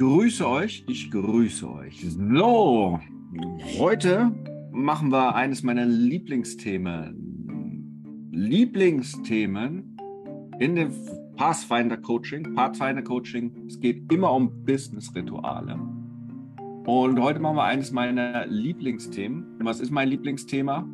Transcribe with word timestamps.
Grüße 0.00 0.48
euch, 0.48 0.82
ich 0.88 1.10
grüße 1.10 1.70
euch. 1.70 2.06
So, 2.08 2.98
heute 3.78 4.32
machen 4.72 5.12
wir 5.12 5.34
eines 5.34 5.62
meiner 5.62 5.84
Lieblingsthemen. 5.84 8.30
Lieblingsthemen 8.32 9.98
in 10.58 10.76
dem 10.76 10.90
Pathfinder 11.36 11.98
Coaching. 11.98 12.54
Pathfinder 12.54 13.02
Coaching, 13.02 13.52
es 13.66 13.78
geht 13.78 14.10
immer 14.10 14.32
um 14.32 14.64
Business-Rituale. 14.64 15.78
Und 16.86 17.20
heute 17.20 17.40
machen 17.40 17.56
wir 17.56 17.64
eines 17.64 17.92
meiner 17.92 18.46
Lieblingsthemen. 18.46 19.58
Was 19.60 19.80
ist 19.80 19.90
mein 19.90 20.08
Lieblingsthema? 20.08 20.88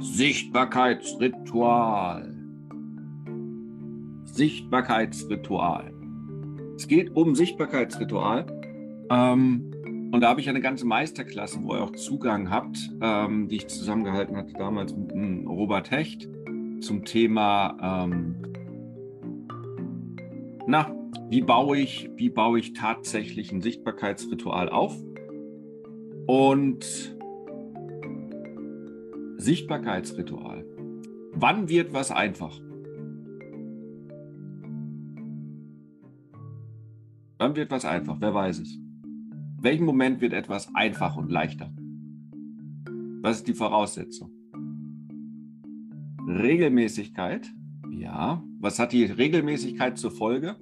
Sichtbarkeitsritual. 0.00 2.34
Sichtbarkeitsritual. 4.24 5.99
Es 6.80 6.88
geht 6.88 7.14
um 7.14 7.34
Sichtbarkeitsritual. 7.34 8.46
Ähm, 9.10 9.70
und 10.12 10.22
da 10.22 10.30
habe 10.30 10.40
ich 10.40 10.48
eine 10.48 10.62
ganze 10.62 10.86
Meisterklasse, 10.86 11.58
wo 11.62 11.74
ihr 11.74 11.82
auch 11.82 11.90
Zugang 11.90 12.48
habt, 12.48 12.78
ähm, 13.02 13.48
die 13.48 13.56
ich 13.56 13.68
zusammengehalten 13.68 14.34
hatte 14.34 14.54
damals 14.54 14.96
mit 14.96 15.12
Robert 15.46 15.90
Hecht 15.90 16.26
zum 16.80 17.04
Thema, 17.04 18.06
ähm, 18.06 18.34
na, 20.66 20.90
wie 21.28 21.42
baue, 21.42 21.76
ich, 21.76 22.08
wie 22.16 22.30
baue 22.30 22.58
ich 22.58 22.72
tatsächlich 22.72 23.52
ein 23.52 23.60
Sichtbarkeitsritual 23.60 24.70
auf? 24.70 24.96
Und 26.26 27.14
Sichtbarkeitsritual. 29.36 30.64
Wann 31.34 31.68
wird 31.68 31.92
was 31.92 32.10
einfach? 32.10 32.58
Wann 37.40 37.56
wird 37.56 37.70
was 37.70 37.86
einfach? 37.86 38.20
Wer 38.20 38.34
weiß 38.34 38.58
es? 38.58 38.78
Welchen 39.62 39.86
Moment 39.86 40.20
wird 40.20 40.34
etwas 40.34 40.74
einfach 40.74 41.16
und 41.16 41.30
leichter? 41.30 41.72
Was 43.22 43.38
ist 43.38 43.48
die 43.48 43.54
Voraussetzung? 43.54 44.30
Regelmäßigkeit. 46.26 47.50
Ja. 47.90 48.44
Was 48.58 48.78
hat 48.78 48.92
die 48.92 49.04
Regelmäßigkeit 49.04 49.96
zur 49.96 50.10
Folge? 50.10 50.56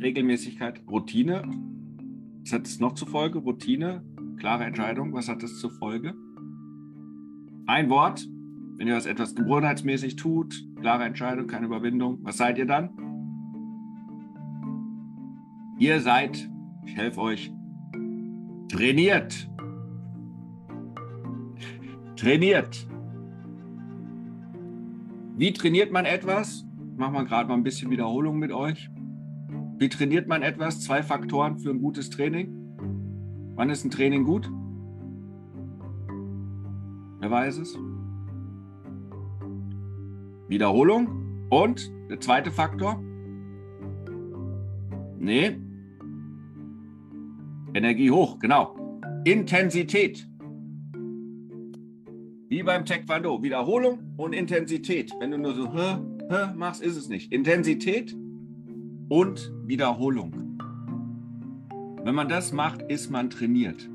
Regelmäßigkeit, 0.00 0.84
Routine. 0.88 1.42
Was 2.42 2.52
hat 2.52 2.68
es 2.68 2.78
noch 2.78 2.94
zur 2.94 3.08
Folge? 3.08 3.40
Routine, 3.40 4.04
klare 4.36 4.62
Entscheidung. 4.62 5.12
Was 5.12 5.28
hat 5.28 5.42
es 5.42 5.58
zur 5.58 5.72
Folge? 5.72 6.14
Ein 7.66 7.90
Wort, 7.90 8.28
wenn 8.76 8.86
ihr 8.86 8.94
das 8.94 9.06
etwas 9.06 9.34
gewohnheitsmäßig 9.34 10.16
tut, 10.16 10.66
klare 10.80 11.04
Entscheidung, 11.04 11.46
keine 11.46 11.66
Überwindung, 11.66 12.18
was 12.22 12.36
seid 12.36 12.58
ihr 12.58 12.66
dann? 12.66 12.90
Ihr 15.78 16.00
seid, 16.00 16.50
ich 16.84 16.96
helfe 16.96 17.20
euch, 17.20 17.52
trainiert. 18.68 19.48
Trainiert. 22.16 22.86
Wie 25.36 25.52
trainiert 25.52 25.92
man 25.92 26.04
etwas? 26.04 26.64
Machen 26.96 27.14
wir 27.14 27.24
gerade 27.24 27.48
mal 27.48 27.54
ein 27.54 27.64
bisschen 27.64 27.90
Wiederholung 27.90 28.38
mit 28.38 28.52
euch. 28.52 28.90
Wie 29.78 29.88
trainiert 29.88 30.28
man 30.28 30.42
etwas? 30.42 30.80
Zwei 30.80 31.02
Faktoren 31.02 31.58
für 31.58 31.70
ein 31.70 31.80
gutes 31.80 32.10
Training. 32.10 32.54
Wann 33.56 33.70
ist 33.70 33.84
ein 33.84 33.90
Training 33.90 34.24
gut? 34.24 34.48
Wer 37.18 37.30
weiß 37.30 37.58
es? 37.58 37.76
Wiederholung. 40.52 41.48
Und 41.48 41.90
der 42.10 42.20
zweite 42.20 42.50
Faktor? 42.50 43.02
Nee. 45.18 45.56
Energie 47.74 48.10
hoch, 48.10 48.38
genau. 48.38 48.76
Intensität. 49.24 50.28
Wie 52.48 52.62
beim 52.62 52.84
Taekwondo. 52.84 53.42
Wiederholung 53.42 54.14
und 54.18 54.34
Intensität. 54.34 55.10
Wenn 55.20 55.30
du 55.30 55.38
nur 55.38 55.54
so 55.54 55.72
hä, 55.72 55.96
hä, 56.28 56.54
machst, 56.54 56.82
ist 56.82 56.96
es 56.96 57.08
nicht. 57.08 57.32
Intensität 57.32 58.14
und 59.08 59.52
Wiederholung. 59.64 60.58
Wenn 62.04 62.14
man 62.14 62.28
das 62.28 62.52
macht, 62.52 62.82
ist 62.82 63.10
man 63.10 63.30
trainiert. 63.30 63.88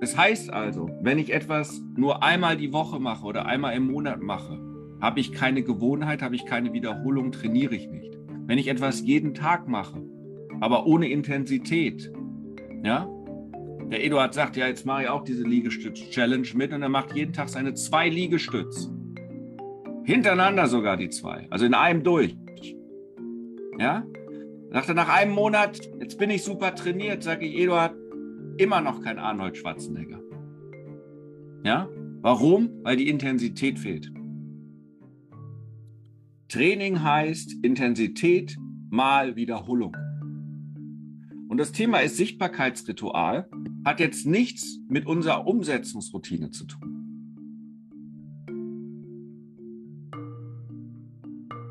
Das 0.00 0.16
heißt 0.16 0.52
also, 0.52 0.88
wenn 1.02 1.18
ich 1.18 1.32
etwas 1.32 1.82
nur 1.96 2.22
einmal 2.22 2.56
die 2.56 2.72
Woche 2.72 3.00
mache 3.00 3.26
oder 3.26 3.46
einmal 3.46 3.74
im 3.74 3.90
Monat 3.90 4.20
mache, 4.20 4.60
habe 5.00 5.20
ich 5.20 5.32
keine 5.32 5.62
Gewohnheit, 5.62 6.22
habe 6.22 6.36
ich 6.36 6.44
keine 6.44 6.72
Wiederholung, 6.72 7.32
trainiere 7.32 7.74
ich 7.74 7.88
nicht. 7.88 8.16
Wenn 8.46 8.58
ich 8.58 8.68
etwas 8.68 9.00
jeden 9.00 9.34
Tag 9.34 9.68
mache, 9.68 10.02
aber 10.60 10.86
ohne 10.86 11.08
Intensität, 11.08 12.12
ja, 12.82 13.08
der 13.90 14.04
Eduard 14.04 14.34
sagt, 14.34 14.56
ja, 14.56 14.66
jetzt 14.66 14.84
mache 14.86 15.04
ich 15.04 15.08
auch 15.08 15.24
diese 15.24 15.44
Liegestütz-Challenge 15.44 16.48
mit 16.54 16.72
und 16.72 16.82
er 16.82 16.88
macht 16.88 17.14
jeden 17.14 17.32
Tag 17.32 17.48
seine 17.48 17.74
zwei 17.74 18.08
Liegestütz. 18.08 18.90
Hintereinander 20.04 20.66
sogar 20.66 20.96
die 20.96 21.10
zwei, 21.10 21.46
also 21.50 21.64
in 21.64 21.74
einem 21.74 22.02
durch. 22.02 22.36
Ja, 23.78 24.04
sagt 24.70 24.88
er 24.88 24.94
nach 24.94 25.08
einem 25.08 25.32
Monat, 25.32 25.80
jetzt 26.00 26.18
bin 26.18 26.30
ich 26.30 26.42
super 26.42 26.74
trainiert, 26.74 27.22
sage 27.22 27.46
ich, 27.46 27.58
Eduard, 27.58 27.94
immer 28.58 28.80
noch 28.80 29.00
kein 29.00 29.18
Arnold 29.18 29.56
Schwarzenegger. 29.56 30.20
Ja? 31.64 31.88
Warum? 32.20 32.70
Weil 32.82 32.96
die 32.96 33.08
Intensität 33.08 33.78
fehlt. 33.78 34.12
Training 36.48 37.02
heißt 37.02 37.62
Intensität 37.62 38.56
mal 38.90 39.36
Wiederholung. 39.36 39.96
Und 41.48 41.58
das 41.58 41.72
Thema 41.72 41.98
ist 41.98 42.16
Sichtbarkeitsritual, 42.16 43.48
hat 43.84 44.00
jetzt 44.00 44.26
nichts 44.26 44.80
mit 44.88 45.06
unserer 45.06 45.46
Umsetzungsroutine 45.46 46.50
zu 46.50 46.66
tun. 46.66 46.88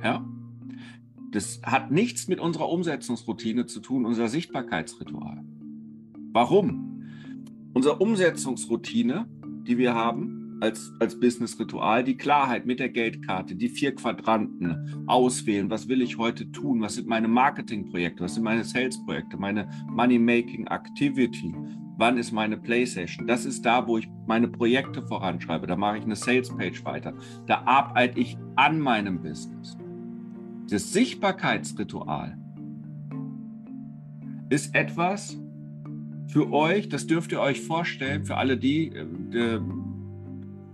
Ja? 0.04 0.26
Das 1.32 1.62
hat 1.64 1.92
nichts 1.92 2.28
mit 2.28 2.40
unserer 2.40 2.70
Umsetzungsroutine 2.70 3.66
zu 3.66 3.82
tun, 3.82 4.06
unser 4.06 4.30
Sichtbarkeitsritual. 4.30 5.44
Warum? 6.38 7.02
Unsere 7.74 7.96
Umsetzungsroutine, 7.96 9.26
die 9.64 9.80
wir 9.80 9.96
haben 9.96 10.60
als, 10.62 10.94
als 11.00 11.20
Business-Ritual, 11.20 12.04
die 12.04 12.16
Klarheit 12.16 12.68
mit 12.68 12.80
der 12.80 12.90
Geldkarte, 12.90 13.56
die 13.56 13.70
vier 13.70 13.96
Quadranten, 13.96 15.04
auswählen, 15.08 15.72
was 15.72 15.88
will 15.88 16.04
ich 16.04 16.20
heute 16.20 16.52
tun, 16.52 16.80
was 16.80 16.94
sind 16.94 17.08
meine 17.08 17.28
Marketingprojekte, 17.28 18.24
was 18.24 18.36
sind 18.36 18.44
meine 18.44 18.64
Sales-Projekte, 18.64 19.36
meine 19.38 19.68
Money-Making-Activity, 19.90 21.56
wann 21.98 22.20
ist 22.20 22.32
meine 22.32 22.58
Play-Session. 22.58 23.26
Das 23.26 23.44
ist 23.44 23.66
da, 23.66 23.88
wo 23.88 23.98
ich 23.98 24.08
meine 24.28 24.48
Projekte 24.48 25.02
voranschreibe, 25.02 25.66
da 25.66 25.76
mache 25.76 25.98
ich 25.98 26.04
eine 26.04 26.16
Sales-Page 26.16 26.86
weiter, 26.86 27.16
da 27.48 27.64
arbeite 27.66 28.20
ich 28.20 28.38
an 28.58 28.80
meinem 28.80 29.24
Business. 29.24 29.76
Das 30.70 30.94
Sichtbarkeitsritual 30.94 32.38
ist 34.52 34.76
etwas, 34.76 35.36
für 36.28 36.52
euch, 36.52 36.90
das 36.90 37.08
dürft 37.08 37.32
ihr 37.32 37.40
euch 37.40 37.62
vorstellen, 37.62 38.26
für 38.26 38.38
alle 38.38 38.58
die, 38.58 38.90
äh, 38.90 39.60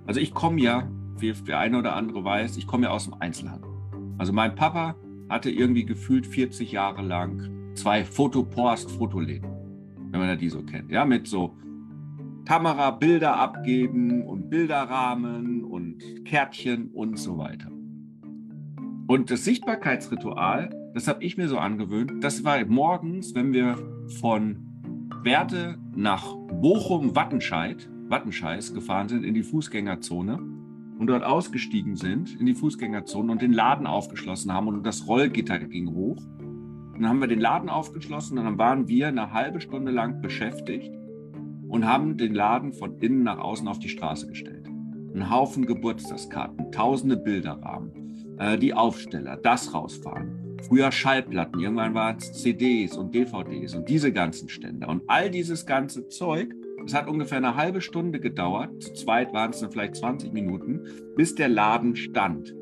also 0.05 0.19
ich 0.19 0.33
komme 0.33 0.61
ja, 0.61 0.89
wie 1.19 1.31
der 1.31 1.59
eine 1.59 1.77
oder 1.77 1.95
andere 1.95 2.23
weiß, 2.23 2.57
ich 2.57 2.67
komme 2.67 2.85
ja 2.85 2.89
aus 2.89 3.05
dem 3.05 3.13
Einzelhandel. 3.15 3.69
Also 4.17 4.33
mein 4.33 4.55
Papa 4.55 4.95
hatte 5.29 5.49
irgendwie 5.49 5.85
gefühlt 5.85 6.27
40 6.27 6.71
Jahre 6.71 7.01
lang 7.01 7.73
zwei 7.75 8.03
Fotopost-Fotoläden, 8.03 9.49
wenn 10.11 10.19
man 10.19 10.37
die 10.37 10.49
so 10.49 10.63
kennt, 10.63 10.91
ja, 10.91 11.05
mit 11.05 11.27
so 11.27 11.55
Kamera, 12.45 12.91
Bilder 12.91 13.37
abgeben 13.37 14.23
und 14.23 14.49
Bilderrahmen 14.49 15.63
und 15.63 16.25
Kärtchen 16.25 16.89
und 16.89 17.17
so 17.17 17.37
weiter. 17.37 17.71
Und 19.07 19.31
das 19.31 19.45
Sichtbarkeitsritual, 19.45 20.69
das 20.93 21.07
habe 21.07 21.23
ich 21.23 21.37
mir 21.37 21.47
so 21.47 21.57
angewöhnt, 21.57 22.23
das 22.23 22.43
war 22.43 22.63
morgens, 22.65 23.33
wenn 23.33 23.53
wir 23.53 23.77
von 24.19 24.72
Werte 25.23 25.77
nach 25.95 26.35
Bochum-Wattenscheid, 26.35 27.89
Wattenscheiß 28.09 28.73
gefahren 28.73 29.07
sind 29.07 29.23
in 29.23 29.33
die 29.33 29.43
Fußgängerzone 29.43 30.37
und 30.99 31.07
dort 31.07 31.23
ausgestiegen 31.23 31.95
sind 31.95 32.37
in 32.39 32.45
die 32.45 32.53
Fußgängerzone 32.53 33.31
und 33.31 33.41
den 33.41 33.53
Laden 33.53 33.87
aufgeschlossen 33.87 34.51
haben 34.51 34.67
und 34.67 34.85
das 34.85 35.07
Rollgitter 35.07 35.59
ging 35.59 35.93
hoch. 35.93 36.21
Dann 36.93 37.07
haben 37.07 37.21
wir 37.21 37.27
den 37.27 37.39
Laden 37.39 37.69
aufgeschlossen 37.69 38.37
und 38.37 38.43
dann 38.43 38.57
waren 38.57 38.89
wir 38.89 39.07
eine 39.07 39.31
halbe 39.31 39.61
Stunde 39.61 39.93
lang 39.93 40.21
beschäftigt 40.21 40.91
und 41.69 41.87
haben 41.87 42.17
den 42.17 42.33
Laden 42.33 42.73
von 42.73 42.99
innen 42.99 43.23
nach 43.23 43.39
außen 43.39 43.67
auf 43.69 43.79
die 43.79 43.89
Straße 43.89 44.27
gestellt. 44.27 44.67
Ein 45.15 45.29
Haufen 45.29 45.65
Geburtstagskarten, 45.65 46.69
tausende 46.73 47.15
Bilderrahmen, 47.15 48.37
äh, 48.39 48.57
die 48.57 48.73
Aufsteller, 48.73 49.37
das 49.37 49.73
rausfahren. 49.73 50.42
Früher 50.67 50.91
Schallplatten, 50.91 51.59
irgendwann 51.59 51.93
waren 51.93 52.17
es 52.17 52.33
CDs 52.33 52.95
und 52.97 53.13
DVDs 53.13 53.75
und 53.75 53.89
diese 53.89 54.11
ganzen 54.11 54.49
Ständer. 54.49 54.89
Und 54.89 55.03
all 55.07 55.29
dieses 55.29 55.65
ganze 55.65 56.07
Zeug 56.07 56.53
es 56.85 56.93
hat 56.93 57.07
ungefähr 57.07 57.37
eine 57.37 57.55
halbe 57.55 57.81
Stunde 57.81 58.19
gedauert, 58.19 58.81
zu 58.81 58.93
zweit 58.93 59.33
waren 59.33 59.51
es 59.51 59.59
dann 59.59 59.71
vielleicht 59.71 59.95
20 59.95 60.33
Minuten, 60.33 60.81
bis 61.15 61.33
der 61.33 61.47
Laden 61.47 61.95
stand. 61.95 62.53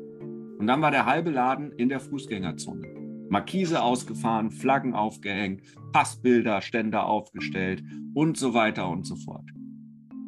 Und 0.58 0.66
dann 0.66 0.80
war 0.80 0.92
der 0.92 1.06
halbe 1.06 1.30
Laden 1.30 1.72
in 1.72 1.88
der 1.88 1.98
Fußgängerzone. 1.98 2.86
Markise 3.28 3.82
ausgefahren, 3.82 4.50
Flaggen 4.50 4.94
aufgehängt, 4.94 5.62
Passbilder, 5.92 6.60
Ständer 6.60 7.06
aufgestellt 7.06 7.82
und 8.14 8.36
so 8.36 8.54
weiter 8.54 8.88
und 8.88 9.06
so 9.06 9.16
fort. 9.16 9.50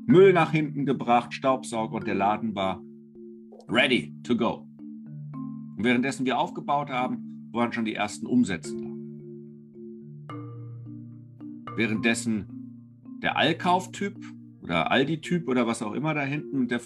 Müll 0.06 0.32
nach 0.32 0.52
hinten 0.52 0.86
gebracht, 0.86 1.32
Staubsauger 1.32 1.94
und 1.96 2.06
der 2.06 2.14
Laden 2.14 2.54
war 2.54 2.82
ready 3.68 4.14
to 4.22 4.36
go. 4.36 4.66
Und 5.76 5.84
währenddessen 5.84 6.26
wir 6.26 6.38
aufgebaut 6.38 6.90
haben, 6.90 7.33
waren 7.54 7.72
schon 7.72 7.84
die 7.84 7.94
ersten 7.94 8.26
Umsätze 8.26 8.76
da. 8.76 8.90
Währenddessen 11.76 12.46
der 13.22 13.36
Allkauf-Typ 13.36 14.16
oder 14.62 14.90
Aldi-Typ 14.90 15.48
oder 15.48 15.66
was 15.66 15.82
auch 15.82 15.92
immer 15.92 16.14
da 16.14 16.22
hinten, 16.22 16.68
der, 16.68 16.80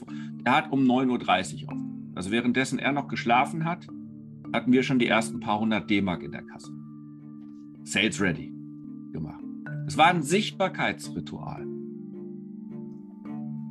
der 0.44 0.56
hat 0.56 0.72
um 0.72 0.80
9.30 0.84 1.64
Uhr 1.64 1.72
auf. 1.72 1.78
Also 2.14 2.30
währenddessen 2.30 2.78
er 2.78 2.92
noch 2.92 3.08
geschlafen 3.08 3.64
hat, 3.64 3.86
hatten 4.52 4.72
wir 4.72 4.82
schon 4.82 4.98
die 4.98 5.06
ersten 5.06 5.40
paar 5.40 5.60
hundert 5.60 5.88
D-Mark 5.90 6.22
in 6.22 6.32
der 6.32 6.42
Kasse. 6.42 6.72
Sales 7.84 8.20
ready 8.20 8.52
gemacht. 9.12 9.44
Es 9.86 9.96
war 9.96 10.06
ein 10.06 10.22
Sichtbarkeitsritual. 10.22 11.64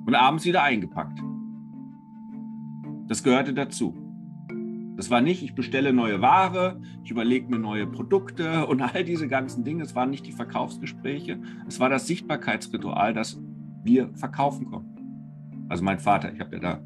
Und 0.05 0.15
abends 0.15 0.45
wieder 0.45 0.63
eingepackt. 0.63 1.19
Das 3.07 3.23
gehörte 3.23 3.53
dazu. 3.53 4.06
Das 4.97 5.11
war 5.11 5.21
nicht, 5.21 5.43
ich 5.43 5.53
bestelle 5.53 5.93
neue 5.93 6.21
Ware, 6.21 6.81
ich 7.03 7.11
überlege 7.11 7.47
mir 7.47 7.59
neue 7.59 7.85
Produkte 7.85 8.65
und 8.65 8.81
all 8.81 9.03
diese 9.03 9.27
ganzen 9.27 9.63
Dinge. 9.63 9.83
Es 9.83 9.95
waren 9.95 10.09
nicht 10.09 10.25
die 10.25 10.31
Verkaufsgespräche, 10.31 11.39
es 11.67 11.79
war 11.79 11.89
das 11.89 12.07
Sichtbarkeitsritual, 12.07 13.13
dass 13.13 13.39
wir 13.83 14.09
verkaufen 14.15 14.65
konnten. 14.65 15.67
Also 15.69 15.83
mein 15.83 15.99
Vater, 15.99 16.33
ich 16.33 16.39
habe 16.39 16.55
ja 16.55 16.61
da 16.61 16.81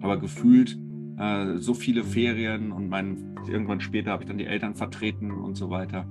aber 0.00 0.18
gefühlt 0.18 0.76
äh, 1.16 1.58
so 1.58 1.74
viele 1.74 2.02
Ferien 2.02 2.72
und 2.72 2.88
mein, 2.88 3.36
irgendwann 3.48 3.80
später 3.80 4.10
habe 4.10 4.24
ich 4.24 4.28
dann 4.28 4.38
die 4.38 4.46
Eltern 4.46 4.74
vertreten 4.74 5.30
und 5.30 5.54
so 5.54 5.70
weiter. 5.70 6.08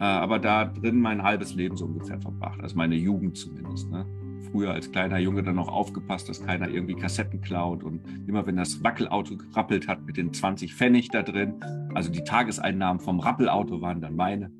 Äh, 0.00 0.04
aber 0.04 0.38
da 0.38 0.66
drin 0.66 1.00
mein 1.00 1.22
halbes 1.22 1.54
Leben 1.54 1.78
so 1.78 1.86
ungefähr 1.86 2.20
verbracht, 2.20 2.60
also 2.60 2.76
meine 2.76 2.96
Jugend 2.96 3.38
zumindest. 3.38 3.90
Ne? 3.90 4.04
Früher 4.40 4.72
als 4.72 4.90
kleiner 4.90 5.18
Junge 5.18 5.42
dann 5.42 5.56
noch 5.56 5.68
aufgepasst, 5.68 6.28
dass 6.28 6.44
keiner 6.44 6.68
irgendwie 6.68 6.94
Kassetten 6.94 7.40
klaut. 7.40 7.82
Und 7.82 8.00
immer 8.26 8.46
wenn 8.46 8.56
das 8.56 8.82
Wackelauto 8.82 9.36
gerappelt 9.36 9.88
hat 9.88 10.04
mit 10.04 10.16
den 10.16 10.32
20 10.32 10.74
Pfennig 10.74 11.08
da 11.08 11.22
drin, 11.22 11.54
also 11.94 12.10
die 12.10 12.24
Tageseinnahmen 12.24 13.00
vom 13.00 13.20
Rappelauto 13.20 13.80
waren 13.80 14.00
dann 14.00 14.16
meine. 14.16 14.50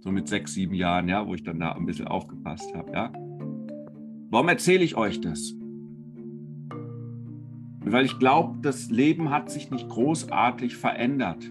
So 0.00 0.10
mit 0.10 0.28
sechs, 0.28 0.54
sieben 0.54 0.74
Jahren, 0.74 1.08
ja, 1.08 1.26
wo 1.26 1.34
ich 1.34 1.42
dann 1.42 1.60
da 1.60 1.72
ein 1.72 1.86
bisschen 1.86 2.08
aufgepasst 2.08 2.74
habe, 2.74 2.92
ja. 2.92 3.12
Warum 4.30 4.48
erzähle 4.48 4.84
ich 4.84 4.96
euch 4.96 5.20
das? 5.20 5.54
Weil 7.84 8.04
ich 8.04 8.18
glaube, 8.18 8.58
das 8.62 8.90
Leben 8.90 9.30
hat 9.30 9.50
sich 9.50 9.70
nicht 9.70 9.88
großartig 9.88 10.76
verändert. 10.76 11.50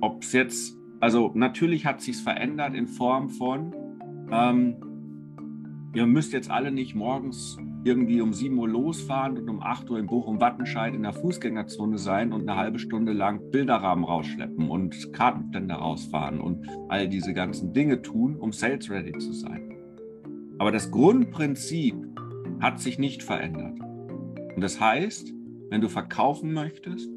Ob 0.00 0.22
es 0.22 0.32
jetzt, 0.32 0.76
also 1.00 1.32
natürlich 1.34 1.86
hat 1.86 2.00
sich 2.00 2.16
verändert 2.18 2.74
in 2.74 2.86
Form 2.86 3.30
von, 3.30 3.74
ähm, 4.30 4.76
ihr 5.96 6.06
müsst 6.06 6.34
jetzt 6.34 6.50
alle 6.50 6.70
nicht 6.70 6.94
morgens 6.94 7.56
irgendwie 7.82 8.20
um 8.20 8.34
7 8.34 8.58
Uhr 8.58 8.68
losfahren 8.68 9.38
und 9.38 9.48
um 9.48 9.62
8 9.62 9.88
Uhr 9.88 9.98
in 9.98 10.06
Bochum-Wattenscheid 10.06 10.94
in 10.94 11.04
der 11.04 11.14
Fußgängerzone 11.14 11.96
sein 11.96 12.34
und 12.34 12.42
eine 12.42 12.58
halbe 12.58 12.78
Stunde 12.78 13.14
lang 13.14 13.50
Bilderrahmen 13.50 14.04
rausschleppen 14.04 14.68
und 14.68 15.14
Kartenständer 15.14 15.76
rausfahren 15.76 16.38
und 16.38 16.66
all 16.88 17.08
diese 17.08 17.32
ganzen 17.32 17.72
Dinge 17.72 18.02
tun, 18.02 18.36
um 18.36 18.52
sales 18.52 18.90
ready 18.90 19.16
zu 19.16 19.32
sein. 19.32 19.74
Aber 20.58 20.70
das 20.70 20.90
Grundprinzip 20.90 21.96
hat 22.60 22.78
sich 22.78 22.98
nicht 22.98 23.22
verändert. 23.22 23.78
Und 24.54 24.60
das 24.60 24.78
heißt, 24.78 25.32
wenn 25.70 25.80
du 25.80 25.88
verkaufen 25.88 26.52
möchtest, 26.52 27.08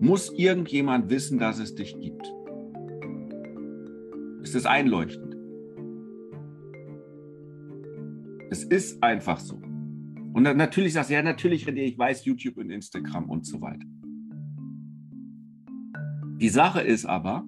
muss 0.00 0.30
irgendjemand 0.36 1.08
wissen, 1.08 1.38
dass 1.38 1.58
es 1.58 1.74
dich 1.74 1.98
gibt. 1.98 2.30
Ist 4.42 4.54
das 4.54 4.66
einleuchtend? 4.66 5.27
Es 8.50 8.64
ist 8.64 9.02
einfach 9.02 9.40
so. 9.40 9.56
Und 9.56 10.44
dann 10.44 10.56
natürlich 10.56 10.94
sagst 10.94 11.10
du, 11.10 11.14
ja, 11.14 11.22
natürlich, 11.22 11.66
René, 11.66 11.82
ich 11.82 11.98
weiß 11.98 12.24
YouTube 12.24 12.56
und 12.56 12.70
Instagram 12.70 13.28
und 13.28 13.46
so 13.46 13.60
weiter. 13.60 13.86
Die 16.40 16.48
Sache 16.48 16.80
ist 16.80 17.04
aber, 17.04 17.44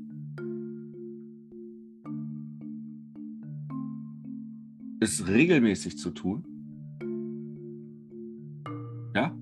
es 5.01 5.27
regelmäßig 5.27 5.97
zu 5.97 6.11
tun. 6.11 6.45
Ja? 9.15 9.35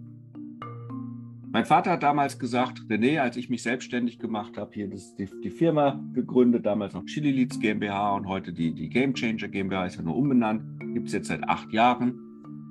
Mein 1.51 1.65
Vater 1.65 1.93
hat 1.93 2.05
damals 2.05 2.39
gesagt, 2.39 2.83
René, 2.89 3.19
als 3.19 3.37
ich 3.37 3.51
mich 3.51 3.65
selbstständig 3.65 4.21
gemacht 4.21 4.57
habe, 4.59 4.71
hier 4.75 4.89
das, 4.89 5.17
die, 5.17 5.29
die 5.43 5.51
Firma 5.51 6.05
gegründet, 6.13 6.67
damals 6.67 6.95
noch 6.95 7.05
Chili 7.07 7.33
Leads 7.33 7.59
GmbH 7.59 8.15
und 8.15 8.29
heute 8.29 8.53
die, 8.53 8.75
die 8.75 8.89
Game 8.89 9.15
Changer 9.15 9.49
GmbH 9.49 9.87
ist 9.87 9.97
ja 9.97 10.03
nur 10.03 10.15
umbenannt 10.15 10.78
gibt 10.99 11.09
es 11.09 11.15
jetzt 11.15 11.29
seit 11.29 11.49
acht 11.49 11.73
Jahren. 11.73 12.19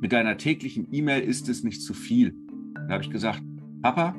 Mit 0.01 0.12
deiner 0.12 0.35
täglichen 0.35 0.85
E-Mail 0.91 1.21
ist 1.21 1.47
es 1.47 1.63
nicht 1.63 1.81
zu 1.81 1.94
viel. 1.94 2.35
Da 2.74 2.95
habe 2.95 3.03
ich 3.03 3.09
gesagt, 3.09 3.41
Papa 3.81 4.15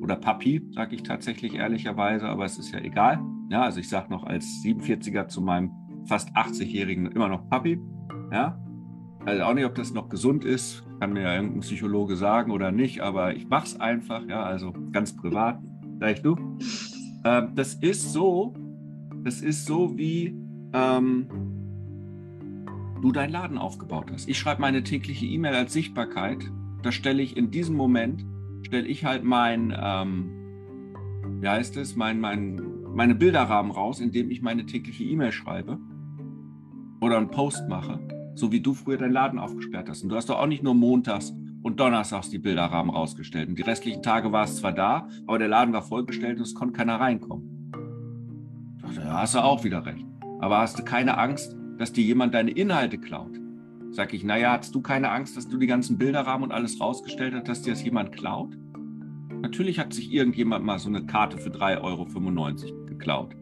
oder 0.00 0.14
Papi, 0.14 0.62
sage 0.70 0.94
ich 0.94 1.02
tatsächlich 1.02 1.54
ehrlicherweise, 1.54 2.28
aber 2.28 2.44
es 2.44 2.56
ist 2.56 2.72
ja 2.72 2.78
egal. 2.78 3.20
Ja, 3.50 3.62
also 3.62 3.80
ich 3.80 3.88
sage 3.88 4.10
noch 4.10 4.22
als 4.22 4.44
47er 4.64 5.26
zu 5.26 5.40
meinem 5.40 5.72
fast 6.06 6.30
80-Jährigen 6.36 7.06
immer 7.06 7.26
noch 7.26 7.48
Papi. 7.48 7.80
Ja, 8.30 8.62
also 9.26 9.42
auch 9.42 9.54
nicht, 9.54 9.66
ob 9.66 9.74
das 9.74 9.92
noch 9.92 10.08
gesund 10.08 10.44
ist, 10.44 10.84
kann 11.00 11.12
mir 11.12 11.22
ja 11.22 11.34
irgendein 11.34 11.60
Psychologe 11.62 12.14
sagen 12.14 12.52
oder 12.52 12.70
nicht, 12.70 13.00
aber 13.00 13.34
ich 13.34 13.48
mache 13.48 13.66
es 13.66 13.80
einfach, 13.80 14.24
ja, 14.28 14.44
also 14.44 14.72
ganz 14.92 15.16
privat, 15.16 15.60
sag 15.98 16.12
ich 16.12 16.22
du. 16.22 16.36
Äh, 17.24 17.42
das 17.56 17.74
ist 17.74 18.12
so, 18.12 18.54
das 19.24 19.40
ist 19.40 19.66
so 19.66 19.98
wie, 19.98 20.36
ähm, 20.72 21.26
du 23.02 23.12
deinen 23.12 23.32
Laden 23.32 23.58
aufgebaut 23.58 24.10
hast. 24.12 24.28
Ich 24.28 24.38
schreibe 24.38 24.60
meine 24.60 24.82
tägliche 24.84 25.26
E-Mail 25.26 25.54
als 25.54 25.72
Sichtbarkeit. 25.72 26.50
Da 26.82 26.92
stelle 26.92 27.22
ich 27.22 27.36
in 27.36 27.50
diesem 27.50 27.76
Moment, 27.76 28.24
stelle 28.62 28.86
ich 28.86 29.04
halt 29.04 29.24
mein, 29.24 29.76
ähm, 29.76 30.30
wie 31.40 31.48
heißt 31.48 31.76
es, 31.76 31.96
mein, 31.96 32.20
mein, 32.20 32.62
meine 32.94 33.14
Bilderrahmen 33.14 33.72
raus, 33.72 34.00
indem 34.00 34.30
ich 34.30 34.40
meine 34.40 34.66
tägliche 34.66 35.04
E-Mail 35.04 35.32
schreibe 35.32 35.78
oder 37.00 37.18
einen 37.18 37.30
Post 37.30 37.68
mache, 37.68 37.98
so 38.34 38.52
wie 38.52 38.60
du 38.60 38.72
früher 38.72 38.98
deinen 38.98 39.12
Laden 39.12 39.38
aufgesperrt 39.38 39.88
hast. 39.88 40.04
Und 40.04 40.08
du 40.08 40.16
hast 40.16 40.30
doch 40.30 40.38
auch 40.38 40.46
nicht 40.46 40.62
nur 40.62 40.74
montags 40.74 41.34
und 41.62 41.80
donnerstags 41.80 42.30
die 42.30 42.38
Bilderrahmen 42.38 42.94
rausgestellt. 42.94 43.48
Und 43.48 43.58
die 43.58 43.62
restlichen 43.62 44.02
Tage 44.02 44.30
war 44.30 44.44
es 44.44 44.56
zwar 44.56 44.72
da, 44.72 45.08
aber 45.26 45.38
der 45.38 45.48
Laden 45.48 45.74
war 45.74 45.82
vollgestellt 45.82 46.38
und 46.38 46.44
es 46.44 46.54
konnte 46.54 46.74
keiner 46.74 47.00
reinkommen. 47.00 47.50
Da 48.94 49.22
hast 49.22 49.34
du 49.34 49.42
auch 49.42 49.64
wieder 49.64 49.84
recht. 49.84 50.06
Aber 50.40 50.58
hast 50.58 50.78
du 50.78 50.84
keine 50.84 51.18
Angst, 51.18 51.56
dass 51.82 51.92
dir 51.92 52.04
jemand 52.04 52.32
deine 52.32 52.52
Inhalte 52.52 52.96
klaut. 52.96 53.40
Sag 53.90 54.14
ich, 54.14 54.22
naja, 54.22 54.56
hast 54.56 54.72
du 54.72 54.80
keine 54.80 55.10
Angst, 55.10 55.36
dass 55.36 55.48
du 55.48 55.58
die 55.58 55.66
ganzen 55.66 55.98
Bilderrahmen 55.98 56.44
und 56.44 56.52
alles 56.52 56.80
rausgestellt 56.80 57.34
hast, 57.34 57.48
dass 57.48 57.62
dir 57.62 57.72
das 57.72 57.82
jemand 57.82 58.12
klaut? 58.12 58.56
Natürlich 59.40 59.80
hat 59.80 59.92
sich 59.92 60.12
irgendjemand 60.12 60.64
mal 60.64 60.78
so 60.78 60.88
eine 60.88 61.04
Karte 61.06 61.38
für 61.38 61.50
3,95 61.50 61.82
Euro 61.82 62.86
geklaut. 62.86 63.34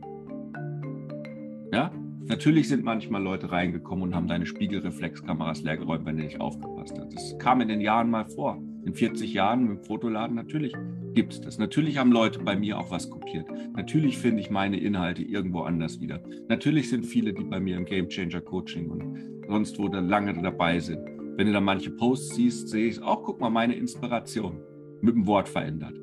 Ja? 1.70 1.92
Natürlich 2.25 2.70
sind 2.70 2.82
manchmal 2.82 3.23
Leute 3.23 3.52
reingekommen 3.52 4.04
und 4.04 4.14
haben 4.14 4.26
deine 4.26 4.47
Spiegelreflexkameras 4.47 5.61
leergeräumt, 5.61 6.06
wenn 6.06 6.16
du 6.16 6.23
nicht 6.23 6.40
aufgepasst 6.40 6.99
hast. 6.99 7.14
Das 7.14 7.38
kam 7.38 7.61
in 7.61 7.68
den 7.68 7.82
Jahren 7.82 8.09
mal 8.09 8.25
vor. 8.25 8.56
In 8.87 8.94
40 8.94 9.35
Jahren 9.35 9.66
im 9.66 9.85
Fotoladen, 9.85 10.35
natürlich 10.35 10.73
gibt 11.14 11.33
es 11.33 11.40
das. 11.40 11.59
Natürlich 11.59 11.99
haben 11.99 12.12
Leute 12.12 12.38
bei 12.40 12.57
mir 12.57 12.79
auch 12.79 12.90
was 12.90 13.11
kopiert. 13.11 13.47
Natürlich 13.75 14.19
finde 14.19 14.40
ich 14.40 14.50
meine 14.50 14.79
Inhalte 14.79 15.23
irgendwo 15.23 15.61
anders 15.62 16.00
wieder. 16.00 16.23
Natürlich 16.49 16.88
sind 16.88 17.05
viele, 17.05 17.33
die 17.33 17.45
bei 17.45 17.61
mir 17.61 17.76
im 17.76 17.85
Game 17.85 18.09
Changer 18.09 18.40
Coaching 18.40 18.90
und 18.90 19.19
sonst 19.49 19.79
wo 19.79 19.88
dann 19.88 20.09
lange 20.09 20.40
dabei 20.40 20.79
sind. 20.79 21.00
Wenn 21.37 21.47
du 21.47 21.52
da 21.52 21.61
manche 21.61 21.90
Posts 21.90 22.35
siehst, 22.35 22.69
sehe 22.69 22.88
ich, 22.88 23.02
auch 23.02 23.23
guck 23.25 23.40
mal, 23.40 23.50
meine 23.50 23.75
Inspiration 23.75 24.61
mit 25.00 25.14
dem 25.14 25.26
Wort 25.26 25.49
verändert. 25.49 25.95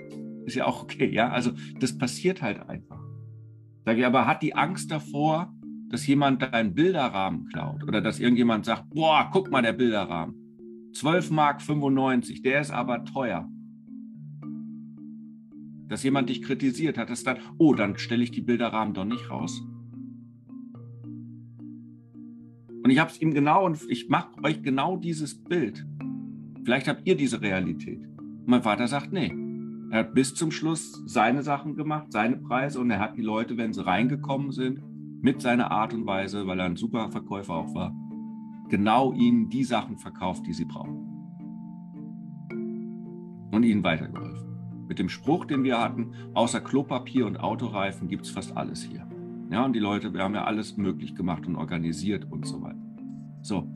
Ist 0.45 0.55
ja 0.55 0.65
auch 0.65 0.83
okay, 0.83 1.09
ja. 1.09 1.29
Also 1.29 1.51
das 1.79 1.97
passiert 1.97 2.41
halt 2.41 2.67
einfach. 2.69 2.99
Sage 3.85 3.99
ich, 3.99 4.05
aber 4.05 4.27
hat 4.27 4.41
die 4.41 4.55
Angst 4.55 4.91
davor, 4.91 5.53
dass 5.89 6.05
jemand 6.07 6.41
deinen 6.41 6.73
Bilderrahmen 6.73 7.47
klaut 7.47 7.83
oder 7.83 8.01
dass 8.01 8.19
irgendjemand 8.19 8.65
sagt, 8.65 8.89
boah, 8.89 9.29
guck 9.31 9.49
mal, 9.51 9.61
der 9.61 9.73
Bilderrahmen 9.73 10.47
12 10.93 11.31
Mark 11.31 11.61
95, 11.61 12.41
der 12.41 12.61
ist 12.61 12.71
aber 12.71 13.05
teuer. 13.05 13.47
Dass 15.87 16.03
jemand 16.03 16.29
dich 16.29 16.41
kritisiert 16.41 16.97
hat, 16.97 17.09
ist 17.09 17.25
dann, 17.25 17.37
oh, 17.57 17.73
dann 17.73 17.97
stelle 17.97 18.23
ich 18.23 18.31
die 18.31 18.41
Bilderrahmen 18.41 18.93
doch 18.93 19.05
nicht 19.05 19.29
raus. 19.29 19.61
Und 22.83 22.91
ich 22.91 22.99
habe 22.99 23.11
es 23.11 23.21
ihm 23.21 23.33
genau 23.33 23.65
und 23.65 23.79
ich 23.89 24.09
mache 24.09 24.29
euch 24.43 24.61
genau 24.61 24.97
dieses 24.97 25.43
Bild. 25.43 25.85
Vielleicht 26.63 26.87
habt 26.87 27.05
ihr 27.05 27.15
diese 27.15 27.41
Realität. 27.41 27.99
Und 28.17 28.47
mein 28.47 28.63
Vater 28.63 28.87
sagt, 28.87 29.11
nee. 29.11 29.33
Er 29.89 29.99
hat 29.99 30.13
bis 30.13 30.35
zum 30.35 30.51
Schluss 30.51 31.01
seine 31.05 31.43
Sachen 31.43 31.75
gemacht, 31.75 32.11
seine 32.11 32.37
Preise 32.37 32.81
und 32.81 32.91
er 32.91 32.99
hat 32.99 33.15
die 33.15 33.21
Leute, 33.21 33.57
wenn 33.57 33.71
sie 33.71 33.85
reingekommen 33.85 34.51
sind, 34.51 34.81
mit 35.21 35.41
seiner 35.41 35.71
Art 35.71 35.93
und 35.93 36.05
Weise, 36.05 36.45
weil 36.45 36.59
er 36.59 36.65
ein 36.65 36.75
super 36.75 37.09
Verkäufer 37.09 37.55
auch 37.55 37.73
war, 37.73 37.95
genau 38.69 39.13
ihnen 39.13 39.49
die 39.49 39.63
Sachen 39.63 39.97
verkauft, 39.97 40.45
die 40.45 40.53
sie 40.53 40.65
brauchen. 40.65 41.05
Und 43.51 43.63
ihnen 43.63 43.83
weitergeholfen. 43.83 44.46
Mit 44.87 44.99
dem 44.99 45.09
Spruch, 45.09 45.45
den 45.45 45.63
wir 45.63 45.79
hatten, 45.79 46.13
außer 46.33 46.61
Klopapier 46.61 47.25
und 47.25 47.39
Autoreifen 47.39 48.07
gibt 48.07 48.25
es 48.25 48.31
fast 48.31 48.55
alles 48.55 48.83
hier. 48.83 49.07
Ja, 49.49 49.65
und 49.65 49.73
die 49.73 49.79
Leute, 49.79 50.13
wir 50.13 50.23
haben 50.23 50.33
ja 50.33 50.45
alles 50.45 50.77
möglich 50.77 51.15
gemacht 51.15 51.45
und 51.45 51.55
organisiert 51.55 52.25
und 52.29 52.45
so 52.45 52.61
weiter. 52.61 52.79
So. 53.41 53.67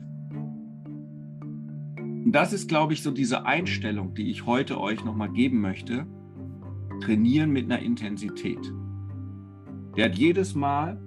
Und 1.96 2.32
das 2.32 2.52
ist, 2.52 2.68
glaube 2.68 2.92
ich, 2.92 3.02
so 3.02 3.10
diese 3.10 3.46
Einstellung, 3.46 4.14
die 4.14 4.30
ich 4.30 4.46
heute 4.46 4.80
euch 4.80 5.04
nochmal 5.04 5.30
geben 5.30 5.60
möchte. 5.60 6.06
Trainieren 7.00 7.50
mit 7.50 7.64
einer 7.64 7.80
Intensität. 7.80 8.72
Der 9.96 10.06
hat 10.06 10.16
jedes 10.16 10.54
Mal 10.54 11.02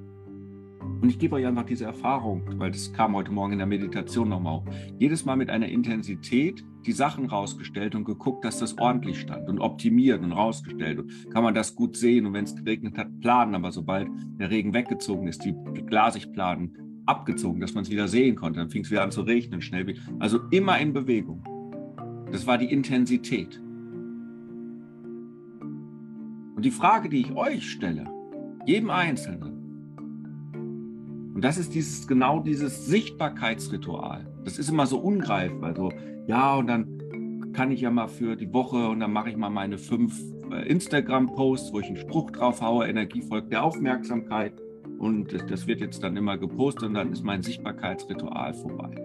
und 1.02 1.10
ich 1.10 1.20
gebe 1.20 1.36
euch 1.36 1.46
einfach 1.46 1.66
diese 1.66 1.86
Erfahrung, 1.86 2.44
weil 2.60 2.72
das 2.72 2.92
kam 2.94 3.16
heute 3.16 3.32
Morgen 3.32 3.54
in 3.54 3.60
der 3.60 3.68
Meditation 3.68 4.30
nochmal 4.30 4.54
auf. 4.54 4.64
Jedes 4.98 5.26
Mal 5.26 5.36
mit 5.36 5.50
einer 5.50 5.68
Intensität 5.68 6.64
die 6.86 6.92
Sachen 6.92 7.26
rausgestellt 7.26 7.96
und 7.96 8.06
geguckt, 8.06 8.46
dass 8.46 8.60
das 8.60 8.78
ordentlich 8.78 9.20
stand 9.20 9.50
und 9.50 9.60
optimiert 9.60 10.22
und 10.22 10.32
rausgestellt. 10.32 11.00
Und 11.00 11.30
kann 11.32 11.44
man 11.44 11.54
das 11.54 11.76
gut 11.76 11.98
sehen 11.98 12.26
und 12.26 12.34
wenn 12.34 12.46
es 12.46 12.56
geregnet 12.56 12.98
hat, 12.98 13.20
planen. 13.20 13.56
Aber 13.56 13.72
sobald 13.72 14.08
der 14.40 14.50
Regen 14.50 14.74
weggezogen 14.74 15.28
ist, 15.28 15.44
die 15.44 15.56
Glasigplanen 15.86 17.04
abgezogen, 17.06 17.60
dass 17.60 17.74
man 17.74 17.84
es 17.84 17.90
wieder 17.90 18.08
sehen 18.08 18.36
konnte, 18.36 18.60
dann 18.60 18.70
fing 18.70 18.84
es 18.84 18.92
wieder 18.92 19.04
an 19.04 19.12
zu 19.12 19.22
regnen, 19.22 19.62
schnell. 19.62 19.96
Also 20.20 20.40
immer 20.52 20.80
in 20.80 20.94
Bewegung. 20.94 21.44
Das 22.32 22.48
war 22.48 22.58
die 22.58 22.72
Intensität. 22.72 23.62
Und 26.56 26.64
die 26.64 26.72
Frage, 26.72 27.10
die 27.10 27.22
ich 27.22 27.36
euch 27.36 27.70
stelle, 27.70 28.06
jedem 28.66 28.90
Einzelnen, 28.90 29.56
und 31.36 31.44
das 31.44 31.58
ist 31.58 31.76
dieses, 31.76 32.08
genau 32.08 32.40
dieses 32.40 32.86
Sichtbarkeitsritual. 32.86 34.26
Das 34.46 34.58
ist 34.58 34.70
immer 34.70 34.86
so 34.86 35.00
ungreifbar. 35.00 35.76
So, 35.76 35.92
ja, 36.28 36.56
und 36.56 36.68
dann 36.68 37.54
kann 37.54 37.72
ich 37.72 37.82
ja 37.82 37.92
mal 37.92 38.08
für 38.08 38.36
die 38.36 38.52
Woche 38.52 38.90
und 38.90 39.00
dann 39.00 39.14
mache 39.14 39.30
ich 39.30 39.38
mal 39.38 39.50
meine 39.50 39.78
fünf 39.78 40.20
äh, 40.52 40.68
Instagram-Posts, 40.68 41.74
wo 41.74 41.80
ich 41.80 41.88
einen 41.88 41.98
Spruch 41.98 42.32
drauf 42.32 42.62
haue, 42.62 42.88
Energie 42.88 43.22
folgt 43.22 43.52
der 43.52 43.64
Aufmerksamkeit. 43.64 44.54
Und 44.98 45.34
das, 45.52 45.68
wird 45.68 45.82
jetzt 45.82 46.04
dann 46.04 46.16
immer 46.16 46.38
gepostet 46.38 46.86
und 46.86 46.94
dann 46.94 47.12
ist 47.12 47.24
mein 47.24 47.44
Sichtbarkeitsritual 47.44 48.54
vorbei. 48.54 48.96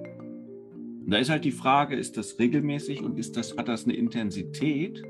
Und 1.05 1.11
da 1.11 1.19
ist 1.19 1.31
halt 1.31 1.45
die 1.45 1.51
Frage, 1.51 1.97
ist 1.97 2.17
das 2.17 2.39
regelmäßig 2.39 3.03
und 3.03 3.19
ist 3.19 3.37
das, 3.37 3.57
hat 3.57 3.69
das 3.69 3.85
eine 3.85 3.95
Intensität, 3.95 5.03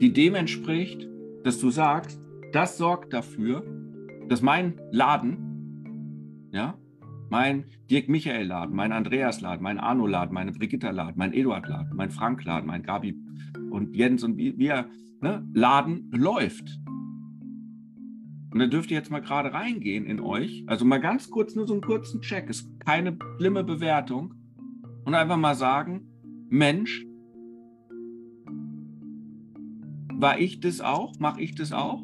die 0.00 0.12
dem 0.12 0.34
entspricht, 0.34 1.08
dass 1.44 1.58
du 1.58 1.70
sagst, 1.70 2.20
das 2.52 2.76
sorgt 2.76 3.12
dafür, 3.12 3.64
dass 4.28 4.42
mein 4.42 4.80
Laden, 4.90 6.48
ja, 6.52 6.76
mein 7.30 7.64
Dirk 7.90 8.08
Michael 8.08 8.46
Laden, 8.46 8.74
mein 8.74 8.92
Andreas 8.92 9.40
Laden, 9.40 9.62
mein 9.62 9.78
Arno 9.78 10.06
Laden, 10.06 10.34
meine 10.34 10.52
Brigitta 10.52 10.90
Laden, 10.90 11.18
mein 11.18 11.32
Eduard 11.32 11.68
Laden, 11.68 11.96
mein 11.96 12.10
Frank 12.10 12.44
Laden, 12.44 12.66
mein 12.66 12.82
Gabi 12.82 13.16
und 13.70 13.94
Jens 13.94 14.22
und 14.22 14.36
wir, 14.36 14.88
ne, 15.20 15.46
Laden 15.52 16.10
läuft. 16.12 16.80
Und 18.50 18.60
da 18.60 18.66
dürft 18.66 18.90
ihr 18.90 18.96
jetzt 18.96 19.10
mal 19.10 19.20
gerade 19.20 19.52
reingehen 19.52 20.06
in 20.06 20.18
euch. 20.18 20.64
Also 20.66 20.86
mal 20.86 21.00
ganz 21.00 21.30
kurz, 21.30 21.54
nur 21.54 21.66
so 21.66 21.74
einen 21.74 21.82
kurzen 21.82 22.22
Check. 22.22 22.48
Ist 22.48 22.80
keine 22.80 23.18
schlimme 23.36 23.64
Bewertung. 23.64 24.32
Und 25.04 25.14
einfach 25.14 25.36
mal 25.36 25.54
sagen, 25.54 26.08
Mensch, 26.48 27.04
war 30.14 30.38
ich 30.38 30.60
das 30.60 30.80
auch? 30.80 31.18
Mache 31.18 31.42
ich 31.42 31.54
das 31.54 31.72
auch? 31.72 32.02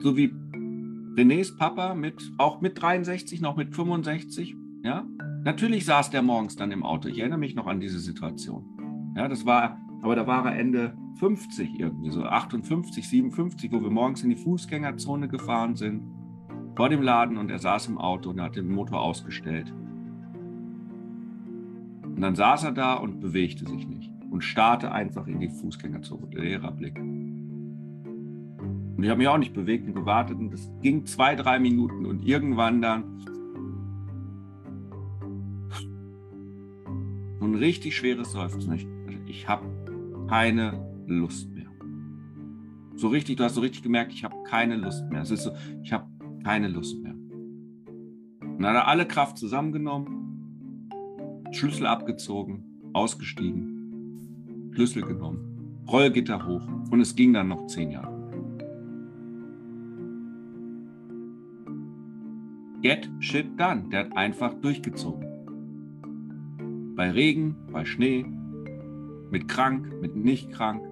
So 0.00 0.16
wie 0.16 0.34
Renés 1.16 1.56
Papa 1.56 1.94
mit, 1.94 2.32
auch 2.38 2.60
mit 2.60 2.80
63, 2.80 3.40
noch 3.40 3.56
mit 3.56 3.74
65, 3.74 4.56
ja. 4.82 5.06
Natürlich 5.44 5.84
saß 5.84 6.10
der 6.10 6.22
morgens 6.22 6.56
dann 6.56 6.70
im 6.70 6.82
Auto. 6.82 7.08
Ich 7.08 7.18
erinnere 7.18 7.38
mich 7.38 7.54
noch 7.54 7.66
an 7.66 7.80
diese 7.80 7.98
Situation. 7.98 9.12
Ja, 9.16 9.28
das 9.28 9.44
war, 9.44 9.78
aber 10.02 10.14
da 10.14 10.26
war 10.26 10.46
er 10.46 10.58
Ende 10.58 10.96
50 11.18 11.78
irgendwie, 11.78 12.10
so 12.10 12.22
58, 12.24 13.08
57, 13.08 13.72
wo 13.72 13.82
wir 13.82 13.90
morgens 13.90 14.22
in 14.22 14.30
die 14.30 14.36
Fußgängerzone 14.36 15.28
gefahren 15.28 15.76
sind, 15.76 16.02
vor 16.76 16.88
dem 16.88 17.02
Laden 17.02 17.36
und 17.36 17.50
er 17.50 17.58
saß 17.58 17.88
im 17.88 17.98
Auto 17.98 18.30
und 18.30 18.40
hat 18.40 18.56
den 18.56 18.70
Motor 18.70 19.02
ausgestellt. 19.02 19.74
Und 22.04 22.20
dann 22.20 22.34
saß 22.34 22.64
er 22.64 22.72
da 22.72 22.94
und 22.94 23.20
bewegte 23.20 23.68
sich 23.68 23.86
nicht 23.86 24.10
und 24.30 24.42
starrte 24.42 24.92
einfach 24.92 25.26
in 25.26 25.40
die 25.40 25.48
Fußgängerzone, 25.48 26.28
leerer 26.30 26.72
Blick. 26.72 27.00
Und 29.00 29.04
ich 29.04 29.10
habe 29.10 29.16
mich 29.16 29.28
auch 29.28 29.38
nicht 29.38 29.54
bewegt 29.54 29.88
und 29.88 29.94
gewartet. 29.94 30.38
Und 30.38 30.50
das 30.52 30.70
ging 30.82 31.06
zwei, 31.06 31.34
drei 31.34 31.58
Minuten. 31.58 32.04
Und 32.04 32.22
irgendwann 32.22 32.82
dann 32.82 33.04
ein 37.40 37.54
richtig 37.54 37.96
schweres 37.96 38.32
Seufzen. 38.32 39.24
Ich 39.24 39.48
habe 39.48 39.64
keine 40.28 40.84
Lust 41.06 41.50
mehr. 41.50 41.70
So 42.94 43.08
richtig, 43.08 43.38
du 43.38 43.44
hast 43.44 43.54
so 43.54 43.62
richtig 43.62 43.82
gemerkt, 43.82 44.12
ich 44.12 44.22
habe 44.22 44.36
keine 44.46 44.76
Lust 44.76 45.08
mehr. 45.08 45.22
Es 45.22 45.30
ist 45.30 45.44
so, 45.44 45.52
ich 45.82 45.94
habe 45.94 46.06
keine 46.44 46.68
Lust 46.68 47.02
mehr. 47.02 47.14
Und 47.14 48.58
dann 48.58 48.66
hat 48.66 48.82
er 48.82 48.86
alle 48.86 49.06
Kraft 49.06 49.38
zusammengenommen, 49.38 50.90
Schlüssel 51.52 51.86
abgezogen, 51.86 52.64
ausgestiegen, 52.92 54.72
Schlüssel 54.74 55.00
genommen, 55.04 55.80
Rollgitter 55.88 56.46
hoch 56.46 56.68
und 56.90 57.00
es 57.00 57.16
ging 57.16 57.32
dann 57.32 57.48
noch 57.48 57.66
zehn 57.66 57.92
Jahre. 57.92 58.09
Get 62.82 63.10
shit 63.20 63.58
done. 63.58 63.88
Der 63.90 64.00
hat 64.00 64.16
einfach 64.16 64.54
durchgezogen. 64.54 65.26
Bei 66.96 67.10
Regen, 67.10 67.56
bei 67.72 67.84
Schnee, 67.84 68.24
mit 69.30 69.48
krank, 69.48 69.92
mit 70.00 70.16
nicht 70.16 70.50
krank. 70.50 70.82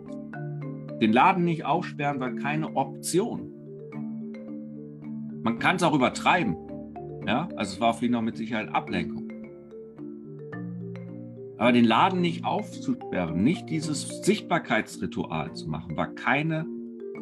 Den 1.01 1.13
Laden 1.13 1.45
nicht 1.45 1.65
aufsperren 1.65 2.21
war 2.21 2.33
keine 2.33 2.77
Option. 2.77 3.53
Man 5.43 5.59
kann 5.59 5.77
es 5.77 5.83
auch 5.83 5.95
übertreiben. 5.95 6.57
Ja, 7.27 7.49
also 7.57 7.75
es 7.75 7.81
war 7.81 7.95
für 7.95 8.07
ihn 8.07 8.15
auch 8.15 8.23
mit 8.23 8.37
Sicherheit 8.37 8.69
Ablenkung. 8.75 9.29
Aber 11.59 11.73
den 11.73 11.85
Laden 11.85 12.21
nicht 12.21 12.45
aufzusperren, 12.45 13.43
nicht 13.43 13.69
dieses 13.69 14.23
Sichtbarkeitsritual 14.23 15.55
zu 15.55 15.69
machen, 15.69 15.97
war 15.97 16.09
keine 16.15 16.67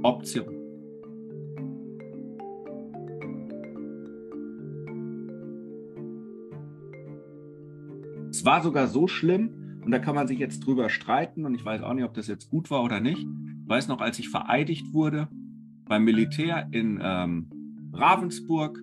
Option. 0.03 0.56
War 8.47 8.63
sogar 8.63 8.87
so 8.87 9.09
schlimm, 9.09 9.83
und 9.85 9.91
da 9.91 9.99
kann 9.99 10.15
man 10.15 10.27
sich 10.27 10.39
jetzt 10.39 10.61
drüber 10.61 10.89
streiten, 10.89 11.45
und 11.45 11.55
ich 11.55 11.65
weiß 11.65 11.83
auch 11.83 11.93
nicht, 11.93 12.05
ob 12.05 12.15
das 12.15 12.27
jetzt 12.27 12.49
gut 12.49 12.71
war 12.71 12.83
oder 12.83 13.01
nicht. 13.01 13.21
Ich 13.21 13.69
weiß 13.69 13.89
noch, 13.89 14.01
als 14.01 14.19
ich 14.19 14.29
vereidigt 14.29 14.93
wurde 14.93 15.29
beim 15.85 16.05
Militär 16.05 16.69
in 16.71 16.99
ähm, 17.03 17.51
Ravensburg, 17.93 18.81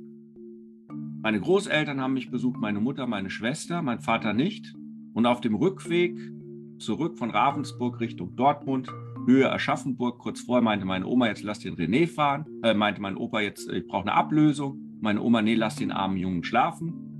meine 1.22 1.40
Großeltern 1.40 2.02
haben 2.02 2.14
mich 2.14 2.30
besucht, 2.32 2.60
meine 2.60 2.82
Mutter, 2.82 3.08
meine 3.08 3.30
Schwester, 3.30 3.82
mein 3.82 4.00
Vater 4.00 4.34
nicht. 4.34 4.74
Und 5.14 5.26
auf 5.26 5.40
dem 5.40 5.56
Rückweg 5.56 6.18
zurück 6.80 7.18
von 7.18 7.32
Ravensburg 7.32 8.02
Richtung 8.02 8.36
Dortmund, 8.36 8.90
Höhe 9.26 9.50
Aschaffenburg, 9.50 10.20
kurz 10.20 10.42
vorher 10.42 10.62
meinte 10.62 10.86
meine 10.86 11.06
Oma, 11.06 11.28
jetzt 11.28 11.44
lass 11.44 11.60
den 11.60 11.76
René 11.76 12.08
fahren. 12.08 12.46
Äh, 12.62 12.74
meinte 12.74 13.02
mein 13.02 13.16
Opa, 13.16 13.40
jetzt 13.40 13.70
ich 13.70 13.88
brauche 13.88 14.04
eine 14.04 14.14
Ablösung. 14.14 14.80
Meine 15.00 15.22
Oma, 15.22 15.42
nee, 15.42 15.56
lass 15.56 15.78
den 15.78 15.92
armen 15.92 16.18
Jungen 16.18 16.44
schlafen. 16.44 17.13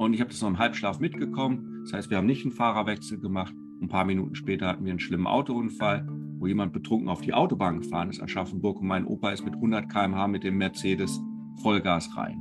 Und 0.00 0.14
ich 0.14 0.20
habe 0.22 0.30
das 0.30 0.40
noch 0.40 0.48
im 0.48 0.58
Halbschlaf 0.58 0.98
mitgekommen. 0.98 1.82
Das 1.82 1.92
heißt, 1.92 2.08
wir 2.08 2.16
haben 2.16 2.26
nicht 2.26 2.42
einen 2.42 2.54
Fahrerwechsel 2.54 3.20
gemacht. 3.20 3.54
Ein 3.82 3.88
paar 3.88 4.06
Minuten 4.06 4.34
später 4.34 4.66
hatten 4.66 4.86
wir 4.86 4.92
einen 4.92 4.98
schlimmen 4.98 5.26
Autounfall, 5.26 6.08
wo 6.38 6.46
jemand 6.46 6.72
betrunken 6.72 7.10
auf 7.10 7.20
die 7.20 7.34
Autobahn 7.34 7.82
gefahren 7.82 8.08
ist, 8.08 8.22
Aschaffenburg. 8.22 8.80
Und 8.80 8.86
mein 8.86 9.04
Opa 9.04 9.30
ist 9.30 9.44
mit 9.44 9.56
100 9.56 9.90
km/h 9.90 10.26
mit 10.26 10.42
dem 10.42 10.56
Mercedes 10.56 11.20
Vollgas 11.62 12.16
rein. 12.16 12.40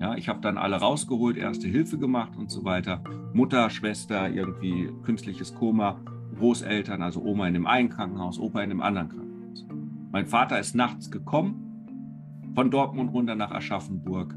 Ja, 0.00 0.16
ich 0.16 0.28
habe 0.28 0.40
dann 0.40 0.58
alle 0.58 0.80
rausgeholt, 0.80 1.36
erste 1.36 1.68
Hilfe 1.68 1.96
gemacht 1.96 2.36
und 2.36 2.50
so 2.50 2.64
weiter. 2.64 3.04
Mutter, 3.32 3.70
Schwester, 3.70 4.28
irgendwie 4.28 4.90
künstliches 5.04 5.54
Koma, 5.54 6.00
Großeltern, 6.36 7.02
also 7.02 7.22
Oma 7.22 7.46
in 7.46 7.54
dem 7.54 7.68
einen 7.68 7.88
Krankenhaus, 7.88 8.40
Opa 8.40 8.62
in 8.62 8.70
dem 8.70 8.80
anderen 8.80 9.10
Krankenhaus. 9.10 9.64
Mein 10.10 10.26
Vater 10.26 10.58
ist 10.58 10.74
nachts 10.74 11.12
gekommen, 11.12 12.50
von 12.56 12.72
Dortmund 12.72 13.12
runter 13.12 13.36
nach 13.36 13.52
Aschaffenburg 13.52 14.36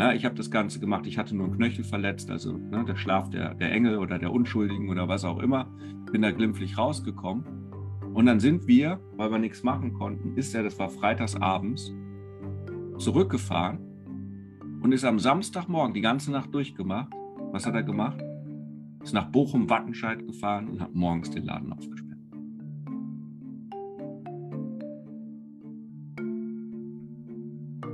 Ja, 0.00 0.14
ich 0.14 0.24
habe 0.24 0.34
das 0.34 0.50
Ganze 0.50 0.80
gemacht. 0.80 1.06
Ich 1.06 1.18
hatte 1.18 1.36
nur 1.36 1.44
einen 1.44 1.56
Knöchel 1.56 1.84
verletzt, 1.84 2.30
also 2.30 2.56
ne, 2.56 2.86
der 2.86 2.96
Schlaf 2.96 3.28
der, 3.28 3.52
der 3.52 3.70
Engel 3.70 3.98
oder 3.98 4.18
der 4.18 4.32
Unschuldigen 4.32 4.88
oder 4.88 5.08
was 5.08 5.26
auch 5.26 5.38
immer. 5.40 5.66
Bin 6.10 6.22
da 6.22 6.30
glimpflich 6.30 6.78
rausgekommen. 6.78 7.44
Und 8.14 8.24
dann 8.24 8.40
sind 8.40 8.66
wir, 8.66 8.98
weil 9.18 9.30
wir 9.30 9.38
nichts 9.38 9.62
machen 9.62 9.92
konnten, 9.92 10.38
ist 10.38 10.54
er, 10.54 10.62
das 10.62 10.78
war 10.78 10.88
freitagsabends, 10.88 11.92
zurückgefahren 12.96 13.78
und 14.80 14.92
ist 14.92 15.04
am 15.04 15.18
Samstagmorgen 15.18 15.92
die 15.92 16.00
ganze 16.00 16.32
Nacht 16.32 16.54
durchgemacht. 16.54 17.12
Was 17.52 17.66
hat 17.66 17.74
er 17.74 17.82
gemacht? 17.82 18.24
Ist 19.02 19.12
nach 19.12 19.30
Bochum-Wattenscheid 19.30 20.26
gefahren 20.26 20.68
und 20.70 20.80
hat 20.80 20.94
morgens 20.94 21.30
den 21.30 21.44
Laden 21.44 21.74
aufgesperrt. 21.74 22.20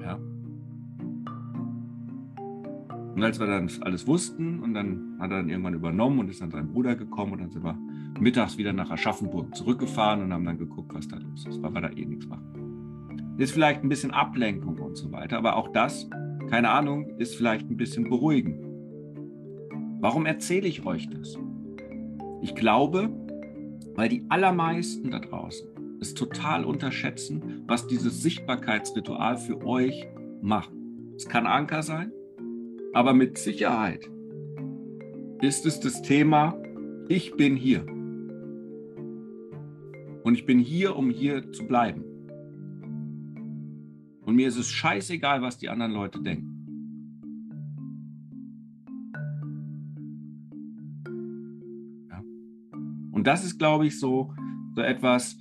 Ja. 0.02 0.35
Und 3.16 3.25
als 3.25 3.40
wir 3.40 3.46
dann 3.46 3.70
alles 3.80 4.06
wussten 4.06 4.61
und 4.61 4.75
dann 4.75 5.16
hat 5.18 5.30
er 5.30 5.38
dann 5.38 5.49
irgendwann 5.49 5.73
übernommen 5.73 6.18
und 6.18 6.28
ist 6.28 6.42
dann 6.42 6.50
sein 6.50 6.68
Bruder 6.68 6.96
gekommen 6.96 7.32
und 7.32 7.40
dann 7.40 7.50
sind 7.50 7.64
wir 7.64 7.78
mittags 8.20 8.58
wieder 8.58 8.75
nach 8.75 8.90
Aschaffenburg 8.90 9.56
zurückgefahren 9.56 10.23
und 10.23 10.35
haben 10.35 10.44
dann 10.44 10.58
geguckt, 10.58 10.92
was 10.92 11.08
da 11.08 11.16
los 11.16 11.46
ist, 11.46 11.62
weil 11.62 11.73
wir 11.73 11.80
da 11.80 11.88
eh 11.88 12.04
nichts 12.04 12.26
machen. 12.26 13.35
Ist 13.38 13.52
vielleicht 13.52 13.82
ein 13.82 13.88
bisschen 13.88 14.11
Ablenkung 14.11 14.78
und 14.80 14.99
so 14.99 15.11
weiter, 15.12 15.38
aber 15.38 15.56
auch 15.56 15.68
das, 15.73 16.11
keine 16.50 16.68
Ahnung, 16.68 17.16
ist 17.16 17.37
vielleicht 17.37 17.70
ein 17.70 17.78
bisschen 17.78 18.11
beruhigend. 18.11 18.62
Warum 20.02 20.26
erzähle 20.26 20.68
ich 20.68 20.85
euch 20.85 21.08
das? 21.08 21.38
Ich 22.42 22.54
glaube, 22.54 23.08
weil 23.94 24.11
die 24.11 24.26
allermeisten 24.28 25.11
da 25.11 25.20
draußen 25.20 25.66
es 26.02 26.12
total 26.12 26.66
unterschätzen, 26.66 27.62
was 27.66 27.87
dieses 27.87 28.20
Sichtbarkeitsritual 28.20 29.38
für 29.38 29.64
euch 29.64 30.06
macht. 30.42 30.70
Es 31.16 31.26
kann 31.26 31.46
Anker 31.46 31.82
sein, 31.82 32.12
aber 32.96 33.12
mit 33.12 33.36
Sicherheit 33.36 34.10
ist 35.42 35.66
es 35.66 35.80
das 35.80 36.00
Thema, 36.00 36.58
ich 37.10 37.36
bin 37.36 37.54
hier. 37.54 37.84
Und 40.24 40.32
ich 40.32 40.46
bin 40.46 40.58
hier, 40.58 40.96
um 40.96 41.10
hier 41.10 41.52
zu 41.52 41.66
bleiben. 41.66 42.02
Und 44.22 44.34
mir 44.34 44.48
ist 44.48 44.56
es 44.56 44.70
scheißegal, 44.70 45.42
was 45.42 45.58
die 45.58 45.68
anderen 45.68 45.92
Leute 45.92 46.22
denken. 46.22 46.54
Ja. 52.08 52.22
Und 53.12 53.26
das 53.26 53.44
ist, 53.44 53.58
glaube 53.58 53.86
ich, 53.86 54.00
so, 54.00 54.32
so 54.74 54.80
etwas, 54.80 55.36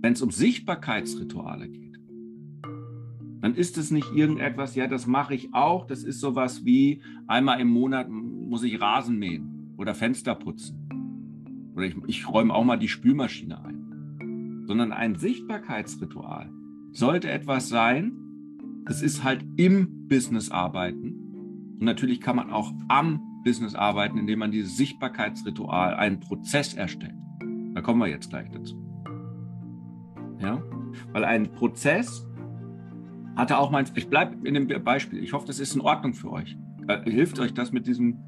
wenn 0.00 0.14
es 0.14 0.22
um 0.22 0.32
Sichtbarkeitsrituale 0.32 1.68
geht, 1.68 1.85
dann 3.46 3.54
ist 3.54 3.78
es 3.78 3.92
nicht 3.92 4.10
irgendetwas, 4.12 4.74
ja, 4.74 4.88
das 4.88 5.06
mache 5.06 5.32
ich 5.32 5.54
auch. 5.54 5.86
Das 5.86 6.02
ist 6.02 6.18
sowas 6.18 6.64
wie 6.64 7.00
einmal 7.28 7.60
im 7.60 7.68
Monat 7.68 8.08
muss 8.10 8.64
ich 8.64 8.80
Rasen 8.80 9.20
mähen 9.20 9.72
oder 9.76 9.94
Fenster 9.94 10.34
putzen 10.34 11.70
oder 11.76 11.86
ich, 11.86 11.94
ich 12.08 12.28
räume 12.28 12.52
auch 12.52 12.64
mal 12.64 12.76
die 12.76 12.88
Spülmaschine 12.88 13.64
ein, 13.64 14.64
sondern 14.66 14.90
ein 14.90 15.14
Sichtbarkeitsritual 15.14 16.50
sollte 16.90 17.30
etwas 17.30 17.68
sein, 17.68 18.16
das 18.84 19.00
ist 19.00 19.22
halt 19.22 19.46
im 19.54 20.08
Business 20.08 20.50
arbeiten. 20.50 21.76
Und 21.78 21.82
natürlich 21.82 22.20
kann 22.20 22.34
man 22.34 22.50
auch 22.50 22.72
am 22.88 23.20
Business 23.44 23.76
arbeiten, 23.76 24.18
indem 24.18 24.40
man 24.40 24.50
dieses 24.50 24.76
Sichtbarkeitsritual, 24.76 25.94
einen 25.94 26.18
Prozess 26.18 26.74
erstellt. 26.74 27.14
Da 27.74 27.80
kommen 27.80 28.00
wir 28.00 28.08
jetzt 28.08 28.28
gleich 28.28 28.50
dazu. 28.50 28.74
Ja, 30.40 30.60
weil 31.12 31.24
ein 31.24 31.52
Prozess 31.52 32.26
hatte 33.36 33.58
auch 33.58 33.70
mein, 33.70 33.86
ich 33.94 34.08
bleibe 34.08 34.48
in 34.48 34.54
dem 34.54 34.84
Beispiel, 34.84 35.22
ich 35.22 35.32
hoffe, 35.32 35.46
das 35.46 35.60
ist 35.60 35.74
in 35.74 35.82
Ordnung 35.82 36.14
für 36.14 36.32
euch. 36.32 36.56
Äh, 36.88 37.08
hilft 37.10 37.38
euch 37.38 37.52
das 37.52 37.70
mit 37.70 37.86
diesem 37.86 38.18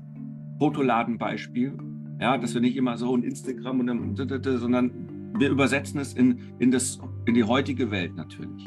Fotoladenbeispiel? 0.59 1.79
Ja, 2.21 2.37
dass 2.37 2.55
wir 2.55 2.61
nicht 2.61 2.77
immer 2.77 2.99
so 2.99 3.17
ein 3.17 3.23
Instagram 3.23 3.81
und 3.81 3.87
dann, 3.87 4.59
sondern 4.59 4.91
wir 5.39 5.51
übersetzen 5.51 6.01
es 6.01 6.15
in, 6.15 6.41
in, 6.59 6.71
das, 6.71 6.99
in 7.27 7.35
die 7.35 7.45
heutige 7.45 7.91
Welt 7.91 8.17
natürlich. 8.17 8.67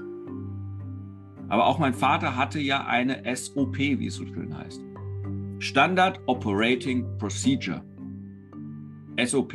Aber 1.50 1.66
auch 1.68 1.80
mein 1.80 1.94
Vater 1.94 2.38
hatte 2.38 2.60
ja 2.60 2.86
eine 2.86 3.24
SOP, 3.36 3.78
wie 3.78 4.08
es 4.08 4.16
so 4.16 4.26
schön 4.26 4.58
heißt. 4.58 4.82
Standard 5.60 6.22
Operating 6.28 7.06
Procedure. 7.18 7.84
SOP. 9.24 9.54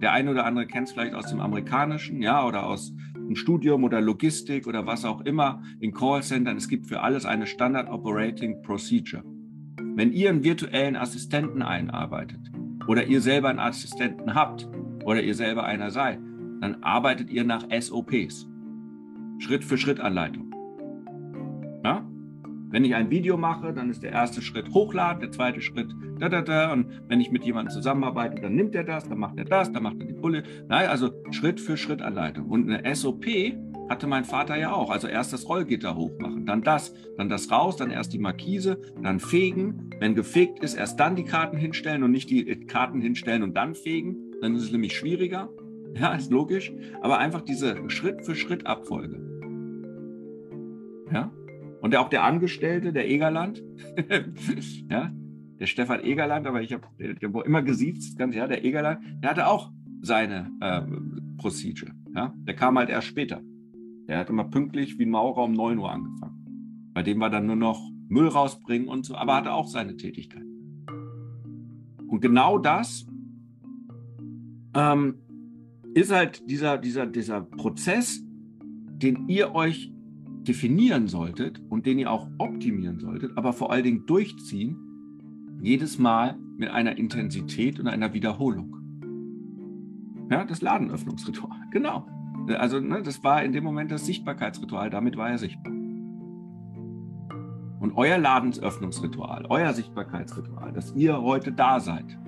Der 0.00 0.12
eine 0.12 0.30
oder 0.30 0.46
andere 0.46 0.66
kennt 0.66 0.88
es 0.88 0.94
vielleicht 0.94 1.14
aus 1.14 1.26
dem 1.26 1.40
Amerikanischen, 1.40 2.22
ja, 2.22 2.46
oder 2.46 2.66
aus 2.66 2.94
dem 3.30 3.36
Studium 3.36 3.84
oder 3.84 4.00
Logistik 4.00 4.66
oder 4.66 4.86
was 4.86 5.04
auch 5.04 5.20
immer 5.22 5.62
in 5.78 5.94
Callcentern. 5.94 6.56
Es 6.56 6.68
gibt 6.68 6.88
für 6.88 7.00
alles 7.00 7.24
eine 7.24 7.46
Standard 7.46 7.88
Operating 7.88 8.60
Procedure. 8.60 9.22
Wenn 9.94 10.12
ihr 10.12 10.30
einen 10.30 10.44
virtuellen 10.44 10.96
Assistenten 10.96 11.62
einarbeitet, 11.62 12.50
oder 12.90 13.06
ihr 13.06 13.20
selber 13.20 13.50
einen 13.50 13.60
Assistenten 13.60 14.34
habt 14.34 14.68
oder 15.04 15.22
ihr 15.22 15.36
selber 15.36 15.64
einer 15.64 15.90
seid, 15.90 16.18
dann 16.60 16.82
arbeitet 16.82 17.30
ihr 17.30 17.44
nach 17.44 17.64
SOPs. 17.70 18.48
Schritt 19.38 19.64
Wenn 22.70 22.84
ich 22.84 22.94
ein 22.94 23.10
Video 23.10 23.36
mache, 23.36 23.72
dann 23.72 23.90
ist 23.90 24.02
der 24.02 24.12
erste 24.12 24.42
Schritt 24.42 24.70
hochladen, 24.72 25.20
der 25.20 25.32
zweite 25.32 25.60
Schritt 25.60 25.92
da, 26.18 26.28
da, 26.28 26.40
da. 26.40 26.72
Und 26.72 26.86
wenn 27.08 27.20
ich 27.20 27.30
mit 27.30 27.44
jemandem 27.44 27.72
zusammenarbeite, 27.72 28.40
dann 28.40 28.54
nimmt 28.54 28.74
er 28.74 28.84
das, 28.84 29.08
dann 29.08 29.18
macht 29.18 29.38
er 29.38 29.44
das, 29.44 29.72
dann 29.72 29.82
macht 29.82 29.98
er 29.98 30.06
die 30.06 30.12
Bulle. 30.12 30.44
Nein, 30.68 30.88
also 30.88 31.10
Schritt 31.32 31.60
für 31.60 31.76
Schritt 31.76 32.00
Anleitung. 32.00 32.46
Und 32.46 32.70
eine 32.70 32.94
SOP 32.94 33.26
hatte 33.88 34.06
mein 34.06 34.24
Vater 34.24 34.56
ja 34.56 34.72
auch. 34.72 34.90
Also 34.90 35.08
erst 35.08 35.32
das 35.32 35.48
Rollgitter 35.48 35.96
hochmachen, 35.96 36.46
dann 36.46 36.62
das, 36.62 36.94
dann 37.16 37.28
das 37.28 37.50
raus, 37.50 37.76
dann 37.76 37.90
erst 37.90 38.12
die 38.12 38.18
Markise, 38.18 38.80
dann 39.02 39.18
fegen. 39.18 39.90
Wenn 39.98 40.14
gefegt 40.14 40.62
ist, 40.62 40.74
erst 40.74 41.00
dann 41.00 41.16
die 41.16 41.24
Karten 41.24 41.56
hinstellen 41.56 42.04
und 42.04 42.12
nicht 42.12 42.30
die 42.30 42.44
Karten 42.66 43.00
hinstellen 43.00 43.42
und 43.42 43.56
dann 43.56 43.74
fegen. 43.74 44.16
Dann 44.40 44.54
ist 44.54 44.62
es 44.62 44.72
nämlich 44.72 44.96
schwieriger. 44.96 45.50
Ja, 45.92 46.14
ist 46.14 46.30
logisch. 46.30 46.72
Aber 47.00 47.18
einfach 47.18 47.40
diese 47.40 47.90
Schritt 47.90 48.24
für 48.24 48.36
Schritt 48.36 48.64
Abfolge. 48.64 49.20
Ja. 51.12 51.32
Und 51.80 51.96
auch 51.96 52.08
der 52.08 52.24
Angestellte, 52.24 52.92
der 52.92 53.08
Egerland, 53.08 53.62
ja, 54.90 55.10
der 55.58 55.66
Stefan 55.66 56.02
Egerland, 56.02 56.46
aber 56.46 56.62
ich 56.62 56.72
habe 56.72 56.86
immer 57.44 57.62
gesiezt, 57.62 58.18
ganz 58.18 58.34
ja, 58.34 58.46
der 58.46 58.64
Egerland, 58.64 59.00
der 59.22 59.30
hatte 59.30 59.46
auch 59.46 59.70
seine 60.02 60.50
äh, 60.60 60.82
Procedure. 61.36 61.92
Ja? 62.14 62.34
Der 62.46 62.54
kam 62.54 62.78
halt 62.78 62.88
erst 62.88 63.08
später. 63.08 63.40
Der 64.08 64.18
hat 64.18 64.30
immer 64.30 64.44
pünktlich 64.44 64.98
wie 64.98 65.04
ein 65.04 65.10
Maurer 65.10 65.44
um 65.44 65.52
9 65.52 65.78
Uhr 65.78 65.90
angefangen. 65.90 66.90
Bei 66.94 67.02
dem 67.02 67.20
war 67.20 67.30
dann 67.30 67.46
nur 67.46 67.56
noch 67.56 67.80
Müll 68.08 68.28
rausbringen 68.28 68.88
und 68.88 69.04
so, 69.04 69.14
aber 69.14 69.36
hatte 69.36 69.52
auch 69.52 69.68
seine 69.68 69.96
Tätigkeit. 69.96 70.44
Und 72.08 72.20
genau 72.20 72.58
das 72.58 73.06
ähm, 74.74 75.14
ist 75.94 76.12
halt 76.12 76.48
dieser, 76.50 76.78
dieser, 76.78 77.06
dieser 77.06 77.42
Prozess, 77.42 78.22
den 78.22 79.28
ihr 79.28 79.54
euch 79.54 79.92
definieren 80.46 81.08
solltet 81.08 81.60
und 81.68 81.86
den 81.86 81.98
ihr 81.98 82.10
auch 82.10 82.28
optimieren 82.38 82.98
solltet, 82.98 83.36
aber 83.36 83.52
vor 83.52 83.70
allen 83.72 83.84
Dingen 83.84 84.06
durchziehen, 84.06 84.76
jedes 85.62 85.98
Mal 85.98 86.38
mit 86.56 86.70
einer 86.70 86.96
Intensität 86.96 87.78
und 87.78 87.86
einer 87.86 88.14
Wiederholung. 88.14 88.76
Ja, 90.30 90.44
das 90.44 90.62
Ladenöffnungsritual, 90.62 91.58
genau. 91.70 92.06
Also 92.58 92.80
ne, 92.80 93.02
das 93.02 93.22
war 93.22 93.44
in 93.44 93.52
dem 93.52 93.64
Moment 93.64 93.90
das 93.90 94.06
Sichtbarkeitsritual, 94.06 94.90
damit 94.90 95.16
war 95.16 95.30
er 95.30 95.38
sichtbar. 95.38 95.72
Und 97.80 97.92
euer 97.96 98.18
Ladensöffnungsritual, 98.18 99.46
euer 99.48 99.72
Sichtbarkeitsritual, 99.72 100.72
dass 100.72 100.94
ihr 100.94 101.20
heute 101.20 101.52
da 101.52 101.80
seid, 101.80 102.18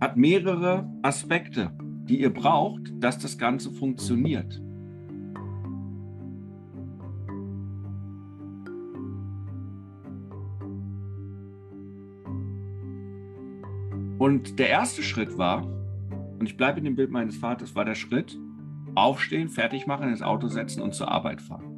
hat 0.00 0.16
mehrere 0.16 0.88
Aspekte, 1.02 1.70
die 2.08 2.20
ihr 2.20 2.32
braucht, 2.32 2.92
dass 3.02 3.18
das 3.18 3.38
Ganze 3.38 3.70
funktioniert. 3.70 4.62
Und 14.18 14.58
der 14.58 14.68
erste 14.68 15.02
Schritt 15.02 15.38
war, 15.38 15.64
und 16.38 16.46
ich 16.46 16.56
bleibe 16.56 16.78
in 16.78 16.84
dem 16.84 16.96
Bild 16.96 17.10
meines 17.10 17.36
Vaters, 17.36 17.74
war 17.74 17.84
der 17.84 17.94
Schritt, 17.94 18.38
aufstehen, 18.94 19.48
fertig 19.48 19.86
machen, 19.86 20.08
ins 20.08 20.22
Auto 20.22 20.48
setzen 20.48 20.82
und 20.82 20.94
zur 20.94 21.08
Arbeit 21.08 21.40
fahren. 21.40 21.68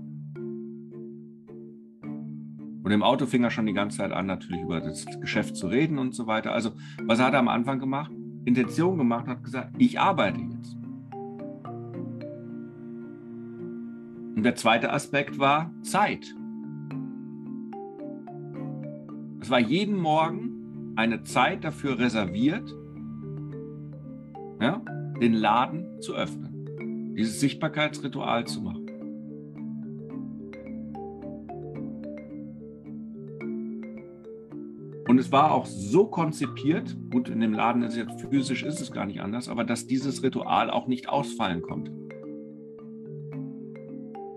Und 2.82 2.90
im 2.92 3.02
Auto 3.02 3.26
fing 3.26 3.44
er 3.44 3.50
schon 3.50 3.66
die 3.66 3.74
ganze 3.74 3.98
Zeit 3.98 4.10
an, 4.10 4.26
natürlich 4.26 4.62
über 4.62 4.80
das 4.80 5.04
Geschäft 5.20 5.56
zu 5.56 5.66
reden 5.66 5.98
und 5.98 6.14
so 6.14 6.26
weiter. 6.26 6.52
Also, 6.52 6.72
was 7.04 7.20
hat 7.20 7.34
er 7.34 7.40
am 7.40 7.48
Anfang 7.48 7.78
gemacht? 7.78 8.10
Intention 8.50 8.98
gemacht, 8.98 9.28
hat 9.28 9.44
gesagt, 9.44 9.74
ich 9.78 9.98
arbeite 10.00 10.40
jetzt. 10.40 10.76
Und 14.36 14.42
der 14.42 14.56
zweite 14.56 14.92
Aspekt 14.92 15.38
war 15.38 15.70
Zeit. 15.82 16.34
Es 19.40 19.50
war 19.50 19.60
jeden 19.60 19.96
Morgen 19.96 20.92
eine 20.96 21.22
Zeit 21.22 21.64
dafür 21.64 21.98
reserviert, 21.98 22.68
ja, 24.60 24.82
den 25.20 25.34
Laden 25.34 26.00
zu 26.00 26.14
öffnen, 26.14 27.14
dieses 27.16 27.38
Sichtbarkeitsritual 27.40 28.46
zu 28.46 28.62
machen. 28.62 28.79
Es 35.20 35.30
war 35.30 35.52
auch 35.52 35.66
so 35.66 36.06
konzipiert, 36.06 36.96
gut, 37.10 37.28
in 37.28 37.40
dem 37.40 37.52
Laden 37.52 37.82
ist 37.82 37.94
jetzt 37.94 38.20
physisch 38.22 38.62
ist 38.62 38.80
es 38.80 38.90
gar 38.90 39.04
nicht 39.04 39.20
anders, 39.20 39.50
aber 39.50 39.64
dass 39.64 39.86
dieses 39.86 40.22
Ritual 40.22 40.70
auch 40.70 40.86
nicht 40.86 41.10
ausfallen 41.10 41.60
konnte. 41.60 41.92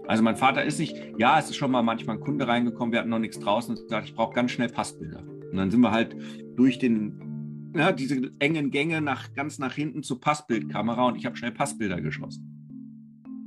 Also 0.08 0.22
mein 0.22 0.36
Vater 0.36 0.66
ist 0.66 0.80
nicht, 0.80 0.98
ja, 1.18 1.40
es 1.40 1.50
ist 1.50 1.56
schon 1.56 1.72
mal 1.72 1.82
manchmal 1.82 2.18
ein 2.18 2.22
Kunde 2.22 2.48
reingekommen, 2.48 2.92
wir 2.92 3.00
hatten 3.00 3.10
noch 3.10 3.20
nichts 3.20 3.40
draußen 3.40 3.74
und 3.74 3.82
gesagt, 3.82 4.10
ich 4.10 4.14
brauche 4.14 4.34
ganz 4.34 4.52
schnell 4.52 4.68
Passbilder. 4.68 5.24
Und 5.52 5.56
dann 5.56 5.72
sind 5.72 5.80
wir 5.80 5.92
halt 5.92 6.18
durch 6.58 6.80
den, 6.80 7.72
ja, 7.74 7.94
diese 7.94 8.32
engen 8.40 8.70
Gänge 8.70 9.00
nach, 9.00 9.34
ganz 9.34 9.60
nach 9.60 9.74
hinten 9.74 10.04
zur 10.04 10.20
Passbildkamera 10.20 11.08
und 11.08 11.16
ich 11.16 11.26
habe 11.26 11.38
schnell 11.38 11.54
Passbilder 11.54 12.02
geschossen. 12.02 12.50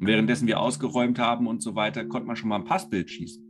Und 0.00 0.06
währenddessen 0.06 0.48
wir 0.48 0.58
ausgeräumt 0.58 1.18
haben 1.18 1.46
und 1.46 1.62
so 1.62 1.74
weiter, 1.74 2.06
konnte 2.06 2.26
man 2.26 2.36
schon 2.36 2.48
mal 2.48 2.56
ein 2.56 2.64
Passbild 2.64 3.10
schießen. 3.10 3.45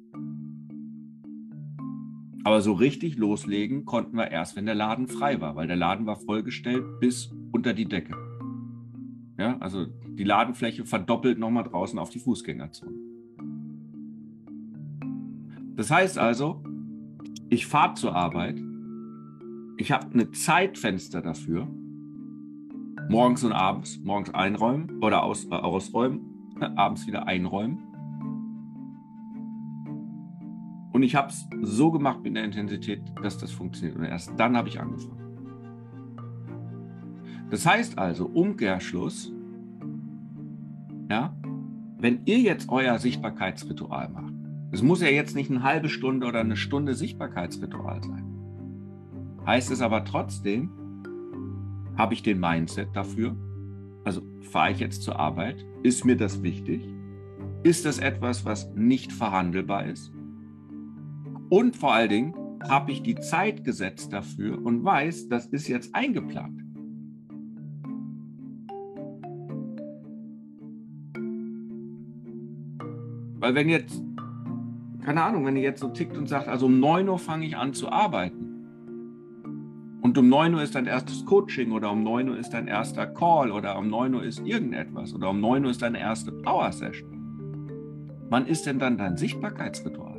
Aber 2.47 2.61
so 2.61 2.75
richtig 2.75 3.17
loslegen 3.17 3.87
konnten 3.87 4.17
wir 4.17 4.31
erst, 4.31 4.55
wenn 4.55 4.67
der 4.67 4.77
Laden 4.77 5.09
frei 5.09 5.41
war, 5.41 5.57
weil 5.57 5.67
der 5.67 5.75
Laden 5.75 6.07
war 6.07 6.15
vollgestellt 6.15 7.01
bis 7.01 7.35
unter 7.51 7.75
die 7.75 7.87
Decke. 7.87 8.15
Ja, 9.37 9.59
also 9.59 9.87
die 9.87 10.23
Ladenfläche 10.23 10.85
verdoppelt 10.85 11.41
nochmal 11.41 11.65
draußen 11.65 11.99
auf 11.99 12.11
die 12.11 12.21
Fußgängerzone. 12.21 12.95
Das 15.75 15.91
heißt 15.91 16.19
also, 16.19 16.63
ich 17.49 17.67
fahre 17.67 17.95
zur 17.95 18.15
Arbeit, 18.15 18.63
ich 19.77 19.91
habe 19.91 20.07
eine 20.15 20.31
Zeitfenster 20.31 21.23
dafür, 21.23 21.67
morgens 23.09 23.43
und 23.43 23.55
abends, 23.55 23.99
morgens 24.05 24.33
einräumen 24.33 25.03
oder 25.03 25.25
aus, 25.25 25.47
äh, 25.47 25.49
ausräumen, 25.49 26.21
abends 26.77 27.09
wieder 27.09 27.27
einräumen. 27.27 27.86
Und 30.97 31.03
ich 31.03 31.15
habe 31.15 31.29
es 31.29 31.47
so 31.61 31.91
gemacht 31.91 32.23
mit 32.23 32.35
der 32.37 32.45
Intensität, 32.45 33.03
dass 33.23 33.37
das 33.37 33.53
funktioniert. 33.53 33.99
Und 33.99 34.05
erst 34.05 34.33
dann 34.39 34.57
habe 34.57 34.69
ich 34.69 34.81
angefangen. 34.81 35.21
Das 37.51 37.67
heißt 37.67 37.99
also, 37.99 38.25
Umkehrschluss, 38.25 39.31
ja, 41.11 41.37
wenn 41.99 42.23
ihr 42.25 42.39
jetzt 42.39 42.71
euer 42.71 42.99
Sichtbarkeitsritual 42.99 44.09
macht, 44.09 44.33
es 44.71 44.81
muss 44.81 45.03
ja 45.03 45.09
jetzt 45.09 45.37
nicht 45.37 45.51
eine 45.51 45.63
halbe 45.63 45.91
Stunde 45.91 46.27
oder 46.27 46.41
eine 46.41 46.57
Stunde 46.57 46.95
Sichtbarkeitsritual 46.95 48.03
sein. 48.03 48.25
Heißt 49.45 49.71
es 49.71 49.83
aber 49.83 50.03
trotzdem, 50.03 50.71
habe 51.99 52.15
ich 52.15 52.23
den 52.23 52.41
Mindset 52.41 52.89
dafür? 52.97 53.37
Also 54.03 54.23
fahre 54.41 54.73
ich 54.73 54.79
jetzt 54.79 55.03
zur 55.03 55.21
Arbeit? 55.21 55.63
Ist 55.83 56.07
mir 56.07 56.17
das 56.17 56.43
wichtig? 56.43 56.89
Ist 57.65 57.85
das 57.85 57.99
etwas, 57.99 58.47
was 58.47 58.73
nicht 58.75 59.13
verhandelbar 59.13 59.85
ist? 59.85 60.16
Und 61.49 61.77
vor 61.77 61.93
allen 61.93 62.09
Dingen 62.09 62.35
habe 62.69 62.91
ich 62.91 63.03
die 63.03 63.15
Zeit 63.17 63.65
gesetzt 63.65 64.13
dafür 64.13 64.65
und 64.65 64.85
weiß, 64.85 65.29
das 65.29 65.47
ist 65.47 65.69
jetzt 65.69 65.95
eingeplant. 65.95 66.63
Weil 73.39 73.55
wenn 73.55 73.69
jetzt, 73.69 74.03
keine 75.05 75.23
Ahnung, 75.23 75.47
wenn 75.47 75.57
ihr 75.57 75.63
jetzt 75.63 75.81
so 75.81 75.89
tickt 75.89 76.17
und 76.17 76.29
sagt, 76.29 76.49
also 76.49 76.67
um 76.67 76.81
9 76.81 77.09
Uhr 77.09 77.19
fange 77.19 77.47
ich 77.47 77.57
an 77.57 77.75
zu 77.75 77.93
arbeiten 77.93 78.47
und 80.01 80.19
um 80.19 80.29
9 80.29 80.55
Uhr 80.55 80.63
ist 80.63 80.75
dein 80.75 80.87
erstes 80.87 81.25
Coaching 81.25 81.71
oder 81.71 81.93
um 81.93 82.03
9 82.03 82.31
Uhr 82.31 82.39
ist 82.39 82.51
dein 82.51 82.67
erster 82.67 83.07
Call 83.07 83.53
oder 83.53 83.79
um 83.79 83.89
9 83.89 84.15
Uhr 84.15 84.25
ist 84.25 84.41
irgendetwas 84.41 85.15
oder 85.15 85.31
um 85.31 85.41
9 85.41 85.65
Uhr 85.65 85.71
ist 85.71 85.83
deine 85.83 86.01
erste 86.01 86.33
Power 86.33 86.73
Session. 86.73 87.13
Wann 88.31 88.47
ist 88.47 88.67
denn 88.67 88.81
dann 88.81 88.99
dein 88.99 89.17
Sichtbarkeitsritual? 89.17 90.16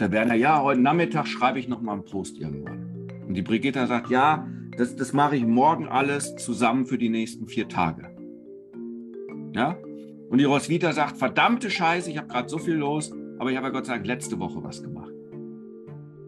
Der 0.00 0.10
Werner, 0.12 0.34
ja, 0.34 0.62
heute 0.62 0.80
Nachmittag 0.80 1.26
schreibe 1.26 1.58
ich 1.58 1.68
noch 1.68 1.82
mal 1.82 1.92
einen 1.92 2.06
Post 2.06 2.38
irgendwann. 2.38 3.06
Und 3.28 3.34
die 3.34 3.42
Brigitta 3.42 3.86
sagt, 3.86 4.08
ja, 4.08 4.48
das, 4.78 4.96
das 4.96 5.12
mache 5.12 5.36
ich 5.36 5.44
morgen 5.44 5.88
alles 5.88 6.36
zusammen 6.36 6.86
für 6.86 6.96
die 6.96 7.10
nächsten 7.10 7.46
vier 7.46 7.68
Tage. 7.68 8.08
Ja? 9.54 9.76
Und 10.30 10.38
die 10.38 10.44
Roswitha 10.44 10.92
sagt, 10.92 11.18
verdammte 11.18 11.70
Scheiße, 11.70 12.10
ich 12.10 12.16
habe 12.16 12.28
gerade 12.28 12.48
so 12.48 12.56
viel 12.56 12.76
los, 12.76 13.12
aber 13.38 13.50
ich 13.50 13.58
habe 13.58 13.66
ja 13.66 13.72
Gott 13.74 13.84
sei 13.84 13.96
Dank 13.96 14.06
letzte 14.06 14.38
Woche 14.38 14.64
was 14.64 14.82
gemacht. 14.82 15.12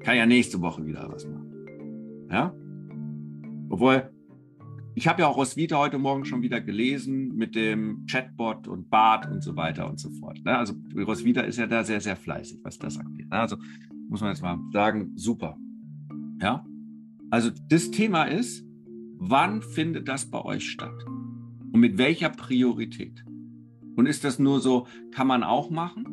Kann 0.00 0.18
ja 0.18 0.26
nächste 0.26 0.60
Woche 0.60 0.84
wieder 0.84 1.10
was 1.10 1.26
machen. 1.26 2.28
Ja? 2.30 2.54
Obwohl, 3.70 4.12
ich 4.94 5.08
habe 5.08 5.22
ja 5.22 5.28
auch 5.28 5.36
Roswitha 5.36 5.78
heute 5.78 5.98
Morgen 5.98 6.24
schon 6.24 6.42
wieder 6.42 6.60
gelesen 6.60 7.34
mit 7.34 7.54
dem 7.54 8.04
Chatbot 8.06 8.68
und 8.68 8.90
Bart 8.90 9.26
und 9.26 9.42
so 9.42 9.56
weiter 9.56 9.88
und 9.88 9.98
so 9.98 10.10
fort. 10.10 10.44
Ne? 10.44 10.56
Also 10.56 10.74
Roswitha 10.94 11.42
ist 11.42 11.58
ja 11.58 11.66
da 11.66 11.82
sehr, 11.84 12.00
sehr 12.00 12.16
fleißig, 12.16 12.60
was 12.62 12.78
das 12.78 12.98
angeht. 12.98 13.30
Ne? 13.30 13.38
Also 13.38 13.56
muss 14.08 14.20
man 14.20 14.30
jetzt 14.30 14.42
mal 14.42 14.58
sagen, 14.72 15.12
super. 15.16 15.56
Ja? 16.40 16.64
Also 17.30 17.50
das 17.68 17.90
Thema 17.90 18.24
ist, 18.24 18.66
wann 19.16 19.62
findet 19.62 20.08
das 20.08 20.30
bei 20.30 20.44
euch 20.44 20.68
statt? 20.68 21.04
Und 21.06 21.80
mit 21.80 21.96
welcher 21.96 22.28
Priorität? 22.28 23.24
Und 23.96 24.06
ist 24.06 24.24
das 24.24 24.38
nur 24.38 24.60
so, 24.60 24.86
kann 25.10 25.26
man 25.26 25.42
auch 25.42 25.70
machen? 25.70 26.06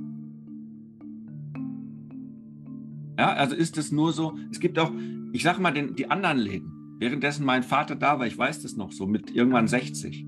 Ja, 3.17 3.33
also 3.33 3.55
ist 3.55 3.75
das 3.75 3.91
nur 3.91 4.13
so, 4.13 4.37
es 4.49 4.61
gibt 4.61 4.79
auch, 4.79 4.93
ich 5.33 5.43
sage 5.43 5.61
mal, 5.61 5.71
den, 5.71 5.95
die 5.95 6.09
anderen 6.09 6.37
Läden. 6.37 6.78
Währenddessen 6.99 7.45
mein 7.45 7.63
Vater 7.63 7.95
da 7.95 8.19
war, 8.19 8.27
ich 8.27 8.37
weiß 8.37 8.61
das 8.61 8.75
noch 8.75 8.91
so, 8.91 9.07
mit 9.07 9.31
irgendwann 9.31 9.69
60, 9.69 10.27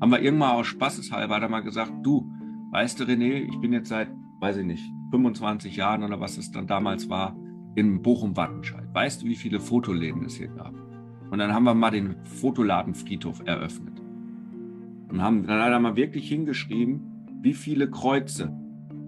haben 0.00 0.10
wir 0.12 0.22
irgendwann 0.22 0.52
aus 0.52 0.68
Spaßeshalber 0.68 1.40
da 1.40 1.48
mal 1.48 1.64
gesagt, 1.64 1.92
du, 2.04 2.30
weißt 2.70 3.00
du, 3.00 3.04
René, 3.04 3.48
ich 3.48 3.58
bin 3.58 3.72
jetzt 3.72 3.88
seit, 3.88 4.08
weiß 4.38 4.58
ich 4.58 4.64
nicht, 4.64 4.84
25 5.10 5.74
Jahren 5.74 6.04
oder 6.04 6.20
was 6.20 6.38
es 6.38 6.52
dann 6.52 6.68
damals 6.68 7.08
war, 7.08 7.36
in 7.74 8.02
Bochum-Wattenscheid. 8.02 8.94
Weißt 8.94 9.22
du, 9.22 9.26
wie 9.26 9.34
viele 9.34 9.58
Fotoläden 9.58 10.24
es 10.24 10.36
hier 10.36 10.46
gab? 10.46 10.74
Und 11.32 11.38
dann 11.38 11.52
haben 11.52 11.64
wir 11.64 11.74
mal 11.74 11.90
den 11.90 12.14
Fotoladenfriedhof 12.22 13.42
eröffnet. 13.44 14.00
Und 15.08 15.22
haben 15.22 15.44
dann 15.44 15.60
hat 15.60 15.82
mal 15.82 15.96
wirklich 15.96 16.28
hingeschrieben, 16.28 17.26
wie 17.42 17.54
viele 17.54 17.90
Kreuze, 17.90 18.56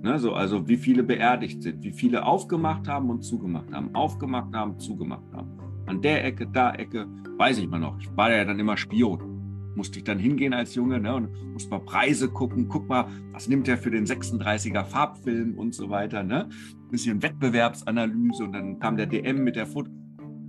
ne, 0.02 0.18
so, 0.18 0.34
also 0.34 0.66
wie 0.66 0.76
viele 0.78 1.04
beerdigt 1.04 1.62
sind, 1.62 1.84
wie 1.84 1.92
viele 1.92 2.24
aufgemacht 2.24 2.88
haben 2.88 3.08
und 3.08 3.22
zugemacht 3.22 3.72
haben, 3.72 3.94
aufgemacht 3.94 4.52
haben, 4.52 4.80
zugemacht 4.80 5.32
haben. 5.32 5.65
An 5.86 6.02
der 6.02 6.24
Ecke, 6.24 6.46
da 6.46 6.74
Ecke, 6.74 7.06
weiß 7.36 7.58
ich 7.58 7.68
mal 7.68 7.78
noch. 7.78 7.98
Ich 7.98 8.14
war 8.16 8.32
ja 8.32 8.44
dann 8.44 8.58
immer 8.58 8.76
Spion 8.76 9.36
musste 9.76 9.98
ich 9.98 10.04
dann 10.04 10.18
hingehen 10.18 10.54
als 10.54 10.74
Junge 10.74 10.98
ne, 10.98 11.14
und 11.14 11.52
musste 11.52 11.70
mal 11.70 11.80
Preise 11.80 12.28
gucken. 12.28 12.68
Guck 12.68 12.88
mal, 12.88 13.06
was 13.32 13.48
nimmt 13.48 13.68
er 13.68 13.76
für 13.76 13.90
den 13.90 14.06
36er 14.06 14.84
Farbfilm 14.84 15.56
und 15.58 15.74
so 15.74 15.90
weiter. 15.90 16.22
Ne? 16.22 16.48
Ein 16.48 16.90
bisschen 16.90 17.22
Wettbewerbsanalyse 17.22 18.44
und 18.44 18.52
dann 18.52 18.78
kam 18.78 18.96
der 18.96 19.06
DM 19.06 19.44
mit 19.44 19.56
der 19.56 19.66
Foto. 19.66 19.90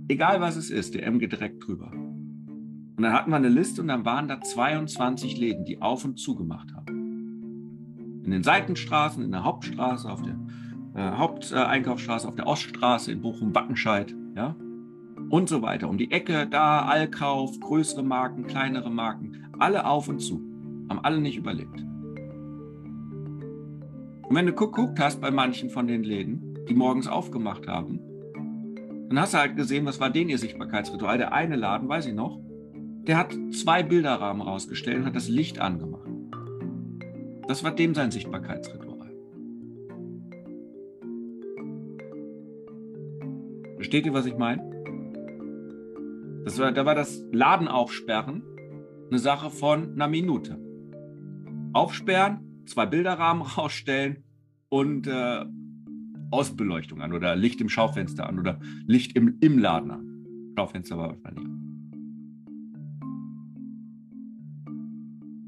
Egal 0.08 0.40
was 0.40 0.56
es 0.56 0.70
ist, 0.70 0.94
DM 0.94 1.18
geht 1.18 1.32
direkt 1.32 1.66
drüber. 1.66 1.92
Und 1.92 3.02
dann 3.02 3.12
hatten 3.12 3.30
wir 3.30 3.36
eine 3.36 3.50
Liste 3.50 3.82
und 3.82 3.88
dann 3.88 4.04
waren 4.04 4.26
da 4.26 4.40
22 4.40 5.38
Läden, 5.38 5.64
die 5.64 5.80
auf 5.80 6.04
und 6.04 6.18
zu 6.18 6.34
gemacht 6.34 6.72
haben. 6.74 8.22
In 8.24 8.30
den 8.30 8.42
Seitenstraßen, 8.42 9.22
in 9.22 9.30
der 9.30 9.44
Hauptstraße, 9.44 10.10
auf 10.10 10.22
der 10.22 10.36
äh, 10.94 11.16
Haupteinkaufsstraße, 11.16 12.26
auf 12.26 12.34
der 12.34 12.46
Oststraße, 12.46 13.12
in 13.12 13.20
Bochum-Wattenscheid. 13.20 14.14
Ja? 14.34 14.56
Und 15.30 15.48
so 15.48 15.62
weiter. 15.62 15.88
Um 15.88 15.98
die 15.98 16.10
Ecke, 16.10 16.46
da 16.46 16.82
Allkauf, 16.82 17.58
größere 17.60 18.02
Marken, 18.02 18.46
kleinere 18.46 18.90
Marken, 18.90 19.46
alle 19.58 19.86
auf 19.86 20.08
und 20.08 20.20
zu. 20.20 20.42
Haben 20.88 21.00
alle 21.00 21.20
nicht 21.20 21.36
überlebt. 21.36 21.80
Und 24.22 24.34
wenn 24.34 24.46
du 24.46 24.52
geguckt 24.52 25.00
hast 25.00 25.20
bei 25.20 25.30
manchen 25.30 25.70
von 25.70 25.86
den 25.86 26.02
Läden, 26.02 26.58
die 26.68 26.74
morgens 26.74 27.08
aufgemacht 27.08 27.66
haben, 27.66 28.00
dann 29.08 29.20
hast 29.20 29.32
du 29.32 29.38
halt 29.38 29.56
gesehen, 29.56 29.86
was 29.86 30.00
war 30.00 30.10
denn 30.10 30.28
ihr 30.28 30.38
Sichtbarkeitsritual. 30.38 31.16
Der 31.16 31.32
eine 31.32 31.56
Laden, 31.56 31.88
weiß 31.88 32.06
ich 32.06 32.14
noch, 32.14 32.38
der 33.06 33.16
hat 33.16 33.34
zwei 33.52 33.82
Bilderrahmen 33.82 34.42
rausgestellt 34.42 34.98
und 34.98 35.06
hat 35.06 35.16
das 35.16 35.28
Licht 35.28 35.58
angemacht. 35.60 36.08
Das 37.46 37.64
war 37.64 37.70
dem 37.70 37.94
sein 37.94 38.10
Sichtbarkeitsritual. 38.10 39.10
Versteht 43.76 44.04
ihr, 44.04 44.12
was 44.12 44.26
ich 44.26 44.36
meine? 44.36 44.77
Das 46.48 46.58
war, 46.58 46.72
da 46.72 46.86
war 46.86 46.94
das 46.94 47.22
Laden 47.30 47.68
aufsperren 47.68 48.42
eine 49.10 49.18
Sache 49.18 49.50
von 49.50 49.92
einer 49.92 50.08
Minute. 50.08 50.58
Aufsperren, 51.74 52.64
zwei 52.64 52.86
Bilderrahmen 52.86 53.42
rausstellen 53.58 54.24
und 54.70 55.06
äh, 55.06 55.44
Ausbeleuchtung 56.30 57.02
an 57.02 57.12
oder 57.12 57.36
Licht 57.36 57.60
im 57.60 57.68
Schaufenster 57.68 58.26
an 58.26 58.38
oder 58.38 58.60
Licht 58.86 59.14
im, 59.14 59.36
im 59.42 59.58
Laden 59.58 59.90
an. 59.90 60.54
Schaufenster 60.56 60.96
war 60.96 61.10
wahrscheinlich. 61.10 61.44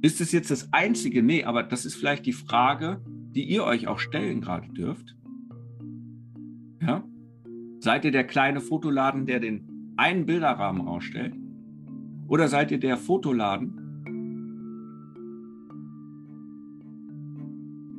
Ist 0.02 0.20
es 0.20 0.32
jetzt 0.32 0.50
das 0.50 0.70
Einzige? 0.70 1.22
Nee, 1.22 1.44
aber 1.44 1.62
das 1.62 1.86
ist 1.86 1.94
vielleicht 1.94 2.26
die 2.26 2.34
Frage, 2.34 3.02
die 3.34 3.44
ihr 3.44 3.64
euch 3.64 3.88
auch 3.88 4.00
stellen 4.00 4.42
gerade 4.42 4.68
dürft. 4.74 5.16
Ja? 6.82 7.08
Seid 7.78 8.04
ihr 8.04 8.12
der 8.12 8.24
kleine 8.24 8.60
Fotoladen, 8.60 9.24
der 9.24 9.40
den 9.40 9.69
einen 10.00 10.24
Bilderrahmen 10.24 10.88
rausstellt? 10.88 11.34
Oder 12.26 12.48
seid 12.48 12.70
ihr 12.70 12.80
der 12.80 12.96
Fotoladen, 12.96 13.76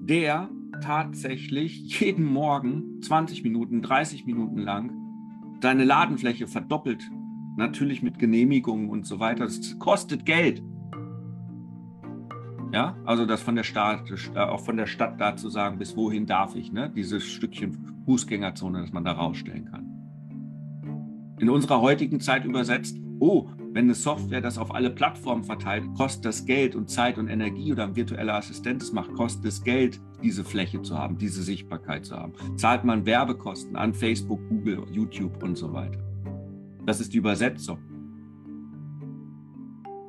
der 0.01 0.49
tatsächlich 0.81 1.99
jeden 1.99 2.25
Morgen 2.25 3.01
20 3.03 3.43
Minuten, 3.43 3.83
30 3.83 4.25
Minuten 4.25 4.57
lang 4.57 4.91
seine 5.61 5.83
Ladenfläche 5.85 6.47
verdoppelt. 6.47 7.07
Natürlich 7.55 8.01
mit 8.01 8.17
Genehmigungen 8.17 8.89
und 8.89 9.05
so 9.05 9.19
weiter. 9.19 9.43
Das 9.43 9.77
kostet 9.77 10.25
Geld. 10.25 10.63
Ja, 12.73 12.95
also 13.05 13.27
das 13.27 13.43
von 13.43 13.55
der 13.55 13.63
Stadt, 13.63 14.09
äh, 14.33 14.39
auch 14.39 14.61
von 14.61 14.77
der 14.77 14.87
Stadt 14.87 15.21
da 15.21 15.35
zu 15.35 15.49
sagen, 15.49 15.77
bis 15.77 15.95
wohin 15.95 16.25
darf 16.25 16.55
ich, 16.55 16.71
ne? 16.71 16.89
Dieses 16.89 17.25
Stückchen 17.25 18.01
Fußgängerzone, 18.05 18.81
das 18.81 18.91
man 18.91 19.03
da 19.03 19.11
rausstellen 19.11 19.65
kann. 19.65 19.80
In 21.41 21.49
unserer 21.49 21.81
heutigen 21.81 22.19
Zeit 22.19 22.45
übersetzt, 22.45 22.99
oh, 23.19 23.47
wenn 23.73 23.85
eine 23.85 23.95
Software 23.95 24.41
das 24.41 24.59
auf 24.59 24.75
alle 24.75 24.91
Plattformen 24.91 25.43
verteilt, 25.43 25.83
kostet 25.97 26.25
das 26.25 26.45
Geld 26.45 26.75
und 26.75 26.87
Zeit 26.87 27.17
und 27.17 27.29
Energie 27.29 27.71
oder 27.71 27.85
ein 27.85 27.95
virtueller 27.95 28.35
Assistent 28.35 28.93
macht, 28.93 29.11
kostet 29.15 29.45
es 29.45 29.63
Geld, 29.63 29.99
diese 30.21 30.43
Fläche 30.43 30.83
zu 30.83 30.95
haben, 30.95 31.17
diese 31.17 31.41
Sichtbarkeit 31.41 32.05
zu 32.05 32.15
haben. 32.15 32.33
Zahlt 32.57 32.83
man 32.83 33.07
Werbekosten 33.07 33.75
an 33.75 33.95
Facebook, 33.95 34.39
Google, 34.49 34.85
YouTube 34.91 35.41
und 35.41 35.57
so 35.57 35.73
weiter. 35.73 35.99
Das 36.85 37.01
ist 37.01 37.11
die 37.11 37.17
Übersetzung. 37.17 37.79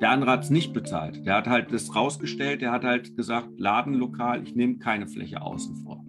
Der 0.01 0.11
andere 0.11 0.29
hat 0.29 0.43
es 0.43 0.51
nicht 0.51 0.71
bezahlt. 0.71 1.25
Der 1.25 1.33
hat 1.33 1.47
halt 1.47 1.73
das 1.73 1.95
rausgestellt, 1.95 2.61
der 2.61 2.71
hat 2.71 2.83
halt 2.83 3.17
gesagt, 3.17 3.49
Ladenlokal, 3.57 4.43
ich 4.43 4.53
nehme 4.53 4.77
keine 4.77 5.07
Fläche 5.07 5.41
außen 5.41 5.77
vor. 5.77 6.05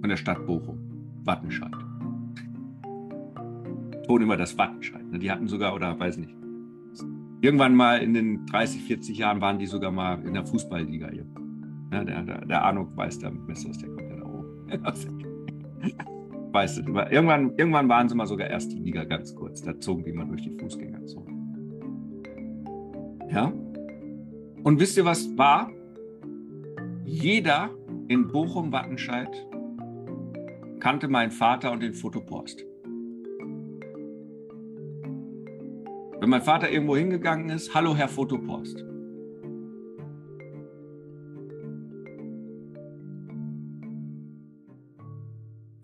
Von 0.00 0.08
der 0.08 0.16
Stadt 0.16 0.46
Bochum, 0.46 0.90
Wattenscheid 1.24 1.72
betonen 4.10 4.24
immer 4.24 4.36
das 4.36 4.58
Wattenscheid. 4.58 5.08
Ne? 5.12 5.20
Die 5.20 5.30
hatten 5.30 5.46
sogar, 5.46 5.72
oder 5.72 5.98
weiß 5.98 6.16
nicht, 6.18 6.34
irgendwann 7.40 7.76
mal 7.76 7.98
in 8.02 8.12
den 8.12 8.44
30, 8.46 8.82
40 8.82 9.18
Jahren 9.18 9.40
waren 9.40 9.60
die 9.60 9.66
sogar 9.66 9.92
mal 9.92 10.20
in 10.26 10.34
der 10.34 10.44
Fußballliga. 10.44 11.12
Ja, 11.12 11.22
der, 12.04 12.22
der, 12.22 12.44
der 12.44 12.64
Arno 12.64 12.88
weiß 12.96 13.20
da 13.20 13.30
besser, 13.30 13.70
der 13.70 13.88
kommt 13.88 14.10
ja 14.10 14.16
da 14.16 14.24
oben. 14.24 14.68
weißt 16.52 16.78
du, 16.78 16.82
irgendwann, 16.82 17.52
irgendwann 17.56 17.88
waren 17.88 18.08
sie 18.08 18.16
mal 18.16 18.26
sogar 18.26 18.48
erste 18.48 18.74
Liga 18.74 19.04
ganz 19.04 19.32
kurz. 19.32 19.62
Da 19.62 19.78
zogen 19.78 20.04
die 20.04 20.12
mal 20.12 20.26
durch 20.26 20.42
die 20.42 20.58
Fußgängerzone. 20.58 21.30
Ja? 23.30 23.52
Und 24.64 24.80
wisst 24.80 24.96
ihr, 24.96 25.04
was 25.04 25.38
war? 25.38 25.70
Jeder 27.04 27.70
in 28.08 28.26
Bochum-Wattenscheid 28.26 29.46
kannte 30.80 31.08
meinen 31.08 31.30
Vater 31.30 31.70
und 31.72 31.82
den 31.82 31.94
Fotopost. 31.94 32.64
Wenn 36.20 36.28
mein 36.28 36.42
Vater 36.42 36.70
irgendwo 36.70 36.96
hingegangen 36.96 37.50
ist, 37.50 37.74
hallo 37.74 37.94
Herr 37.94 38.08
Fotopost. 38.08 38.84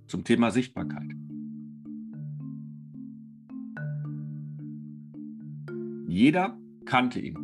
Zum 0.08 0.24
Thema 0.24 0.50
Sichtbarkeit. 0.50 1.10
Jeder 6.06 6.58
kannte 6.84 7.20
ihn. 7.20 7.36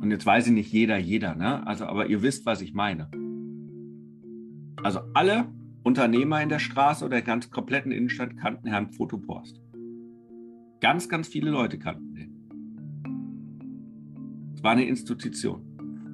Und 0.00 0.10
jetzt 0.10 0.24
weiß 0.24 0.46
ich 0.46 0.52
nicht 0.52 0.72
jeder, 0.72 0.98
jeder, 0.98 1.34
ne? 1.34 1.66
Also, 1.66 1.84
aber 1.84 2.06
ihr 2.06 2.22
wisst, 2.22 2.46
was 2.46 2.60
ich 2.60 2.74
meine. 2.74 3.10
Also 4.82 5.00
alle 5.12 5.52
Unternehmer 5.88 6.42
in 6.42 6.50
der 6.50 6.58
Straße 6.58 7.02
oder 7.02 7.16
der 7.16 7.22
ganz 7.22 7.50
kompletten 7.50 7.92
Innenstadt 7.92 8.36
kannten 8.36 8.68
Herrn 8.68 8.92
Fotopost. 8.92 9.58
Ganz, 10.80 11.08
ganz 11.08 11.28
viele 11.28 11.50
Leute 11.50 11.78
kannten 11.78 12.14
den. 12.14 12.34
Es 14.54 14.62
war 14.62 14.72
eine 14.72 14.84
Institution. 14.84 15.62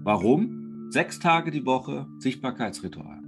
Warum? 0.04 0.90
Sechs 0.90 1.18
Tage 1.18 1.50
die 1.50 1.66
Woche 1.66 2.06
Sichtbarkeitsritual. 2.18 3.20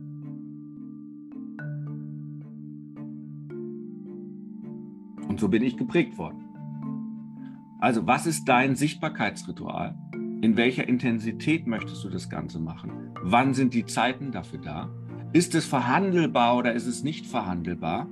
Und 5.27 5.41
so 5.41 5.49
bin 5.49 5.65
ich 5.65 5.77
geprägt 5.77 6.17
worden. 6.17 6.45
Also, 7.81 8.07
was 8.07 8.25
ist 8.25 8.45
dein 8.45 8.77
Sichtbarkeitsritual? 8.77 9.99
In 10.43 10.57
welcher 10.57 10.87
Intensität 10.87 11.67
möchtest 11.67 12.05
du 12.05 12.09
das 12.09 12.31
Ganze 12.31 12.61
machen? 12.61 13.11
Wann 13.21 13.53
sind 13.53 13.75
die 13.75 13.85
Zeiten 13.85 14.31
dafür 14.31 14.61
da? 14.61 14.89
Ist 15.37 15.55
es 15.55 15.67
verhandelbar 15.67 16.57
oder 16.57 16.73
ist 16.73 16.87
es 16.87 17.03
nicht 17.03 17.27
verhandelbar? 17.27 18.09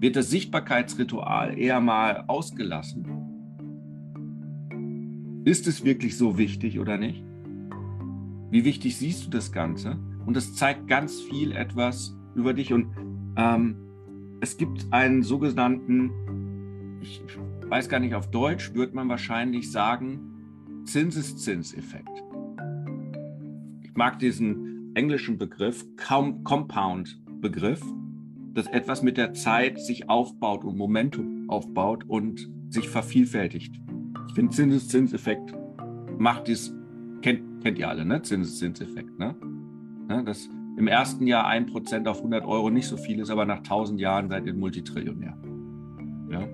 wird 0.00 0.16
das 0.16 0.30
Sichtbarkeitsritual 0.30 1.58
eher 1.58 1.80
mal 1.80 2.24
ausgelassen. 2.28 3.06
Ist 5.44 5.66
es 5.66 5.84
wirklich 5.84 6.16
so 6.16 6.38
wichtig 6.38 6.80
oder 6.80 6.96
nicht? 6.96 7.22
Wie 8.50 8.64
wichtig 8.64 8.96
siehst 8.96 9.26
du 9.26 9.30
das 9.30 9.52
Ganze? 9.52 9.98
Und 10.24 10.34
das 10.34 10.54
zeigt 10.54 10.88
ganz 10.88 11.20
viel 11.20 11.52
etwas 11.52 12.16
über 12.34 12.54
dich. 12.54 12.72
Und 12.72 12.86
ähm, 13.36 13.76
es 14.40 14.56
gibt 14.56 14.86
einen 14.92 15.22
sogenannten, 15.22 16.10
ich 17.02 17.22
weiß 17.68 17.90
gar 17.90 18.00
nicht, 18.00 18.14
auf 18.14 18.30
Deutsch 18.30 18.72
wird 18.72 18.94
man 18.94 19.10
wahrscheinlich 19.10 19.70
sagen, 19.70 20.82
Zinseszinseffekt. 20.84 22.24
Ich 23.82 23.94
mag 23.94 24.18
diesen 24.18 24.71
englischen 24.94 25.38
Begriff, 25.38 25.84
Compound-Begriff 25.96 27.82
dass 28.54 28.66
etwas 28.66 29.02
mit 29.02 29.16
der 29.16 29.32
Zeit 29.32 29.80
sich 29.80 30.08
aufbaut 30.08 30.64
und 30.64 30.76
Momentum 30.76 31.48
aufbaut 31.48 32.04
und 32.06 32.50
sich 32.68 32.88
vervielfältigt. 32.88 33.74
Ich 34.28 34.34
finde 34.34 34.54
Zinseszinseffekt 34.54 35.54
macht 36.18 36.48
dies, 36.48 36.74
kennt, 37.22 37.62
kennt 37.62 37.78
ihr 37.78 37.88
alle, 37.88 38.04
ne? 38.04 38.22
Zinseszinseffekt, 38.22 39.18
ne? 39.18 39.34
ne? 40.08 40.24
Dass 40.24 40.48
im 40.76 40.86
ersten 40.86 41.26
Jahr 41.26 41.48
1% 41.48 42.06
auf 42.06 42.18
100 42.18 42.44
Euro 42.44 42.70
nicht 42.70 42.86
so 42.86 42.96
viel 42.96 43.20
ist, 43.20 43.30
aber 43.30 43.44
nach 43.44 43.58
1000 43.58 44.00
Jahren 44.00 44.28
seid 44.28 44.46
ihr 44.46 44.54
Multitrillionär. 44.54 45.36
Ja? 46.30 46.48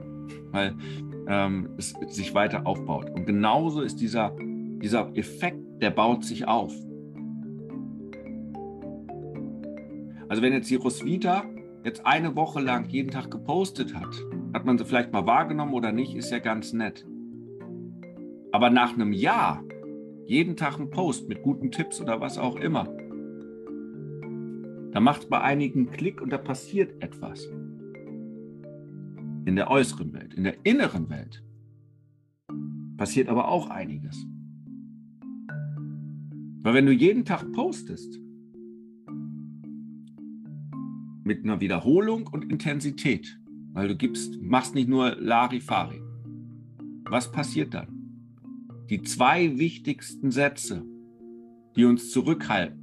Weil 0.51 0.74
ähm, 1.29 1.70
es 1.77 1.94
sich 2.09 2.35
weiter 2.35 2.66
aufbaut. 2.66 3.11
Und 3.11 3.27
genauso 3.27 3.81
ist 3.81 4.01
dieser, 4.01 4.35
dieser 4.38 5.16
Effekt, 5.16 5.83
der 5.83 5.90
baut 5.90 6.24
sich 6.24 6.48
auf. 6.48 6.74
Also 10.29 10.43
wenn 10.43 10.53
jetzt 10.53 10.71
die 10.71 10.77
Roswitha 10.77 11.45
jetzt 11.85 12.05
eine 12.05 12.37
Woche 12.37 12.61
lang 12.61 12.88
jeden 12.88 13.11
Tag 13.11 13.31
gepostet 13.31 13.95
hat, 13.95 14.14
hat 14.53 14.67
man 14.67 14.77
sie 14.77 14.85
vielleicht 14.85 15.12
mal 15.12 15.27
wahrgenommen 15.27 15.73
oder 15.73 15.91
nicht, 15.91 16.14
ist 16.14 16.31
ja 16.31 16.38
ganz 16.38 16.73
nett. 16.73 17.07
Aber 18.53 18.69
nach 18.71 18.95
einem 18.95 19.12
Jahr 19.12 19.64
jeden 20.27 20.57
Tag 20.57 20.79
einen 20.79 20.91
Post 20.91 21.29
mit 21.29 21.43
guten 21.43 21.71
Tipps 21.71 22.01
oder 22.01 22.21
was 22.21 22.37
auch 22.37 22.57
immer, 22.57 22.85
da 24.93 25.01
macht 25.01 25.23
es 25.23 25.29
bei 25.29 25.41
einigen 25.41 25.91
Klick 25.91 26.21
und 26.21 26.31
da 26.31 26.38
passiert 26.38 27.03
etwas. 27.03 27.47
In 29.47 29.57
der 29.57 29.71
äußeren 29.71 30.12
Welt, 30.12 30.35
in 30.35 30.45
der 30.45 30.57
inneren 30.64 31.09
Welt 31.09 31.43
passiert 32.99 33.29
aber 33.29 33.49
auch 33.49 33.71
einiges. 33.71 34.27
Weil 36.62 36.75
wenn 36.75 36.87
du 36.87 36.93
jeden 36.93 37.25
Tag 37.25 37.51
postest, 37.53 38.21
mit 41.29 41.45
einer 41.45 41.61
Wiederholung 41.61 42.27
und 42.27 42.51
Intensität, 42.51 43.38
weil 43.75 43.87
du 43.87 43.95
gibst, 43.95 44.41
machst 44.41 44.75
nicht 44.75 44.88
nur 44.88 45.14
Larifari. 45.17 46.01
Was 47.05 47.31
passiert 47.31 47.75
dann? 47.75 47.88
Die 48.88 49.03
zwei 49.03 49.59
wichtigsten 49.59 50.31
Sätze, 50.31 50.83
die 51.77 51.85
uns 51.85 52.11
zurückhalten, 52.11 52.79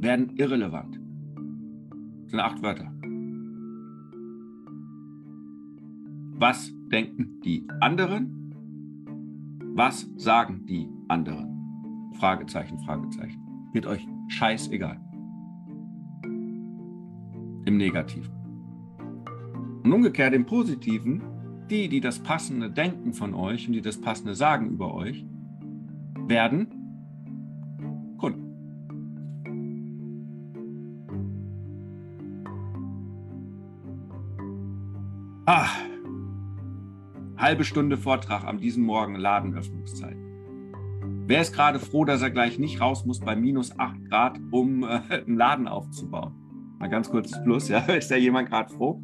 werden 0.00 0.36
irrelevant. 0.36 1.00
Das 2.24 2.32
sind 2.32 2.40
acht 2.40 2.60
Wörter. 2.62 2.92
Was 6.38 6.72
denken 6.90 7.40
die 7.44 7.66
anderen? 7.80 8.52
Was 9.74 10.10
sagen 10.16 10.66
die 10.66 10.88
anderen? 11.06 12.10
Fragezeichen, 12.18 12.80
Fragezeichen. 12.80 13.40
Wird 13.72 13.86
euch 13.86 14.04
scheißegal 14.28 15.05
im 17.66 17.76
Negativen. 17.76 18.32
Und 19.84 19.92
umgekehrt 19.92 20.32
im 20.32 20.46
Positiven, 20.46 21.22
die, 21.68 21.88
die 21.88 22.00
das 22.00 22.20
Passende 22.20 22.70
denken 22.70 23.12
von 23.12 23.34
euch 23.34 23.66
und 23.66 23.74
die 23.74 23.82
das 23.82 24.00
Passende 24.00 24.34
sagen 24.34 24.70
über 24.70 24.94
euch, 24.94 25.26
werden 26.26 26.68
Kunden. 28.18 28.46
Ah, 35.44 35.68
halbe 37.36 37.64
Stunde 37.64 37.96
Vortrag 37.96 38.44
am 38.44 38.58
diesem 38.58 38.84
Morgen 38.84 39.16
Ladenöffnungszeit. 39.16 40.16
Wer 41.28 41.40
ist 41.40 41.52
gerade 41.52 41.80
froh, 41.80 42.04
dass 42.04 42.22
er 42.22 42.30
gleich 42.30 42.58
nicht 42.58 42.80
raus 42.80 43.04
muss 43.04 43.18
bei 43.18 43.34
minus 43.34 43.76
8 43.78 44.04
Grad, 44.08 44.40
um 44.52 44.84
äh, 44.84 45.00
einen 45.10 45.36
Laden 45.36 45.66
aufzubauen? 45.66 46.45
Mal 46.78 46.88
ganz 46.88 47.10
kurz 47.10 47.32
Plus, 47.42 47.68
ja, 47.68 47.78
ist 47.86 48.10
da 48.10 48.16
jemand 48.16 48.50
gerade 48.50 48.72
froh? 48.72 49.02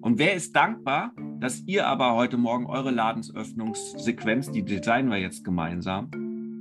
Und 0.00 0.18
wer 0.18 0.34
ist 0.34 0.54
dankbar, 0.54 1.12
dass 1.40 1.62
ihr 1.66 1.86
aber 1.86 2.14
heute 2.14 2.36
Morgen 2.36 2.66
eure 2.66 2.90
Ladensöffnungssequenz, 2.90 4.50
die 4.50 4.64
designen 4.64 5.10
wir 5.10 5.18
jetzt 5.18 5.44
gemeinsam, 5.44 6.10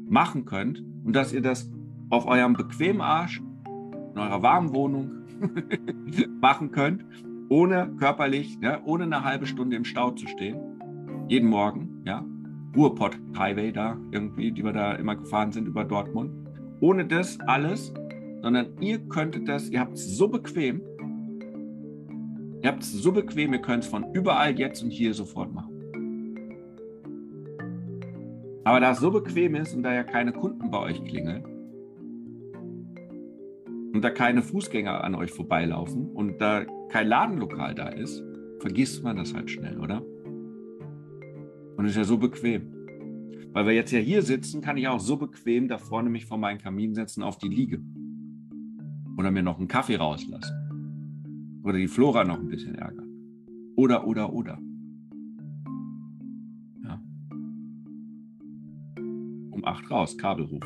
machen 0.10 0.46
könnt 0.46 0.84
und 1.04 1.16
dass 1.16 1.34
ihr 1.34 1.42
das 1.42 1.72
auf 2.10 2.26
eurem 2.26 2.54
bequemen 2.54 3.02
Arsch 3.02 3.40
in 3.40 4.20
eurer 4.20 4.42
warmen 4.42 4.74
Wohnung 4.74 5.12
machen 6.42 6.72
könnt, 6.72 7.06
ohne 7.50 7.96
körperlich, 7.98 8.58
ja, 8.62 8.82
ohne 8.84 9.04
eine 9.04 9.24
halbe 9.24 9.46
Stunde 9.46 9.76
im 9.76 9.86
Stau 9.86 10.12
zu 10.12 10.28
stehen. 10.28 10.60
Jeden 11.28 11.50
Morgen, 11.50 12.02
ja. 12.06 12.26
Ruhrpott 12.76 13.20
Highway 13.38 13.72
da 13.72 13.98
irgendwie, 14.12 14.52
die 14.52 14.64
wir 14.64 14.74
da 14.74 14.94
immer 14.94 15.16
gefahren 15.16 15.52
sind 15.52 15.68
über 15.68 15.84
Dortmund. 15.84 16.32
Ohne 16.80 17.06
das 17.06 17.40
alles, 17.42 17.94
sondern 18.42 18.82
ihr 18.82 19.00
könntet 19.00 19.48
das, 19.48 19.70
ihr 19.70 19.80
habt 19.80 19.94
es 19.94 20.18
so 20.18 20.28
bequem, 20.28 20.82
ihr 22.62 22.70
habt 22.70 22.84
es 22.84 22.92
so 22.92 23.12
bequem, 23.12 23.54
ihr 23.54 23.62
könnt 23.62 23.84
es 23.84 23.90
von 23.90 24.14
überall 24.14 24.58
jetzt 24.58 24.84
und 24.84 24.90
hier 24.90 25.14
sofort 25.14 25.54
machen. 25.54 25.72
Aber 28.64 28.80
da 28.80 28.92
es 28.92 29.00
so 29.00 29.12
bequem 29.12 29.56
ist 29.56 29.74
und 29.76 29.84
da 29.84 29.94
ja 29.94 30.04
keine 30.04 30.34
Kunden 30.34 30.70
bei 30.70 30.80
euch 30.80 31.04
klingeln 31.04 31.44
und 33.94 34.02
da 34.02 34.10
keine 34.10 34.42
Fußgänger 34.42 35.04
an 35.04 35.16
euch 35.16 35.32
vorbeilaufen 35.32 36.12
und 36.12 36.40
da 36.40 36.66
kein 36.90 37.08
Ladenlokal 37.08 37.76
da 37.76 37.90
ist, 37.90 38.24
vergisst 38.60 39.04
man 39.04 39.18
das 39.18 39.34
halt 39.34 39.50
schnell, 39.50 39.80
oder? 39.80 40.04
Und 41.78 41.86
ist 41.86 41.98
ja 41.98 42.04
so 42.04 42.18
bequem. 42.18 42.74
Weil 43.54 43.66
wir 43.66 43.74
jetzt 43.74 43.92
ja 43.92 44.00
hier 44.00 44.22
sitzen, 44.22 44.62
kann 44.62 44.78
ich 44.78 44.88
auch 44.88 45.00
so 45.00 45.18
bequem 45.18 45.68
da 45.68 45.78
vorne 45.78 46.10
mich 46.10 46.26
vor 46.26 46.38
meinen 46.38 46.60
Kamin 46.60 46.94
setzen 46.94 47.24
auf 47.24 47.38
die 47.38 47.50
Liege. 47.50 47.82
Oder 49.22 49.30
mir 49.30 49.44
noch 49.44 49.60
einen 49.60 49.68
Kaffee 49.68 49.98
rauslassen. 49.98 51.62
Oder 51.64 51.78
die 51.78 51.88
Flora 51.88 52.24
noch 52.24 52.40
ein 52.40 52.48
bisschen 52.48 52.76
ärgern. 52.76 53.08
Oder, 53.76 54.08
oder, 54.08 54.34
oder. 54.34 54.58
um 59.52 59.66
8 59.66 59.92
raus, 59.92 60.18
Kabelruf. 60.18 60.66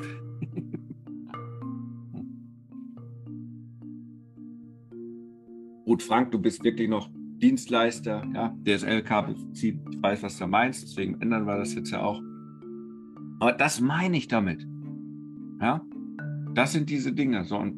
Gut, 5.84 6.02
Frank, 6.04 6.32
du 6.32 6.40
bist 6.40 6.64
wirklich 6.64 6.88
noch 6.88 7.10
Dienstleister, 7.42 8.24
ja, 8.34 8.56
DSL-Kabel. 8.64 9.36
Ich 9.54 9.76
weiß, 10.02 10.24
was 10.24 10.38
du 10.38 10.48
meinst, 10.48 10.84
deswegen 10.84 11.20
ändern 11.22 11.46
wir 11.46 11.58
das 11.58 11.76
jetzt 11.76 11.92
ja 11.92 12.04
auch. 12.04 12.22
Aber 13.42 13.52
das 13.52 13.82
meine 13.82 14.16
ich 14.16 14.30
damit. 14.30 14.66
Ja, 15.60 15.82
das 16.54 16.72
sind 16.72 16.90
diese 16.90 17.12
Dinge. 17.12 17.44
So, 17.44 17.58
und 17.58 17.75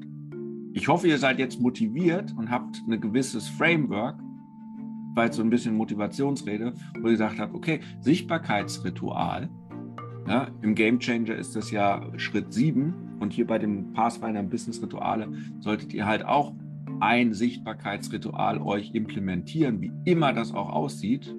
ich 0.78 0.88
hoffe, 0.88 1.08
ihr 1.08 1.18
seid 1.18 1.40
jetzt 1.40 1.60
motiviert 1.60 2.36
und 2.38 2.52
habt 2.52 2.84
ein 2.88 3.02
gewisses 3.02 3.50
Framework, 3.50 4.20
weil 5.16 5.34
so 5.34 5.42
ein 5.42 5.50
bisschen 5.50 5.76
Motivationsrede, 5.76 6.74
wo 7.02 7.08
ihr 7.08 7.14
gesagt 7.14 7.40
habt, 7.40 7.56
okay, 7.56 7.80
Sichtbarkeitsritual, 8.02 9.50
ja, 10.28 10.50
Im 10.62 10.76
Game 10.76 11.00
Changer 11.00 11.36
ist 11.36 11.56
das 11.56 11.72
ja 11.72 12.06
Schritt 12.18 12.54
7 12.54 13.18
und 13.22 13.32
hier 13.32 13.48
bei 13.48 13.58
dem 13.58 13.94
Pathfinder 13.94 14.44
Business 14.44 14.82
Rituale 14.82 15.32
solltet 15.62 15.94
ihr 15.94 16.06
halt 16.06 16.26
auch 16.26 16.54
ein 17.00 17.34
Sichtbarkeitsritual 17.34 18.62
euch 18.62 18.94
implementieren, 18.94 19.80
wie 19.80 19.94
immer 20.04 20.34
das 20.34 20.54
auch 20.54 20.70
aussieht. 20.70 21.34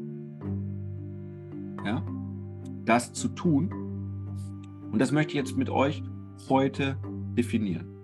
Ja, 1.85 2.03
das 2.87 3.13
zu 3.13 3.29
tun. 3.29 3.71
Und 4.91 4.99
das 5.01 5.13
möchte 5.13 5.33
ich 5.33 5.37
jetzt 5.37 5.59
mit 5.59 5.69
euch 5.69 6.03
heute 6.49 6.97
definieren. 7.37 7.98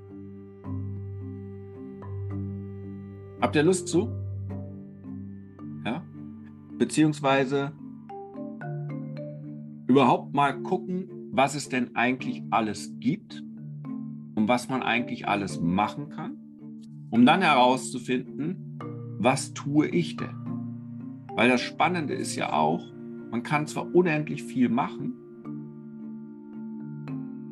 Habt 3.45 3.57
ihr 3.57 3.63
Lust 3.63 3.89
zu? 3.89 4.09
Ja? 5.85 6.03
Beziehungsweise 6.79 7.73
überhaupt 9.87 10.33
mal 10.33 10.63
gucken, 10.63 11.11
was 11.31 11.55
es 11.55 11.69
denn 11.69 11.95
eigentlich 11.95 12.43
alles 12.49 12.95
gibt 13.01 13.45
und 14.35 14.49
was 14.49 14.71
man 14.71 14.83
eigentlich 14.83 15.29
alles 15.29 15.61
machen 15.61 16.09
kann, 16.09 16.39
um 17.11 17.27
dann 17.27 17.43
herauszufinden, 17.43 18.79
was 19.19 19.53
tue 19.53 19.89
ich 19.89 20.17
denn? 20.17 21.27
Weil 21.35 21.51
das 21.51 21.61
Spannende 21.61 22.15
ist 22.15 22.37
ja 22.37 22.51
auch, 22.51 22.83
man 23.31 23.43
kann 23.43 23.67
zwar 23.67 23.95
unendlich 23.95 24.43
viel 24.43 24.71
machen, 24.71 25.13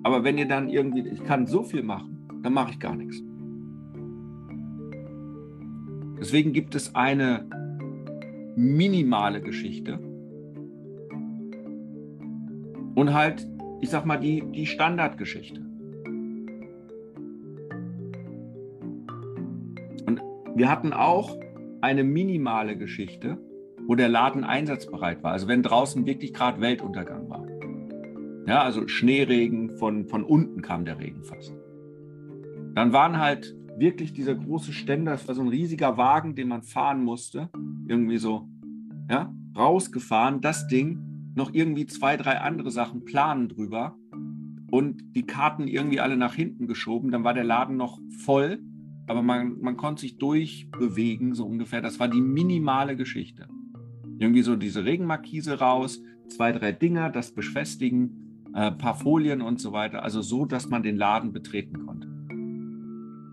aber 0.04 0.24
wenn 0.24 0.38
ihr 0.38 0.48
dann 0.48 0.70
irgendwie, 0.70 1.06
ich 1.06 1.22
kann 1.22 1.46
so 1.46 1.62
viel 1.62 1.82
machen, 1.82 2.40
dann 2.42 2.54
mache 2.54 2.70
ich 2.70 2.80
gar 2.80 2.96
nichts. 2.96 3.22
Deswegen 6.22 6.52
gibt 6.52 6.74
es 6.74 6.94
eine 6.94 7.44
minimale 8.56 9.42
Geschichte, 9.42 9.98
und 12.94 13.12
halt, 13.12 13.48
ich 13.80 13.90
sag 13.90 14.06
mal, 14.06 14.18
die, 14.18 14.42
die 14.52 14.66
Standardgeschichte. 14.66 15.60
Und 20.06 20.20
wir 20.54 20.70
hatten 20.70 20.92
auch 20.92 21.38
eine 21.80 22.04
minimale 22.04 22.76
Geschichte, 22.76 23.38
wo 23.86 23.94
der 23.94 24.08
Laden 24.08 24.44
einsatzbereit 24.44 25.22
war. 25.22 25.32
Also 25.32 25.48
wenn 25.48 25.62
draußen 25.62 26.06
wirklich 26.06 26.32
gerade 26.32 26.60
Weltuntergang 26.60 27.28
war. 27.28 27.46
Ja, 28.46 28.62
also 28.62 28.86
Schneeregen, 28.88 29.70
von, 29.70 30.06
von 30.06 30.22
unten 30.22 30.62
kam 30.62 30.84
der 30.84 30.98
Regen 30.98 31.24
fast. 31.24 31.54
Dann 32.74 32.92
waren 32.92 33.18
halt 33.18 33.56
wirklich 33.82 34.12
dieser 34.12 34.36
große 34.36 34.72
Ständer, 34.72 35.10
das 35.10 35.26
war 35.26 35.34
so 35.34 35.42
ein 35.42 35.48
riesiger 35.48 35.96
Wagen, 35.96 36.36
den 36.36 36.46
man 36.46 36.62
fahren 36.62 37.02
musste, 37.02 37.50
irgendwie 37.88 38.16
so, 38.16 38.48
ja, 39.10 39.34
rausgefahren, 39.56 40.40
das 40.40 40.68
Ding 40.68 41.00
noch 41.34 41.52
irgendwie 41.52 41.86
zwei, 41.86 42.16
drei 42.16 42.38
andere 42.38 42.70
Sachen 42.70 43.04
planen 43.04 43.48
drüber 43.48 43.96
und 44.70 45.02
die 45.16 45.26
Karten 45.26 45.66
irgendwie 45.66 45.98
alle 45.98 46.16
nach 46.16 46.34
hinten 46.34 46.68
geschoben. 46.68 47.10
Dann 47.10 47.24
war 47.24 47.34
der 47.34 47.42
Laden 47.42 47.76
noch 47.76 47.98
voll, 48.24 48.62
aber 49.08 49.20
man, 49.20 49.60
man 49.60 49.76
konnte 49.76 50.02
sich 50.02 50.16
durchbewegen, 50.16 51.34
so 51.34 51.44
ungefähr. 51.44 51.82
Das 51.82 51.98
war 51.98 52.06
die 52.06 52.20
minimale 52.20 52.96
Geschichte. 52.96 53.48
Irgendwie 54.18 54.42
so 54.42 54.54
diese 54.54 54.84
Regenmarkise 54.84 55.58
raus, 55.58 56.00
zwei, 56.28 56.52
drei 56.52 56.70
Dinger, 56.70 57.10
das 57.10 57.34
befestigen, 57.34 58.44
ein 58.52 58.74
äh, 58.74 58.76
paar 58.76 58.94
Folien 58.94 59.42
und 59.42 59.60
so 59.60 59.72
weiter. 59.72 60.04
Also 60.04 60.22
so, 60.22 60.44
dass 60.44 60.68
man 60.68 60.84
den 60.84 60.96
Laden 60.96 61.32
betreten 61.32 61.84
konnte. 61.84 62.01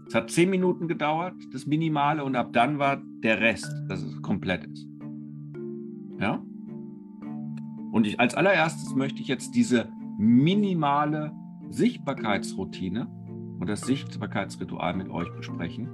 Es 0.09 0.15
hat 0.15 0.31
zehn 0.31 0.49
Minuten 0.49 0.87
gedauert, 0.87 1.35
das 1.53 1.67
Minimale, 1.67 2.23
und 2.23 2.35
ab 2.35 2.51
dann 2.51 2.79
war 2.79 2.99
der 3.21 3.41
Rest, 3.41 3.71
dass 3.87 4.01
es 4.01 4.19
komplett 4.23 4.65
ist. 4.65 4.87
Ja? 6.19 6.43
Und 7.91 8.07
ich, 8.07 8.19
als 8.19 8.33
allererstes 8.33 8.95
möchte 8.95 9.21
ich 9.21 9.27
jetzt 9.27 9.53
diese 9.53 9.87
minimale 10.17 11.31
Sichtbarkeitsroutine 11.69 13.05
und 13.59 13.69
das 13.69 13.81
Sichtbarkeitsritual 13.81 14.95
mit 14.95 15.11
euch 15.11 15.31
besprechen, 15.35 15.89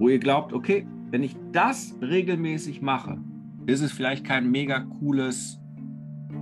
wo 0.00 0.08
ihr 0.08 0.18
glaubt, 0.18 0.52
okay, 0.52 0.88
wenn 1.12 1.22
ich 1.22 1.36
das 1.52 1.96
regelmäßig 2.02 2.82
mache, 2.82 3.20
ist 3.66 3.80
es 3.80 3.92
vielleicht 3.92 4.24
kein 4.24 4.50
mega 4.50 4.80
cooles, 4.80 5.60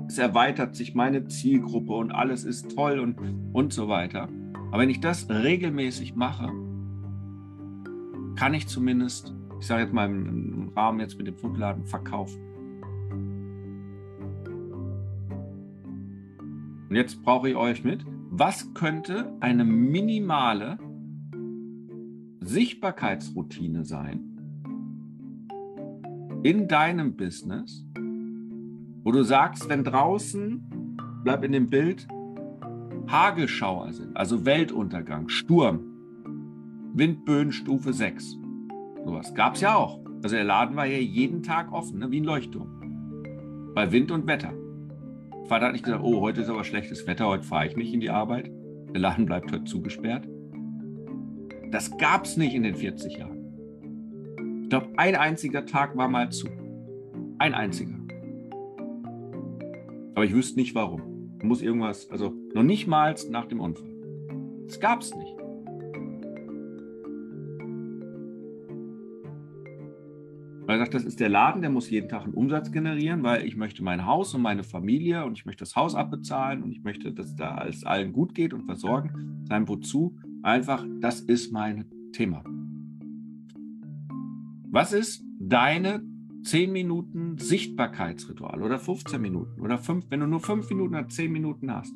es 0.08 0.16
erweitert 0.16 0.74
sich 0.74 0.94
meine 0.94 1.26
Zielgruppe 1.26 1.92
und 1.92 2.12
alles 2.12 2.44
ist 2.44 2.74
toll 2.74 2.98
und, 2.98 3.18
und 3.52 3.74
so 3.74 3.88
weiter. 3.88 4.30
Aber 4.74 4.82
wenn 4.82 4.90
ich 4.90 4.98
das 4.98 5.30
regelmäßig 5.30 6.16
mache, 6.16 6.48
kann 8.34 8.54
ich 8.54 8.66
zumindest, 8.66 9.32
ich 9.60 9.68
sage 9.68 9.84
jetzt 9.84 9.94
mal 9.94 10.10
im 10.10 10.72
Rahmen 10.74 10.98
jetzt 10.98 11.16
mit 11.16 11.28
dem 11.28 11.36
Fundladen 11.36 11.84
verkaufen. 11.84 12.40
Und 16.90 16.96
jetzt 16.96 17.22
brauche 17.22 17.50
ich 17.50 17.54
euch 17.54 17.84
mit. 17.84 18.04
Was 18.30 18.74
könnte 18.74 19.32
eine 19.38 19.64
minimale 19.64 20.76
Sichtbarkeitsroutine 22.40 23.84
sein 23.84 24.24
in 26.42 26.66
deinem 26.66 27.14
Business, 27.14 27.86
wo 29.04 29.12
du 29.12 29.22
sagst, 29.22 29.68
wenn 29.68 29.84
draußen, 29.84 30.64
bleib 31.22 31.44
in 31.44 31.52
dem 31.52 31.70
Bild, 31.70 32.08
Hagelschauer 33.08 33.92
sind, 33.92 34.16
also 34.16 34.44
Weltuntergang, 34.44 35.28
Sturm, 35.28 35.80
Windböen 36.94 37.52
Stufe 37.52 37.92
6. 37.92 38.38
Sowas 39.04 39.34
gab 39.34 39.54
es 39.56 39.60
ja 39.60 39.74
auch. 39.74 40.00
Also 40.22 40.36
der 40.36 40.44
Laden 40.44 40.74
war 40.76 40.86
ja 40.86 40.98
jeden 40.98 41.42
Tag 41.42 41.70
offen, 41.72 41.98
ne, 41.98 42.10
wie 42.10 42.20
ein 42.20 42.24
Leuchtturm. 42.24 43.72
Bei 43.74 43.92
Wind 43.92 44.10
und 44.10 44.26
Wetter. 44.26 44.54
Vater 45.46 45.66
hat 45.66 45.72
nicht 45.72 45.84
gesagt, 45.84 46.02
oh, 46.02 46.20
heute 46.22 46.40
ist 46.40 46.48
aber 46.48 46.64
schlechtes 46.64 47.06
Wetter, 47.06 47.26
heute 47.26 47.42
fahre 47.42 47.66
ich 47.66 47.76
nicht 47.76 47.92
in 47.92 48.00
die 48.00 48.10
Arbeit. 48.10 48.50
Der 48.94 49.00
Laden 49.00 49.26
bleibt 49.26 49.52
heute 49.52 49.64
zugesperrt. 49.64 50.26
Das 51.70 51.96
gab 51.98 52.24
es 52.24 52.36
nicht 52.36 52.54
in 52.54 52.62
den 52.62 52.76
40 52.76 53.18
Jahren. 53.18 54.62
Ich 54.62 54.70
glaube, 54.70 54.88
ein 54.96 55.16
einziger 55.16 55.66
Tag 55.66 55.96
war 55.96 56.08
mal 56.08 56.30
zu. 56.30 56.48
Ein 57.38 57.52
einziger. 57.52 57.98
Aber 60.14 60.24
ich 60.24 60.32
wüsste 60.32 60.58
nicht 60.58 60.74
warum. 60.74 61.13
Muss 61.44 61.60
irgendwas, 61.60 62.10
also 62.10 62.34
noch 62.54 62.62
nicht 62.62 62.86
mal 62.86 63.14
nach 63.30 63.46
dem 63.46 63.60
Unfall. 63.60 63.94
Das 64.66 64.80
gab 64.80 65.02
es 65.02 65.14
nicht. 65.14 65.36
Weil 70.66 70.76
er 70.76 70.78
sagt, 70.78 70.94
das 70.94 71.04
ist 71.04 71.20
der 71.20 71.28
Laden, 71.28 71.60
der 71.60 71.70
muss 71.70 71.90
jeden 71.90 72.08
Tag 72.08 72.24
einen 72.24 72.32
Umsatz 72.32 72.72
generieren, 72.72 73.22
weil 73.22 73.44
ich 73.46 73.56
möchte 73.56 73.84
mein 73.84 74.06
Haus 74.06 74.34
und 74.34 74.40
meine 74.40 74.64
Familie 74.64 75.26
und 75.26 75.36
ich 75.36 75.44
möchte 75.44 75.60
das 75.60 75.76
Haus 75.76 75.94
abbezahlen 75.94 76.62
und 76.62 76.72
ich 76.72 76.82
möchte, 76.82 77.12
dass 77.12 77.36
da 77.36 77.56
alles 77.56 77.84
allen 77.84 78.14
gut 78.14 78.34
geht 78.34 78.54
und 78.54 78.64
versorgen. 78.64 79.44
Sein 79.46 79.68
Wozu? 79.68 80.16
Einfach, 80.42 80.86
das 81.00 81.20
ist 81.20 81.52
mein 81.52 81.84
Thema. 82.12 82.42
Was 84.70 84.94
ist 84.94 85.22
deine 85.38 86.02
10 86.44 86.72
Minuten 86.72 87.38
Sichtbarkeitsritual 87.38 88.62
oder 88.62 88.78
15 88.78 89.20
Minuten 89.20 89.60
oder 89.60 89.78
5, 89.78 90.06
wenn 90.10 90.20
du 90.20 90.26
nur 90.26 90.40
5 90.40 90.68
Minuten 90.70 90.94
oder 90.94 91.08
10 91.08 91.32
Minuten 91.32 91.72
hast? 91.72 91.94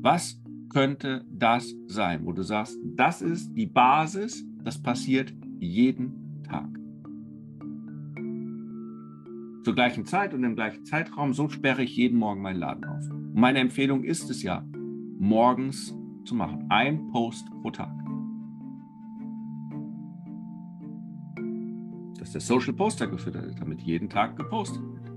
Was 0.00 0.40
könnte 0.70 1.24
das 1.30 1.74
sein, 1.86 2.24
wo 2.24 2.32
du 2.32 2.42
sagst, 2.42 2.78
das 2.82 3.22
ist 3.22 3.54
die 3.54 3.66
Basis, 3.66 4.44
das 4.62 4.80
passiert 4.80 5.34
jeden 5.58 6.42
Tag? 6.44 6.78
zur 9.68 9.74
gleichen 9.74 10.06
Zeit 10.06 10.32
und 10.32 10.44
im 10.44 10.54
gleichen 10.54 10.86
Zeitraum, 10.86 11.34
so 11.34 11.50
sperre 11.50 11.82
ich 11.82 11.94
jeden 11.94 12.18
Morgen 12.18 12.40
meinen 12.40 12.58
Laden 12.58 12.86
auf. 12.86 13.10
Und 13.10 13.34
meine 13.34 13.58
Empfehlung 13.58 14.02
ist 14.02 14.30
es 14.30 14.42
ja, 14.42 14.64
morgens 15.18 15.94
zu 16.24 16.34
machen. 16.34 16.64
Ein 16.70 17.08
Post 17.08 17.46
pro 17.60 17.70
Tag. 17.70 18.07
Dass 22.28 22.32
der 22.32 22.40
Social 22.42 22.74
Poster 22.74 23.06
gefüttert 23.06 23.46
ist, 23.46 23.58
damit 23.58 23.80
jeden 23.80 24.08
Tag 24.08 24.36
gepostet 24.36 24.82
wird. 24.82 25.12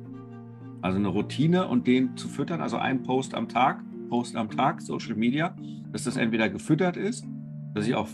Also 0.82 0.98
eine 0.98 1.10
Routine 1.10 1.68
und 1.68 1.86
den 1.86 2.16
zu 2.16 2.28
füttern, 2.28 2.62
also 2.62 2.78
ein 2.78 3.04
Post 3.04 3.36
am 3.36 3.50
Tag, 3.50 3.84
Post 4.10 4.36
am 4.36 4.50
Tag, 4.50 4.82
Social 4.82 5.16
Media, 5.16 5.56
dass 5.92 6.06
das 6.06 6.18
entweder 6.18 6.50
gefüttert 6.50 6.98
ist, 6.98 7.26
dass 7.74 7.88
ich 7.88 7.96
auf 7.96 8.10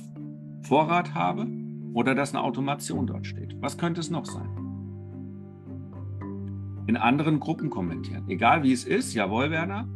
Vorrat 0.63 1.13
habe 1.13 1.47
oder 1.93 2.15
dass 2.15 2.33
eine 2.33 2.43
Automation 2.43 3.07
dort 3.07 3.27
steht. 3.27 3.55
Was 3.61 3.77
könnte 3.77 4.01
es 4.01 4.09
noch 4.09 4.25
sein? 4.25 4.49
in 6.87 6.95
anderen 6.95 7.39
Gruppen 7.39 7.69
kommentieren. 7.69 8.23
Egal 8.29 8.63
wie 8.63 8.71
es 8.71 8.85
ist, 8.85 9.13
jawohl, 9.13 9.51
Werner, 9.51 9.87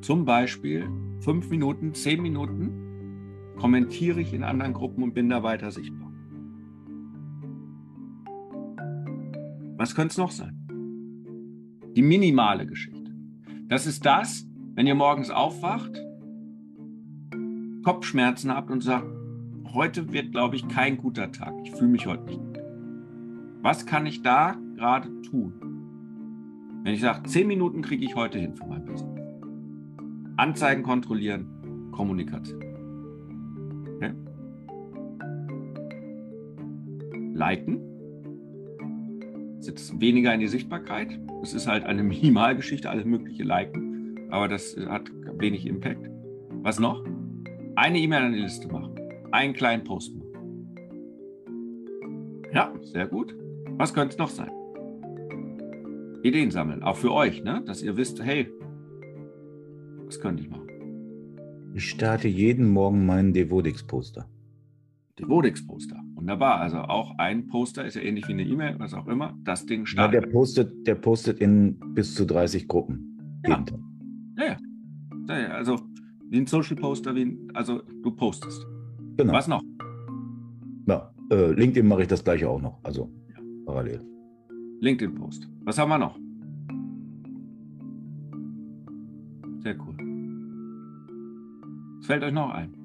zum 0.00 0.24
Beispiel 0.24 0.88
fünf 1.20 1.48
Minuten, 1.48 1.94
zehn 1.94 2.20
Minuten 2.20 3.54
kommentiere 3.56 4.20
ich 4.20 4.34
in 4.34 4.42
anderen 4.42 4.72
Gruppen 4.72 5.02
und 5.04 5.14
bin 5.14 5.28
da 5.28 5.42
weiter 5.42 5.70
sichtbar. 5.70 5.99
Was 9.80 9.94
könnte 9.94 10.12
es 10.12 10.18
noch 10.18 10.30
sein? 10.30 10.60
Die 11.96 12.02
minimale 12.02 12.66
Geschichte. 12.66 13.14
Das 13.66 13.86
ist 13.86 14.04
das, 14.04 14.46
wenn 14.74 14.86
ihr 14.86 14.94
morgens 14.94 15.30
aufwacht, 15.30 15.98
Kopfschmerzen 17.82 18.54
habt 18.54 18.70
und 18.70 18.82
sagt, 18.82 19.06
heute 19.72 20.12
wird, 20.12 20.32
glaube 20.32 20.56
ich, 20.56 20.68
kein 20.68 20.98
guter 20.98 21.32
Tag. 21.32 21.54
Ich 21.64 21.70
fühle 21.70 21.92
mich 21.92 22.06
heute 22.06 22.24
nicht 22.24 22.38
gut. 22.38 22.58
Was 23.62 23.86
kann 23.86 24.04
ich 24.04 24.20
da 24.20 24.58
gerade 24.76 25.08
tun? 25.22 25.54
Wenn 26.82 26.92
ich 26.92 27.00
sage, 27.00 27.22
zehn 27.22 27.46
Minuten 27.46 27.80
kriege 27.80 28.04
ich 28.04 28.14
heute 28.14 28.38
hin 28.38 28.54
für 28.54 28.66
mein 28.66 28.84
Business. 28.84 29.18
Anzeigen 30.36 30.82
kontrollieren, 30.82 31.90
Kommunikation. 31.90 32.62
Okay? 33.96 34.12
Liken. 37.32 37.89
Jetzt 39.60 40.00
weniger 40.00 40.32
in 40.32 40.40
die 40.40 40.48
Sichtbarkeit. 40.48 41.18
Es 41.42 41.54
ist 41.54 41.66
halt 41.66 41.84
eine 41.84 42.02
Minimalgeschichte, 42.04 42.88
alles 42.88 43.04
mögliche 43.04 43.44
liken. 43.44 44.28
Aber 44.30 44.48
das 44.48 44.76
hat 44.88 45.10
wenig 45.38 45.66
Impact. 45.66 46.08
Was 46.62 46.78
noch? 46.78 47.04
Eine 47.76 47.98
E-Mail 47.98 48.22
an 48.22 48.32
die 48.32 48.40
Liste 48.40 48.68
machen. 48.68 48.94
Einen 49.32 49.54
kleinen 49.54 49.84
Post 49.84 50.14
machen. 50.14 50.30
Ja, 52.52 52.72
sehr 52.82 53.06
gut. 53.06 53.34
Was 53.78 53.94
könnte 53.94 54.12
es 54.12 54.18
noch 54.18 54.28
sein? 54.28 54.50
Ideen 56.22 56.50
sammeln, 56.50 56.82
auch 56.82 56.96
für 56.96 57.12
euch, 57.12 57.42
ne? 57.42 57.62
dass 57.64 57.82
ihr 57.82 57.96
wisst, 57.96 58.22
hey, 58.22 58.50
was 60.04 60.20
könnte 60.20 60.42
ich 60.42 60.50
machen? 60.50 60.68
Ich 61.74 61.88
starte 61.88 62.28
jeden 62.28 62.68
Morgen 62.68 63.06
meinen 63.06 63.32
Devodix-Poster. 63.32 64.28
Devodix-Poster, 65.18 65.99
wunderbar. 66.20 66.60
Also 66.60 66.78
auch 66.78 67.18
ein 67.18 67.48
Poster 67.48 67.84
ist 67.84 67.94
ja 67.94 68.02
ähnlich 68.02 68.28
wie 68.28 68.32
eine 68.32 68.44
E-Mail, 68.44 68.78
was 68.78 68.94
auch 68.94 69.08
immer. 69.08 69.36
Das 69.42 69.66
Ding 69.66 69.86
startet. 69.86 70.14
Ja, 70.14 70.20
der 70.20 70.28
postet, 70.28 70.86
der 70.86 70.94
postet 70.94 71.40
in 71.40 71.78
bis 71.94 72.14
zu 72.14 72.26
30 72.26 72.68
Gruppen. 72.68 73.40
Ja. 73.46 73.64
Ja, 74.36 74.44
ja. 74.46 75.38
ja, 75.38 75.48
Also 75.48 75.80
wie 76.28 76.38
ein 76.38 76.46
Social 76.46 76.76
Poster, 76.76 77.14
wie 77.14 77.22
ein, 77.22 77.48
also 77.54 77.82
du 78.02 78.10
postest. 78.12 78.64
Genau. 79.16 79.32
Was 79.32 79.48
noch? 79.48 79.62
Ja, 80.86 81.10
äh, 81.30 81.52
LinkedIn 81.52 81.86
mache 81.86 82.02
ich 82.02 82.08
das 82.08 82.22
gleiche 82.22 82.48
auch 82.48 82.60
noch, 82.60 82.78
also 82.82 83.10
ja. 83.28 83.42
parallel. 83.66 84.00
LinkedIn-Post. 84.80 85.48
Was 85.64 85.78
haben 85.78 85.90
wir 85.90 85.98
noch? 85.98 86.16
Sehr 89.62 89.76
cool. 89.80 89.96
Was 91.98 92.06
fällt 92.06 92.22
euch 92.22 92.32
noch 92.32 92.50
ein? 92.50 92.79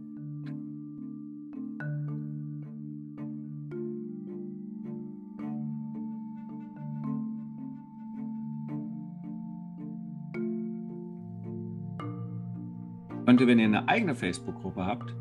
Könnte, 13.36 13.47
wenn 13.47 13.59
ihr 13.59 13.65
eine 13.65 13.89
eigene 13.89 14.15
Facebook-Gruppe 14.15 14.86
habt, 14.86 15.13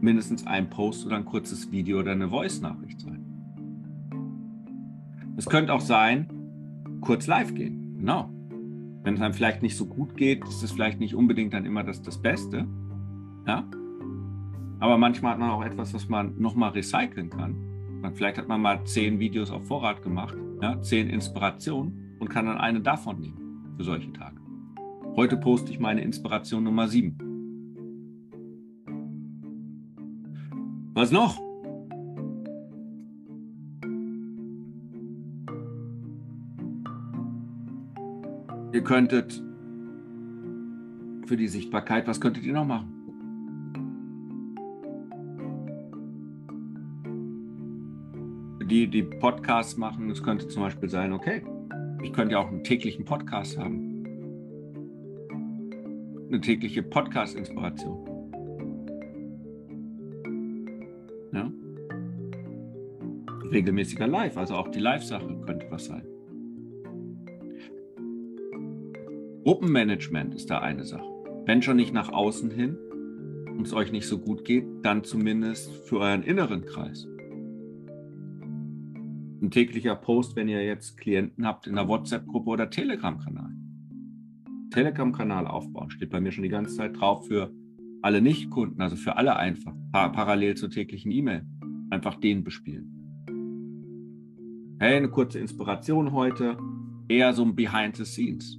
mindestens 0.00 0.46
ein 0.46 0.70
Post 0.70 1.04
oder 1.04 1.16
ein 1.16 1.26
kurzes 1.26 1.70
Video 1.70 1.98
oder 1.98 2.12
eine 2.12 2.30
Voice-Nachricht 2.30 2.98
sein. 2.98 3.22
Es 5.36 5.44
könnte 5.44 5.74
auch 5.74 5.82
sein, 5.82 6.30
kurz 7.02 7.26
live 7.26 7.52
gehen. 7.52 7.98
Genau. 7.98 8.30
Wenn 9.02 9.16
es 9.16 9.20
einem 9.20 9.34
vielleicht 9.34 9.60
nicht 9.60 9.76
so 9.76 9.84
gut 9.84 10.16
geht, 10.16 10.42
ist 10.44 10.62
es 10.62 10.72
vielleicht 10.72 10.98
nicht 10.98 11.14
unbedingt 11.14 11.52
dann 11.52 11.66
immer 11.66 11.84
das, 11.84 12.00
das 12.00 12.16
Beste. 12.16 12.66
Ja. 13.46 13.68
Aber 14.78 14.96
manchmal 14.96 15.32
hat 15.32 15.40
man 15.40 15.50
auch 15.50 15.62
etwas, 15.62 15.92
was 15.92 16.08
man 16.08 16.40
nochmal 16.40 16.70
recyceln 16.70 17.28
kann. 17.28 17.54
Man, 18.00 18.14
vielleicht 18.14 18.38
hat 18.38 18.48
man 18.48 18.62
mal 18.62 18.82
zehn 18.86 19.18
Videos 19.18 19.50
auf 19.50 19.66
Vorrat 19.66 20.02
gemacht, 20.02 20.38
ja, 20.62 20.80
zehn 20.80 21.10
Inspirationen 21.10 22.16
und 22.18 22.30
kann 22.30 22.46
dann 22.46 22.56
eine 22.56 22.80
davon 22.80 23.20
nehmen 23.20 23.74
für 23.76 23.84
solche 23.84 24.10
Tage. 24.10 24.39
Heute 25.16 25.36
poste 25.36 25.72
ich 25.72 25.80
meine 25.80 26.02
Inspiration 26.02 26.62
Nummer 26.64 26.86
sieben. 26.86 27.16
Was 30.94 31.10
noch? 31.10 31.40
Ihr 38.72 38.84
könntet 38.84 39.42
für 41.26 41.36
die 41.36 41.48
Sichtbarkeit, 41.48 42.06
was 42.06 42.20
könntet 42.20 42.44
ihr 42.44 42.52
noch 42.52 42.64
machen? 42.64 42.96
Die, 48.68 48.88
die 48.88 49.02
Podcasts 49.02 49.76
machen, 49.76 50.08
es 50.10 50.22
könnte 50.22 50.46
zum 50.46 50.62
Beispiel 50.62 50.88
sein, 50.88 51.12
okay, 51.12 51.42
ich 52.02 52.12
könnte 52.12 52.34
ja 52.34 52.38
auch 52.38 52.48
einen 52.48 52.62
täglichen 52.62 53.04
Podcast 53.04 53.58
haben. 53.58 53.89
Eine 56.30 56.40
tägliche 56.40 56.84
Podcast-Inspiration. 56.84 58.06
Ja? 61.32 61.52
Regelmäßiger 63.50 64.06
Live, 64.06 64.36
also 64.36 64.54
auch 64.54 64.68
die 64.68 64.78
Live-Sache 64.78 65.26
könnte 65.44 65.66
was 65.70 65.86
sein. 65.86 66.06
Gruppenmanagement 69.42 70.36
ist 70.36 70.48
da 70.50 70.60
eine 70.60 70.84
Sache. 70.84 71.10
Wenn 71.46 71.62
schon 71.62 71.74
nicht 71.74 71.92
nach 71.92 72.12
außen 72.12 72.52
hin 72.52 72.78
und 73.48 73.66
es 73.66 73.72
euch 73.72 73.90
nicht 73.90 74.06
so 74.06 74.18
gut 74.18 74.44
geht, 74.44 74.66
dann 74.82 75.02
zumindest 75.02 75.72
für 75.88 75.98
euren 75.98 76.22
inneren 76.22 76.64
Kreis. 76.64 77.08
Ein 79.42 79.50
täglicher 79.50 79.96
Post, 79.96 80.36
wenn 80.36 80.46
ihr 80.46 80.64
jetzt 80.64 80.96
Klienten 80.96 81.44
habt 81.44 81.66
in 81.66 81.74
der 81.74 81.88
WhatsApp-Gruppe 81.88 82.50
oder 82.50 82.70
Telegram-Kanal. 82.70 83.39
Telegram-Kanal 84.70 85.46
aufbauen, 85.46 85.90
steht 85.90 86.10
bei 86.10 86.20
mir 86.20 86.32
schon 86.32 86.42
die 86.42 86.48
ganze 86.48 86.76
Zeit 86.76 86.98
drauf 86.98 87.26
für 87.26 87.52
alle 88.02 88.22
Nicht-Kunden, 88.22 88.80
also 88.80 88.96
für 88.96 89.16
alle 89.16 89.36
einfach, 89.36 89.74
parallel 89.92 90.56
zur 90.56 90.70
täglichen 90.70 91.10
E-Mail. 91.10 91.44
Einfach 91.90 92.14
den 92.14 92.44
bespielen. 92.44 93.00
Hey, 94.78 94.96
eine 94.96 95.08
kurze 95.10 95.38
Inspiration 95.38 96.12
heute, 96.12 96.56
eher 97.08 97.32
so 97.34 97.44
ein 97.44 97.54
Behind 97.54 97.96
the 97.96 98.04
Scenes. 98.04 98.58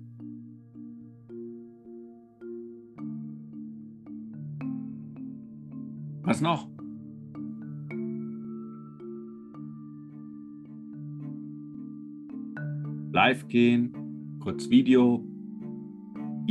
Was 6.23 6.41
noch? 6.41 6.69
Live 13.13 13.47
gehen, 13.47 14.37
kurz 14.39 14.69
Video, 14.69 15.25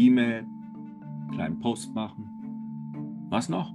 E-Mail, 0.00 0.46
kleinen 1.32 1.60
Post 1.60 1.94
machen. 1.94 2.24
Was 3.28 3.50
noch? 3.50 3.74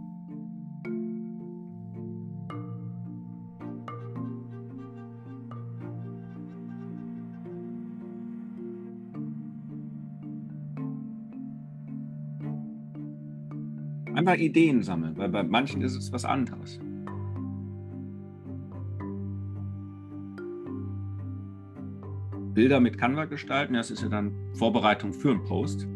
Einfach 14.16 14.38
Ideen 14.38 14.82
sammeln, 14.82 15.16
weil 15.18 15.30
bei 15.30 15.44
manchen 15.44 15.82
ist 15.82 15.96
es 15.96 16.12
was 16.12 16.26
anderes. 16.26 16.80
Bilder 22.56 22.80
mit 22.80 22.98
Canva 22.98 23.26
gestalten, 23.26 23.74
das 23.74 23.92
ist 23.92 24.02
ja 24.02 24.10
dann 24.10 24.32
Vorbereitung 24.54 25.14
für 25.14 25.30
einen 25.32 25.44
Post. 25.44 25.88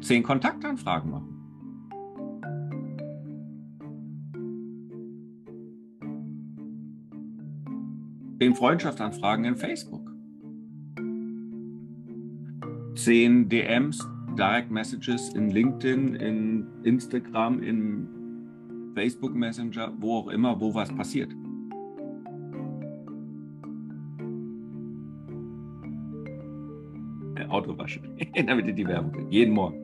Zehn 0.00 0.22
Kontaktanfragen 0.22 1.10
machen. 1.10 1.34
Zehn 8.38 8.54
Freundschaftsanfragen 8.54 9.44
in 9.44 9.56
Facebook. 9.56 10.10
Zehn 12.96 13.48
DMs, 13.48 14.06
Direct 14.36 14.70
Messages 14.70 15.34
in 15.34 15.50
LinkedIn, 15.50 16.14
in 16.16 16.66
Instagram, 16.82 17.62
in 17.62 18.08
Facebook 18.94 19.34
Messenger, 19.34 19.92
wo 19.98 20.18
auch 20.18 20.28
immer, 20.28 20.60
wo 20.60 20.74
was 20.74 20.94
passiert. 20.94 21.32
Auto 27.48 27.78
waschen, 27.78 28.02
damit 28.46 28.66
ihr 28.66 28.72
die 28.72 28.86
Werbung 28.86 29.12
kriegt. 29.12 29.32
Jeden 29.32 29.54
Morgen. 29.54 29.83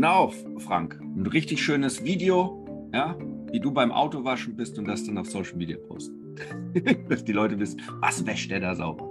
Genau, 0.00 0.32
Frank. 0.56 0.98
Ein 0.98 1.26
richtig 1.26 1.62
schönes 1.62 2.02
Video, 2.02 2.88
ja, 2.94 3.18
wie 3.52 3.60
du 3.60 3.70
beim 3.70 3.92
Autowaschen 3.92 4.56
bist 4.56 4.78
und 4.78 4.88
das 4.88 5.04
dann 5.04 5.18
auf 5.18 5.28
Social 5.28 5.58
Media 5.58 5.76
posten. 5.76 6.34
Dass 7.10 7.22
die 7.22 7.32
Leute 7.32 7.58
wissen, 7.58 7.82
was 8.00 8.24
wäscht 8.24 8.50
der 8.50 8.60
da 8.60 8.74
sauber? 8.74 9.06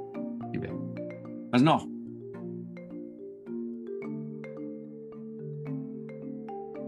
Was 1.51 1.61
noch? 1.61 1.87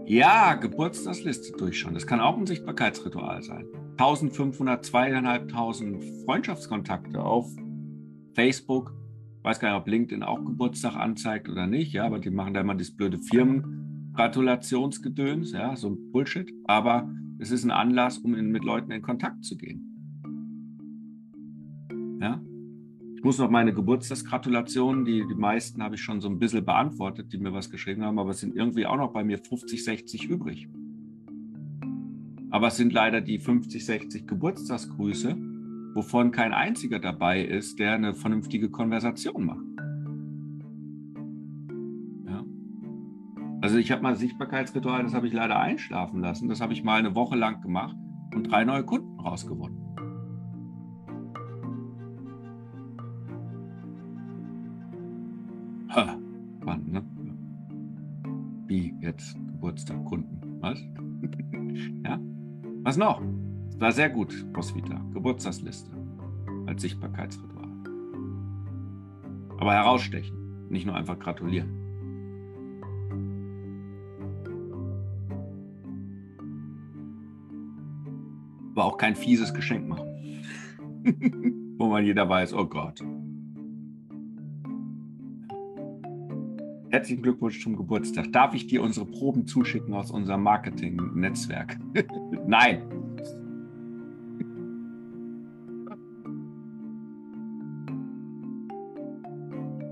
Ja, 0.06 0.54
Geburtstagsliste 0.54 1.52
durchschauen. 1.56 1.94
Das 1.94 2.04
kann 2.04 2.18
auch 2.18 2.36
ein 2.36 2.46
Sichtbarkeitsritual 2.46 3.40
sein. 3.42 3.66
1500, 3.98 4.84
2500 4.84 6.04
Freundschaftskontakte 6.24 7.22
auf 7.22 7.48
Facebook. 8.34 8.94
Ich 9.38 9.44
weiß 9.44 9.60
gar 9.60 9.70
nicht, 9.70 9.80
ob 9.80 9.86
LinkedIn 9.86 10.24
auch 10.24 10.44
Geburtstag 10.44 10.96
anzeigt 10.96 11.48
oder 11.48 11.68
nicht. 11.68 11.92
Ja, 11.92 12.04
aber 12.04 12.18
die 12.18 12.30
machen 12.30 12.54
da 12.54 12.60
immer 12.60 12.74
das 12.74 12.90
blöde 12.90 13.18
Firmen-Gratulationsgedöns. 14.12 15.52
Ja, 15.52 15.76
so 15.76 15.90
ein 15.90 16.12
Bullshit. 16.12 16.52
Aber 16.64 17.10
es 17.38 17.50
ist 17.50 17.64
ein 17.64 17.70
Anlass, 17.70 18.18
um 18.18 18.34
in, 18.34 18.50
mit 18.50 18.64
Leuten 18.64 18.90
in 18.90 19.02
Kontakt 19.02 19.44
zu 19.44 19.56
gehen. 19.56 19.88
Ja. 22.20 22.40
Ich 23.16 23.24
muss 23.24 23.38
noch 23.38 23.50
meine 23.50 23.72
Geburtstagsgratulationen, 23.72 25.04
die, 25.04 25.24
die 25.28 25.34
meisten 25.34 25.82
habe 25.82 25.94
ich 25.94 26.02
schon 26.02 26.20
so 26.20 26.28
ein 26.28 26.38
bisschen 26.38 26.64
beantwortet, 26.64 27.32
die 27.32 27.38
mir 27.38 27.52
was 27.52 27.70
geschrieben 27.70 28.02
haben, 28.02 28.18
aber 28.18 28.30
es 28.30 28.40
sind 28.40 28.56
irgendwie 28.56 28.84
auch 28.86 28.96
noch 28.96 29.12
bei 29.12 29.22
mir 29.22 29.38
50, 29.38 29.84
60 29.84 30.28
übrig. 30.28 30.68
Aber 32.50 32.66
es 32.66 32.76
sind 32.76 32.92
leider 32.92 33.20
die 33.20 33.38
50, 33.38 33.84
60 33.84 34.26
Geburtstagsgrüße, 34.26 35.36
wovon 35.94 36.32
kein 36.32 36.52
einziger 36.52 36.98
dabei 36.98 37.44
ist, 37.44 37.78
der 37.78 37.92
eine 37.92 38.12
vernünftige 38.12 38.70
Konversation 38.70 39.46
macht. 39.46 39.81
Also 43.72 43.80
ich 43.80 43.90
habe 43.90 44.02
mal 44.02 44.16
Sichtbarkeitsritual, 44.16 45.02
das 45.02 45.14
habe 45.14 45.26
ich 45.26 45.32
leider 45.32 45.58
einschlafen 45.58 46.20
lassen. 46.20 46.46
Das 46.46 46.60
habe 46.60 46.74
ich 46.74 46.84
mal 46.84 46.98
eine 46.98 47.14
Woche 47.14 47.36
lang 47.36 47.62
gemacht 47.62 47.96
und 48.34 48.50
drei 48.50 48.66
neue 48.66 48.84
Kunden 48.84 49.18
rausgewonnen. 49.18 49.78
Ha, 55.88 56.18
Mann, 56.62 56.84
ne? 56.90 57.02
Wie 58.66 58.94
jetzt 59.00 59.34
Geburtstag 59.36 60.04
Kunden? 60.04 60.38
Was? 60.60 60.78
ja? 62.04 62.20
Was 62.82 62.98
noch? 62.98 63.22
War 63.78 63.92
sehr 63.92 64.10
gut, 64.10 64.34
Roswitha. 64.54 65.00
Geburtstagsliste 65.14 65.96
als 66.66 66.82
Sichtbarkeitsritual. 66.82 67.70
Aber 69.56 69.72
herausstechen, 69.72 70.68
nicht 70.68 70.84
nur 70.84 70.94
einfach 70.94 71.18
gratulieren. 71.18 71.81
Aber 78.72 78.84
auch 78.84 78.96
kein 78.96 79.14
fieses 79.14 79.54
Geschenk 79.54 79.88
machen. 79.88 80.08
Wo 81.78 81.86
man 81.86 82.04
jeder 82.04 82.28
weiß, 82.28 82.54
oh 82.54 82.66
Gott. 82.66 83.02
Herzlichen 86.90 87.22
Glückwunsch 87.22 87.62
zum 87.62 87.76
Geburtstag. 87.76 88.32
Darf 88.32 88.54
ich 88.54 88.66
dir 88.66 88.82
unsere 88.82 89.06
Proben 89.06 89.46
zuschicken 89.46 89.94
aus 89.94 90.10
unserem 90.10 90.42
Marketing-Netzwerk? 90.42 91.78
Nein, 92.46 92.82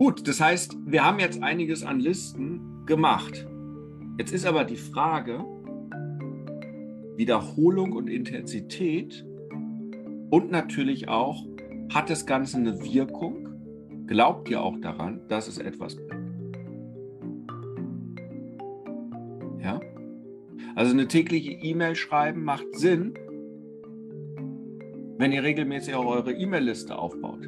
Gut, 0.00 0.26
das 0.26 0.40
heißt, 0.40 0.78
wir 0.86 1.04
haben 1.04 1.20
jetzt 1.20 1.42
einiges 1.42 1.84
an 1.84 2.00
Listen 2.00 2.86
gemacht. 2.86 3.46
Jetzt 4.16 4.32
ist 4.32 4.46
aber 4.46 4.64
die 4.64 4.76
Frage, 4.76 5.44
Wiederholung 7.20 7.92
und 7.92 8.08
Intensität 8.08 9.26
und 10.30 10.50
natürlich 10.50 11.10
auch, 11.10 11.46
hat 11.92 12.08
das 12.08 12.24
Ganze 12.24 12.56
eine 12.56 12.82
Wirkung? 12.82 14.06
Glaubt 14.06 14.48
ihr 14.48 14.62
auch 14.62 14.78
daran, 14.80 15.28
dass 15.28 15.46
es 15.46 15.58
etwas 15.58 15.96
bringt? 15.96 16.56
Ja? 19.62 19.80
Also 20.74 20.92
eine 20.92 21.08
tägliche 21.08 21.50
E-Mail 21.50 21.94
schreiben 21.94 22.42
macht 22.42 22.74
Sinn, 22.74 23.12
wenn 25.18 25.30
ihr 25.30 25.42
regelmäßig 25.42 25.94
auch 25.96 26.06
eure 26.06 26.32
E-Mail-Liste 26.32 26.96
aufbaut. 26.96 27.42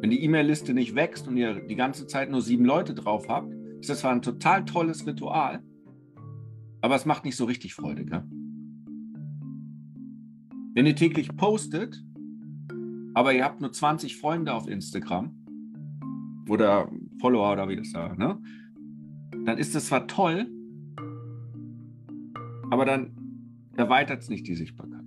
Wenn 0.00 0.08
die 0.08 0.24
E-Mail-Liste 0.24 0.72
nicht 0.72 0.94
wächst 0.94 1.28
und 1.28 1.36
ihr 1.36 1.60
die 1.60 1.76
ganze 1.76 2.06
Zeit 2.06 2.30
nur 2.30 2.40
sieben 2.40 2.64
Leute 2.64 2.94
drauf 2.94 3.28
habt, 3.28 3.52
ist 3.80 3.90
das 3.90 4.00
zwar 4.00 4.12
ein 4.12 4.22
total 4.22 4.64
tolles 4.64 5.06
Ritual, 5.06 5.62
aber 6.80 6.94
es 6.94 7.04
macht 7.04 7.26
nicht 7.26 7.36
so 7.36 7.44
richtig 7.44 7.74
Freude. 7.74 8.06
Gell? 8.06 8.24
Wenn 10.74 10.86
ihr 10.86 10.96
täglich 10.96 11.36
postet, 11.36 12.04
aber 13.14 13.32
ihr 13.32 13.44
habt 13.44 13.60
nur 13.60 13.72
20 13.72 14.16
Freunde 14.16 14.52
auf 14.52 14.66
Instagram 14.66 15.32
oder 16.48 16.90
Follower 17.20 17.52
oder 17.52 17.68
wie 17.68 17.76
das 17.76 17.92
da, 17.92 18.12
ne? 18.14 18.40
dann 19.44 19.56
ist 19.56 19.74
das 19.74 19.86
zwar 19.86 20.08
toll, 20.08 20.46
aber 22.70 22.84
dann 22.84 23.12
erweitert 23.76 24.22
es 24.22 24.28
nicht 24.28 24.48
die 24.48 24.54
Sichtbarkeit. 24.54 25.04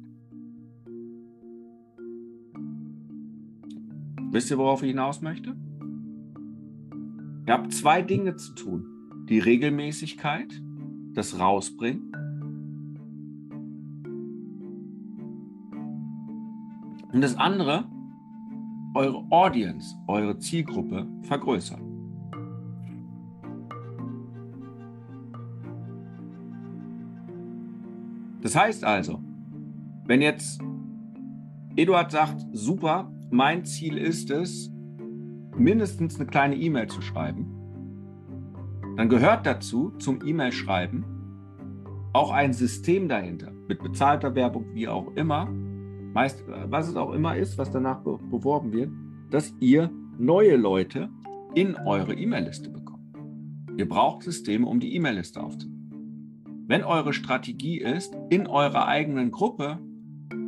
Wisst 4.31 4.51
ihr, 4.51 4.57
worauf 4.57 4.83
ich 4.83 4.89
hinaus 4.89 5.21
möchte? 5.21 5.55
Ihr 7.45 7.53
habt 7.53 7.73
zwei 7.73 8.01
Dinge 8.01 8.35
zu 8.35 8.53
tun. 8.53 9.25
Die 9.29 9.39
Regelmäßigkeit, 9.39 10.61
das 11.13 11.39
Rausbringen. 11.39 12.13
Und 17.17 17.23
das 17.23 17.35
andere, 17.35 17.83
eure 18.93 19.25
Audience, 19.31 19.95
eure 20.05 20.37
Zielgruppe 20.37 21.07
vergrößern. 21.23 21.81
Das 28.43 28.55
heißt 28.55 28.83
also, 28.83 29.19
wenn 30.05 30.21
jetzt 30.21 30.61
Eduard 31.75 32.11
sagt, 32.11 32.45
super, 32.51 33.11
mein 33.31 33.65
Ziel 33.65 33.97
ist 33.97 34.29
es, 34.29 34.71
mindestens 35.57 36.17
eine 36.17 36.27
kleine 36.27 36.55
E-Mail 36.55 36.85
zu 36.85 37.01
schreiben. 37.01 37.47
Dann 38.95 39.09
gehört 39.09 39.43
dazu, 39.47 39.89
zum 39.97 40.19
E-Mail-Schreiben, 40.23 41.03
auch 42.13 42.29
ein 42.29 42.53
System 42.53 43.07
dahinter, 43.07 43.51
mit 43.67 43.81
bezahlter 43.81 44.35
Werbung, 44.35 44.67
wie 44.75 44.87
auch 44.87 45.11
immer, 45.15 45.49
meist, 46.17 46.43
was 46.47 46.89
es 46.89 46.95
auch 46.95 47.13
immer 47.13 47.35
ist, 47.35 47.59
was 47.59 47.69
danach 47.69 47.99
beworben 47.99 48.73
wird, 48.73 48.89
dass 49.29 49.53
ihr 49.59 49.91
neue 50.17 50.55
Leute 50.55 51.09
in 51.53 51.75
eure 51.75 52.15
E-Mail-Liste 52.15 52.71
bekommt. 52.71 53.15
Ihr 53.77 53.87
braucht 53.87 54.23
Systeme, 54.23 54.65
um 54.65 54.79
die 54.79 54.95
E-Mail-Liste 54.95 55.39
aufzunehmen. 55.39 56.65
Wenn 56.65 56.83
eure 56.83 57.13
Strategie 57.13 57.79
ist, 57.79 58.17
in 58.31 58.47
eurer 58.47 58.87
eigenen 58.87 59.29
Gruppe 59.29 59.77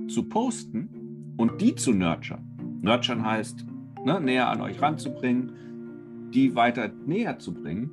zu 0.07 0.27
posten 0.27 1.35
und 1.37 1.61
die 1.61 1.75
zu 1.75 1.93
nurturen, 1.93 2.79
Nurturen 2.81 3.23
heißt, 3.23 3.67
ne, 4.03 4.19
näher 4.19 4.49
an 4.49 4.61
euch 4.61 4.81
ranzubringen, 4.81 6.31
die 6.33 6.55
weiter 6.55 6.89
näher 7.05 7.37
zu 7.37 7.53
bringen, 7.53 7.91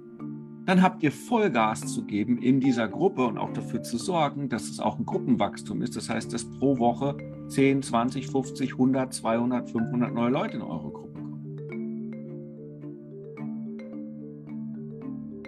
dann 0.65 0.81
habt 0.81 1.03
ihr 1.03 1.13
Vollgas 1.13 1.93
zu 1.93 2.07
geben 2.07 2.39
in 2.39 2.59
dieser 2.59 2.89
Gruppe 2.89 3.27
und 3.27 3.37
auch 3.37 3.53
dafür 3.53 3.83
zu 3.83 3.99
sorgen, 3.99 4.49
dass 4.49 4.71
es 4.71 4.81
auch 4.81 4.99
ein 4.99 5.05
Gruppenwachstum 5.05 5.83
ist. 5.83 5.95
Das 5.95 6.09
heißt, 6.09 6.33
dass 6.33 6.49
pro 6.59 6.79
Woche 6.79 7.19
10, 7.49 7.83
20, 7.83 8.27
50, 8.27 8.73
100, 8.73 9.15
200, 9.15 9.71
500 9.71 10.15
neue 10.15 10.31
Leute 10.31 10.57
in 10.57 10.63
eure 10.63 10.91
Gruppe 10.91 11.13
kommen. 11.13 11.57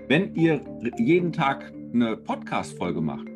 Wenn 0.08 0.34
ihr 0.34 0.60
jeden 0.98 1.32
Tag 1.32 1.72
eine 1.92 2.16
Podcast-Folge 2.16 3.00
macht, 3.00 3.26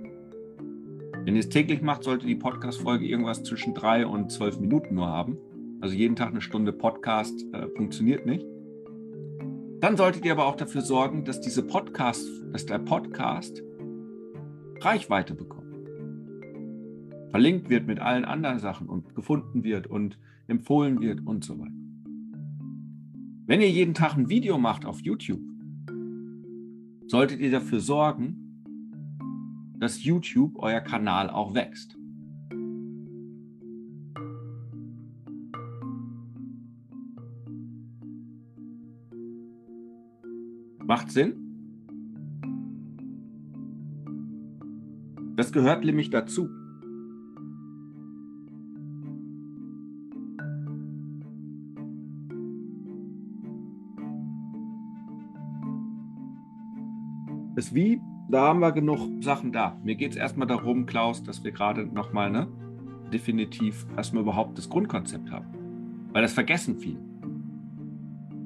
wenn 1.24 1.36
ihr 1.36 1.40
es 1.40 1.48
täglich 1.48 1.82
macht, 1.82 2.02
sollte 2.02 2.26
die 2.26 2.34
Podcast-Folge 2.34 3.06
irgendwas 3.06 3.44
zwischen 3.44 3.74
drei 3.74 4.06
und 4.06 4.32
zwölf 4.32 4.58
Minuten 4.58 4.96
nur 4.96 5.06
haben. 5.06 5.38
Also 5.80 5.94
jeden 5.94 6.16
Tag 6.16 6.30
eine 6.30 6.40
Stunde 6.40 6.72
Podcast 6.72 7.44
äh, 7.52 7.68
funktioniert 7.76 8.26
nicht. 8.26 8.46
Dann 9.80 9.96
solltet 9.96 10.24
ihr 10.24 10.32
aber 10.32 10.46
auch 10.46 10.56
dafür 10.56 10.80
sorgen, 10.82 11.24
dass 11.24 11.40
diese 11.40 11.62
Podcast, 11.62 12.28
dass 12.52 12.66
der 12.66 12.78
Podcast 12.78 13.62
Reichweite 14.80 15.34
bekommt. 15.34 15.61
Verlinkt 17.32 17.70
wird 17.70 17.86
mit 17.86 17.98
allen 17.98 18.26
anderen 18.26 18.58
Sachen 18.58 18.90
und 18.90 19.14
gefunden 19.14 19.64
wird 19.64 19.86
und 19.86 20.18
empfohlen 20.48 21.00
wird 21.00 21.26
und 21.26 21.42
so 21.42 21.58
weiter. 21.58 21.72
Wenn 23.46 23.62
ihr 23.62 23.70
jeden 23.70 23.94
Tag 23.94 24.18
ein 24.18 24.28
Video 24.28 24.58
macht 24.58 24.84
auf 24.84 25.00
YouTube, 25.00 25.40
solltet 27.06 27.40
ihr 27.40 27.50
dafür 27.50 27.80
sorgen, 27.80 28.36
dass 29.78 30.04
YouTube, 30.04 30.58
euer 30.58 30.82
Kanal, 30.82 31.30
auch 31.30 31.54
wächst. 31.54 31.96
Macht 40.84 41.10
Sinn? 41.10 41.38
Das 45.36 45.50
gehört 45.50 45.82
nämlich 45.82 46.10
dazu. 46.10 46.61
Ist 57.54 57.74
wie, 57.74 58.00
da 58.30 58.48
haben 58.48 58.60
wir 58.60 58.72
genug 58.72 59.22
Sachen 59.22 59.52
da. 59.52 59.76
Mir 59.84 59.94
geht 59.94 60.12
es 60.12 60.16
erstmal 60.16 60.46
darum, 60.46 60.86
Klaus, 60.86 61.22
dass 61.22 61.44
wir 61.44 61.52
gerade 61.52 61.84
nochmal 61.84 62.30
ne, 62.30 62.48
definitiv 63.12 63.86
erstmal 63.96 64.22
überhaupt 64.22 64.56
das 64.56 64.70
Grundkonzept 64.70 65.30
haben. 65.30 65.46
Weil 66.12 66.22
das 66.22 66.32
vergessen 66.32 66.78
viele. 66.78 66.98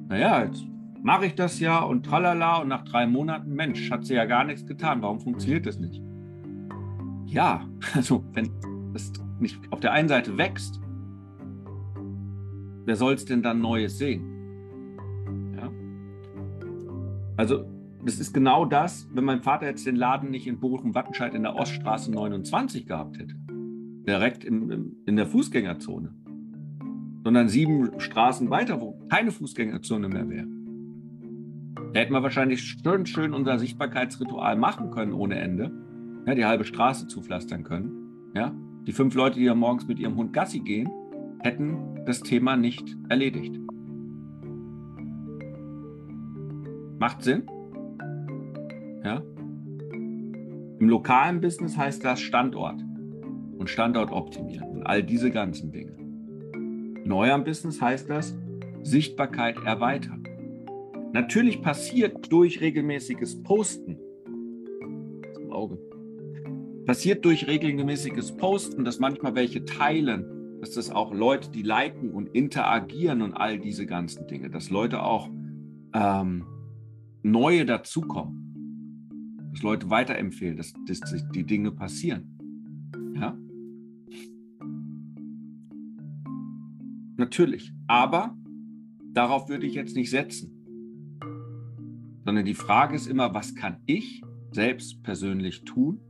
Naja, 0.09 0.43
jetzt 0.43 0.65
mache 1.01 1.25
ich 1.25 1.35
das 1.35 1.59
ja 1.59 1.79
und 1.79 2.05
tralala 2.05 2.57
und 2.57 2.67
nach 2.67 2.83
drei 2.83 3.07
Monaten, 3.07 3.53
Mensch, 3.53 3.89
hat 3.91 4.05
sie 4.05 4.15
ja 4.15 4.25
gar 4.25 4.43
nichts 4.43 4.65
getan. 4.65 5.01
Warum 5.01 5.19
funktioniert 5.19 5.65
das 5.65 5.79
nicht? 5.79 6.01
Ja, 7.25 7.65
also 7.93 8.23
wenn 8.33 8.49
das 8.93 9.13
nicht 9.39 9.59
auf 9.71 9.79
der 9.79 9.93
einen 9.93 10.09
Seite 10.09 10.37
wächst, 10.37 10.81
wer 12.85 12.95
soll 12.95 13.13
es 13.13 13.25
denn 13.25 13.41
dann 13.41 13.61
Neues 13.61 13.97
sehen? 13.97 15.55
Ja? 15.55 15.69
Also 17.37 17.76
das 18.07 18.21
ist 18.21 18.33
genau 18.33 18.63
das, 18.63 19.09
wenn 19.13 19.25
mein 19.25 19.41
Vater 19.41 19.65
jetzt 19.65 19.85
den 19.85 19.97
Laden 19.97 20.31
nicht 20.31 20.47
in 20.47 20.61
Bochum-Wattenscheid 20.61 21.33
in 21.33 21.43
der 21.43 21.55
Oststraße 21.55 22.09
29 22.09 22.85
gehabt 22.85 23.19
hätte, 23.19 23.35
direkt 24.07 24.45
im, 24.45 24.95
in 25.05 25.17
der 25.17 25.27
Fußgängerzone, 25.27 26.15
sondern 27.25 27.49
sieben 27.49 27.99
Straßen 27.99 28.49
weiter, 28.49 28.79
wo 28.79 28.97
keine 29.09 29.31
Fußgängerzone 29.31 30.07
mehr 30.07 30.29
wäre. 30.29 30.47
Da 31.91 31.99
hätten 31.99 32.13
wir 32.13 32.23
wahrscheinlich 32.23 32.61
schön, 32.61 33.05
schön 33.05 33.33
unser 33.33 33.59
Sichtbarkeitsritual 33.59 34.55
machen 34.55 34.89
können 34.91 35.11
ohne 35.11 35.39
Ende. 35.39 35.69
Ja, 36.25 36.33
die 36.33 36.45
halbe 36.45 36.63
Straße 36.63 37.07
zupflastern 37.07 37.65
können. 37.65 38.31
Ja, 38.33 38.55
die 38.87 38.93
fünf 38.93 39.15
Leute, 39.15 39.37
die 39.37 39.45
da 39.45 39.53
morgens 39.53 39.85
mit 39.85 39.99
ihrem 39.99 40.15
Hund 40.15 40.31
Gassi 40.31 40.59
gehen, 40.61 40.89
hätten 41.39 42.05
das 42.05 42.21
Thema 42.21 42.55
nicht 42.55 42.95
erledigt. 43.09 43.59
Macht 46.99 47.21
Sinn? 47.23 47.43
Ja? 49.03 49.21
Im 50.79 50.89
lokalen 50.89 51.41
Business 51.41 51.75
heißt 51.75 52.05
das 52.05 52.19
Standort 52.19 52.79
und 53.57 53.69
Standort 53.69 54.11
optimieren 54.11 54.69
und 54.69 54.83
all 54.83 55.03
diese 55.03 55.31
ganzen 55.31 55.71
Dinge. 55.71 55.95
In 57.03 57.11
eurem 57.11 57.43
Business 57.43 57.81
heißt 57.81 58.09
das 58.09 58.37
Sichtbarkeit 58.83 59.57
erweitern. 59.65 60.23
Natürlich 61.13 61.61
passiert 61.61 62.31
durch 62.31 62.61
regelmäßiges 62.61 63.41
Posten, 63.41 63.97
zum 65.33 65.51
Auge, 65.51 65.79
passiert 66.85 67.25
durch 67.25 67.47
regelmäßiges 67.47 68.37
Posten, 68.37 68.85
dass 68.85 68.99
manchmal 68.99 69.33
welche 69.35 69.65
teilen, 69.65 70.59
dass 70.59 70.71
das 70.71 70.91
auch 70.91 71.13
Leute, 71.13 71.49
die 71.49 71.63
liken 71.63 72.11
und 72.11 72.27
interagieren 72.35 73.21
und 73.21 73.33
all 73.33 73.57
diese 73.57 73.85
ganzen 73.85 74.27
Dinge, 74.27 74.49
dass 74.49 74.69
Leute 74.69 75.01
auch 75.01 75.29
ähm, 75.93 76.45
neue 77.23 77.65
dazukommen 77.65 78.46
dass 79.57 79.63
Leute 79.63 79.89
weiterempfehlen, 79.89 80.55
dass, 80.55 80.73
dass, 80.85 80.99
die 81.31 81.43
Dinge 81.43 81.71
passieren. 81.71 82.37
Ja? 83.15 83.35
Natürlich. 87.17 87.73
Aber 87.87 88.37
darauf 89.13 89.49
würde 89.49 89.65
ich 89.65 89.73
jetzt 89.73 89.95
nicht 89.95 90.11
setzen. 90.11 90.53
Sondern 92.23 92.45
die 92.45 92.53
Frage 92.53 92.95
ist 92.95 93.07
immer, 93.07 93.33
was 93.33 93.55
kann 93.55 93.77
ich 93.87 94.21
selbst 94.51 95.01
persönlich 95.01 95.63
tun, 95.63 96.01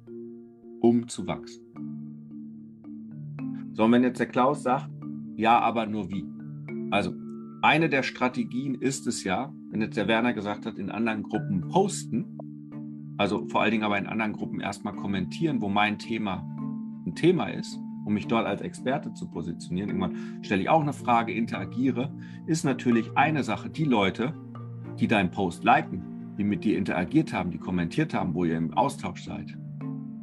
um 0.81 1.07
zu 1.07 1.25
wachsen? 1.25 1.63
So, 3.71 3.85
und 3.85 3.93
wenn 3.93 4.03
jetzt 4.03 4.19
der 4.19 4.27
Klaus 4.27 4.63
sagt, 4.63 4.89
ja, 5.37 5.57
aber 5.59 5.85
nur 5.85 6.09
wie? 6.09 6.25
Also, 6.91 7.13
eine 7.61 7.87
der 7.87 8.03
Strategien 8.03 8.75
ist 8.75 9.07
es 9.07 9.23
ja, 9.23 9.53
wenn 9.69 9.81
jetzt 9.81 9.95
der 9.95 10.09
Werner 10.09 10.33
gesagt 10.33 10.65
hat, 10.65 10.77
in 10.77 10.89
anderen 10.89 11.23
Gruppen 11.23 11.69
posten, 11.69 12.36
also 13.17 13.47
vor 13.47 13.61
allen 13.61 13.71
Dingen 13.71 13.83
aber 13.83 13.97
in 13.97 14.07
anderen 14.07 14.33
Gruppen 14.33 14.59
erstmal 14.59 14.95
kommentieren, 14.95 15.61
wo 15.61 15.69
mein 15.69 15.97
Thema 15.97 16.45
ein 17.05 17.15
Thema 17.15 17.47
ist, 17.47 17.79
um 18.05 18.13
mich 18.13 18.27
dort 18.27 18.45
als 18.45 18.61
Experte 18.61 19.13
zu 19.13 19.27
positionieren. 19.27 19.89
Irgendwann 19.89 20.43
stelle 20.43 20.61
ich 20.61 20.69
auch 20.69 20.81
eine 20.81 20.93
Frage, 20.93 21.33
interagiere, 21.33 22.11
ist 22.45 22.63
natürlich 22.63 23.09
eine 23.15 23.43
Sache. 23.43 23.69
Die 23.69 23.85
Leute, 23.85 24.33
die 24.99 25.07
deinen 25.07 25.31
Post 25.31 25.63
liken, 25.63 26.35
die 26.37 26.43
mit 26.43 26.63
dir 26.63 26.77
interagiert 26.77 27.33
haben, 27.33 27.51
die 27.51 27.57
kommentiert 27.57 28.13
haben, 28.13 28.33
wo 28.33 28.45
ihr 28.45 28.57
im 28.57 28.73
Austausch 28.73 29.23
seid, 29.23 29.57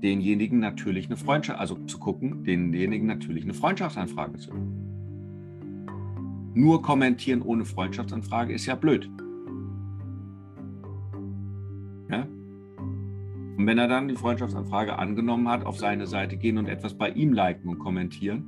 denjenigen 0.02 0.60
natürlich 0.60 1.06
eine 1.06 1.16
Freundschaft, 1.16 1.58
also 1.58 1.76
zu 1.86 1.98
gucken, 1.98 2.44
denjenigen 2.44 3.06
natürlich 3.06 3.44
eine 3.44 3.54
Freundschaftsanfrage 3.54 4.38
zu. 4.38 4.52
Nur 6.54 6.82
kommentieren 6.82 7.42
ohne 7.42 7.64
Freundschaftsanfrage 7.64 8.52
ist 8.52 8.66
ja 8.66 8.76
blöd. 8.76 9.10
Und 13.64 13.68
wenn 13.68 13.78
er 13.78 13.88
dann 13.88 14.08
die 14.08 14.14
Freundschaftsanfrage 14.14 14.98
angenommen 14.98 15.48
hat, 15.48 15.64
auf 15.64 15.78
seine 15.78 16.06
Seite 16.06 16.36
gehen 16.36 16.58
und 16.58 16.68
etwas 16.68 16.98
bei 16.98 17.08
ihm 17.08 17.32
liken 17.32 17.70
und 17.70 17.78
kommentieren, 17.78 18.44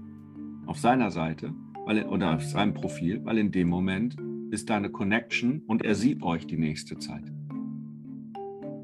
auf 0.66 0.78
seiner 0.78 1.10
Seite 1.10 1.54
weil, 1.86 2.04
oder 2.04 2.34
auf 2.34 2.44
seinem 2.44 2.74
Profil, 2.74 3.24
weil 3.24 3.38
in 3.38 3.50
dem 3.50 3.70
Moment 3.70 4.18
ist 4.50 4.68
da 4.68 4.76
eine 4.76 4.90
Connection 4.90 5.62
und 5.66 5.82
er 5.82 5.94
sieht 5.94 6.22
euch 6.22 6.46
die 6.46 6.58
nächste 6.58 6.98
Zeit. 6.98 7.32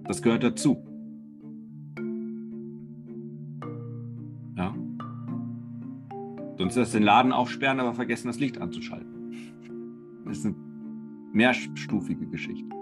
Das 0.05 0.23
gehört 0.23 0.43
dazu. 0.43 0.83
Ja. 4.57 4.75
Sonst 6.57 6.77
ist 6.79 6.95
den 6.95 7.03
Laden 7.03 7.33
aufsperren, 7.33 7.79
aber 7.79 7.93
vergessen, 7.93 8.29
das 8.29 8.41
Licht 8.41 8.57
anzuschalten. 8.57 10.25
Das 10.25 10.39
ist 10.39 10.47
eine 10.47 10.55
mehrstufige 11.35 12.27
Geschichte. 12.27 12.82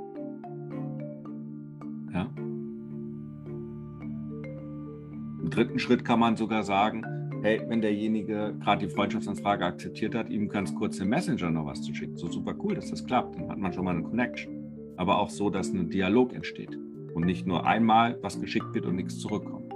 Dritten 5.51 5.81
Schritt 5.81 6.05
kann 6.05 6.21
man 6.21 6.37
sogar 6.37 6.63
sagen, 6.63 7.05
hey, 7.43 7.61
wenn 7.67 7.81
derjenige 7.81 8.55
gerade 8.61 8.87
die 8.87 8.93
Freundschaftsanfrage 8.93 9.65
akzeptiert 9.65 10.15
hat, 10.15 10.31
ihm 10.31 10.49
ganz 10.49 10.73
kurz 10.75 11.01
im 11.01 11.09
Messenger 11.09 11.51
noch 11.51 11.67
was 11.67 11.83
zu 11.83 11.93
schicken. 11.93 12.17
So 12.17 12.29
super 12.29 12.55
cool, 12.63 12.77
dass 12.77 12.91
das 12.91 13.05
klappt. 13.05 13.35
Dann 13.35 13.49
hat 13.49 13.59
man 13.59 13.73
schon 13.73 13.85
mal 13.85 13.97
eine 13.97 14.05
Connection. 14.05 14.95
Aber 14.97 15.19
auch 15.19 15.29
so, 15.29 15.51
dass 15.51 15.73
ein 15.73 15.91
Dialog 15.91 16.33
entsteht 16.33 16.79
und 17.15 17.25
nicht 17.25 17.49
nur 17.49 17.67
einmal 17.67 18.17
was 18.23 18.41
geschickt 18.41 18.73
wird 18.75 18.87
und 18.87 18.95
nichts 18.95 19.19
zurückkommt. 19.19 19.73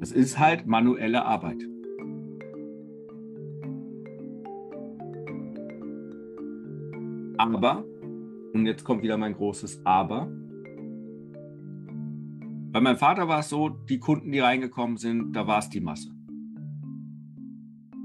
Das 0.00 0.12
ist 0.12 0.38
halt 0.38 0.66
manuelle 0.66 1.24
Arbeit. 1.24 1.62
Aber, 7.38 7.84
und 8.52 8.66
jetzt 8.66 8.84
kommt 8.84 9.02
wieder 9.02 9.16
mein 9.16 9.32
großes 9.32 9.80
Aber, 9.84 10.30
bei 12.74 12.80
meinem 12.80 12.96
Vater 12.96 13.28
war 13.28 13.38
es 13.38 13.50
so, 13.50 13.68
die 13.68 14.00
Kunden, 14.00 14.32
die 14.32 14.40
reingekommen 14.40 14.96
sind, 14.96 15.32
da 15.32 15.46
war 15.46 15.60
es 15.60 15.70
die 15.70 15.78
Masse. 15.78 16.10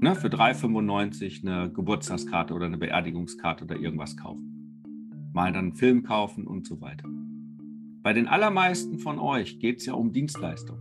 Ne, 0.00 0.14
für 0.14 0.28
3,95 0.28 1.42
eine 1.42 1.72
Geburtstagskarte 1.72 2.54
oder 2.54 2.66
eine 2.66 2.78
Beerdigungskarte 2.78 3.64
oder 3.64 3.74
irgendwas 3.74 4.16
kaufen. 4.16 5.32
Mal 5.34 5.52
dann 5.52 5.64
einen 5.64 5.74
Film 5.74 6.04
kaufen 6.04 6.46
und 6.46 6.68
so 6.68 6.80
weiter. 6.80 7.08
Bei 8.04 8.12
den 8.12 8.28
allermeisten 8.28 9.00
von 9.00 9.18
euch 9.18 9.58
geht 9.58 9.78
es 9.78 9.86
ja 9.86 9.94
um 9.94 10.12
Dienstleistung. 10.12 10.78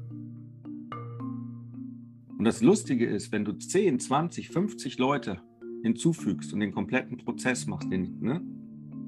Und 2.37 2.45
das 2.45 2.61
Lustige 2.61 3.07
ist, 3.07 3.31
wenn 3.31 3.43
du 3.43 3.53
10, 3.53 3.99
20, 3.99 4.49
50 4.49 4.99
Leute 4.99 5.41
hinzufügst 5.81 6.53
und 6.53 6.59
den 6.59 6.73
kompletten 6.73 7.17
Prozess 7.17 7.65
machst 7.65 7.91
den, 7.91 8.19
ne, 8.19 8.39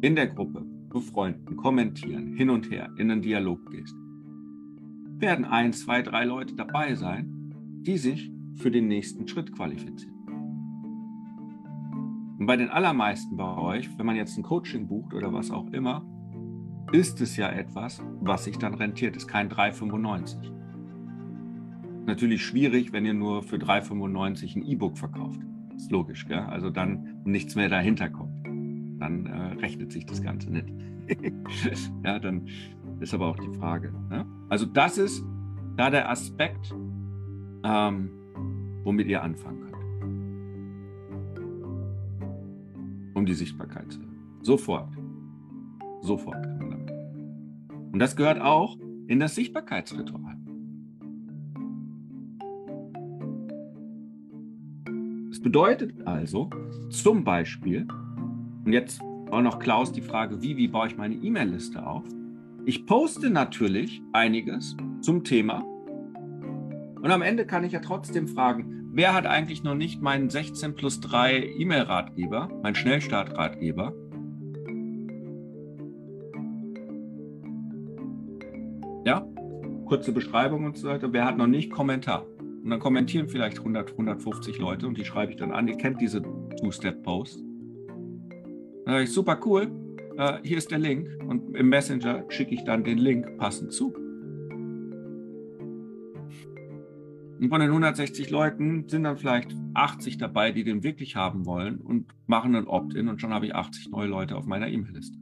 in 0.01 0.15
der 0.15 0.25
Gruppe, 0.25 0.65
befreunden, 0.89 1.55
kommentieren, 1.55 2.33
hin 2.33 2.49
und 2.49 2.71
her 2.71 2.89
in 2.97 3.11
einen 3.11 3.21
Dialog 3.21 3.69
gehst, 3.69 3.95
werden 5.21 5.45
ein, 5.45 5.73
zwei, 5.73 6.01
drei 6.01 6.25
Leute 6.25 6.55
dabei 6.55 6.95
sein, 6.95 7.53
die 7.85 7.97
sich 7.97 8.31
für 8.55 8.71
den 8.71 8.87
nächsten 8.87 9.27
Schritt 9.27 9.51
qualifizieren. 9.55 10.11
Und 12.39 12.47
bei 12.47 12.57
den 12.57 12.69
allermeisten 12.69 13.37
bei 13.37 13.55
euch, 13.55 13.87
wenn 13.97 14.05
man 14.07 14.15
jetzt 14.15 14.35
ein 14.37 14.43
Coaching 14.43 14.87
bucht 14.87 15.13
oder 15.13 15.31
was 15.31 15.51
auch 15.51 15.71
immer, 15.71 16.03
ist 16.91 17.21
es 17.21 17.37
ja 17.37 17.49
etwas, 17.49 18.01
was 18.19 18.45
sich 18.45 18.57
dann 18.57 18.73
rentiert. 18.73 19.15
Ist 19.15 19.27
kein 19.27 19.49
3,95. 19.49 20.51
Natürlich 22.05 22.43
schwierig, 22.43 22.91
wenn 22.91 23.05
ihr 23.05 23.13
nur 23.13 23.43
für 23.43 23.57
3,95 23.57 24.57
ein 24.57 24.63
E-Book 24.63 24.97
verkauft. 24.97 25.39
Ist 25.75 25.91
logisch, 25.91 26.27
gell? 26.27 26.39
Also 26.39 26.69
dann 26.69 27.21
nichts 27.23 27.55
mehr 27.55 27.69
dahinter 27.69 28.09
kommt. 28.09 28.45
Dann 28.99 29.25
äh, 29.27 29.59
rechnet 29.59 29.91
sich 29.91 30.05
das 30.05 30.21
Ganze 30.21 30.51
nicht. 30.51 30.67
ja, 32.03 32.19
dann 32.19 32.47
ist 33.01 33.13
aber 33.13 33.27
auch 33.27 33.37
die 33.37 33.51
Frage. 33.57 33.91
Ne? 34.09 34.25
Also 34.49 34.65
das 34.65 34.97
ist 34.97 35.25
da 35.75 35.89
der 35.89 36.09
Aspekt, 36.09 36.73
ähm, 37.63 38.09
womit 38.83 39.07
ihr 39.07 39.23
anfangen 39.23 39.61
könnt. 39.61 39.71
Um 43.15 43.25
die 43.25 43.33
Sichtbarkeit 43.33 43.91
zu. 43.91 43.99
Sofort. 44.41 44.93
Sofort. 46.01 46.45
Und 47.91 47.99
das 47.99 48.15
gehört 48.15 48.39
auch 48.39 48.77
in 49.07 49.19
das 49.19 49.35
Sichtbarkeitsritual. 49.35 50.37
Das 55.29 55.39
bedeutet 55.41 56.07
also 56.07 56.49
zum 56.89 57.23
Beispiel, 57.23 57.87
und 58.65 58.73
jetzt 58.73 59.01
auch 59.31 59.41
noch 59.41 59.59
Klaus 59.59 59.91
die 59.91 60.01
Frage, 60.01 60.41
wie, 60.41 60.57
wie 60.57 60.67
baue 60.67 60.87
ich 60.87 60.97
meine 60.97 61.15
E-Mail-Liste 61.15 61.85
auf? 61.85 62.03
Ich 62.63 62.85
poste 62.85 63.31
natürlich 63.31 64.03
einiges 64.13 64.77
zum 65.01 65.23
Thema 65.23 65.65
und 67.01 67.09
am 67.09 67.23
Ende 67.23 67.47
kann 67.47 67.63
ich 67.63 67.71
ja 67.71 67.79
trotzdem 67.79 68.27
fragen, 68.27 68.91
wer 68.93 69.15
hat 69.15 69.25
eigentlich 69.25 69.63
noch 69.63 69.73
nicht 69.73 69.99
meinen 69.99 70.29
16 70.29 70.75
plus 70.75 70.99
3 70.99 71.55
E-Mail-Ratgeber, 71.57 72.49
meinen 72.61 72.75
Schnellstart-Ratgeber? 72.75 73.93
Ja, 79.05 79.25
kurze 79.85 80.11
Beschreibung 80.11 80.65
und 80.65 80.77
so 80.77 80.89
weiter. 80.89 81.11
Wer 81.11 81.25
hat 81.25 81.37
noch 81.37 81.47
nicht 81.47 81.71
Kommentar? 81.71 82.27
Und 82.63 82.69
dann 82.69 82.79
kommentieren 82.79 83.27
vielleicht 83.27 83.57
100, 83.57 83.93
150 83.93 84.59
Leute 84.59 84.87
und 84.87 84.99
die 84.99 85.05
schreibe 85.05 85.31
ich 85.31 85.37
dann 85.39 85.51
an. 85.51 85.67
Ihr 85.67 85.77
kennt 85.77 85.99
diese 85.99 86.21
Two-Step-Post. 86.21 87.43
Dann 88.85 88.93
sage 88.93 89.03
ich, 89.03 89.11
super 89.11 89.39
cool, 89.45 89.71
äh, 90.17 90.39
hier 90.43 90.57
ist 90.57 90.71
der 90.71 90.79
Link. 90.79 91.07
Und 91.27 91.55
im 91.55 91.69
Messenger 91.69 92.25
schicke 92.29 92.53
ich 92.53 92.63
dann 92.63 92.83
den 92.83 92.97
Link 92.97 93.37
passend 93.37 93.71
zu. 93.71 93.93
Und 97.41 97.49
von 97.49 97.59
den 97.59 97.69
160 97.69 98.29
Leuten 98.29 98.87
sind 98.87 99.03
dann 99.03 99.17
vielleicht 99.17 99.55
80 99.73 100.17
dabei, 100.17 100.51
die 100.51 100.63
den 100.63 100.83
wirklich 100.83 101.15
haben 101.15 101.47
wollen 101.47 101.79
und 101.79 102.05
machen 102.27 102.55
ein 102.55 102.67
Opt-in 102.67 103.07
und 103.07 103.19
schon 103.19 103.33
habe 103.33 103.47
ich 103.47 103.55
80 103.55 103.89
neue 103.89 104.07
Leute 104.07 104.35
auf 104.35 104.45
meiner 104.45 104.67
E-Mail-Liste. 104.67 105.17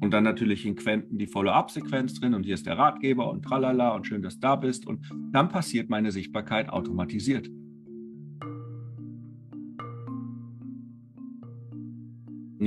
Und 0.00 0.10
dann 0.10 0.24
natürlich 0.24 0.66
in 0.66 0.74
Quenten 0.74 1.18
die 1.18 1.26
Follow-up-Sequenz 1.26 2.14
drin 2.14 2.34
und 2.34 2.42
hier 2.42 2.54
ist 2.54 2.66
der 2.66 2.76
Ratgeber 2.78 3.30
und 3.30 3.42
tralala 3.42 3.94
und 3.94 4.06
schön, 4.06 4.22
dass 4.22 4.34
du 4.34 4.40
da 4.40 4.56
bist. 4.56 4.86
Und 4.86 5.08
dann 5.32 5.48
passiert 5.48 5.88
meine 5.88 6.10
Sichtbarkeit 6.10 6.68
automatisiert. 6.68 7.48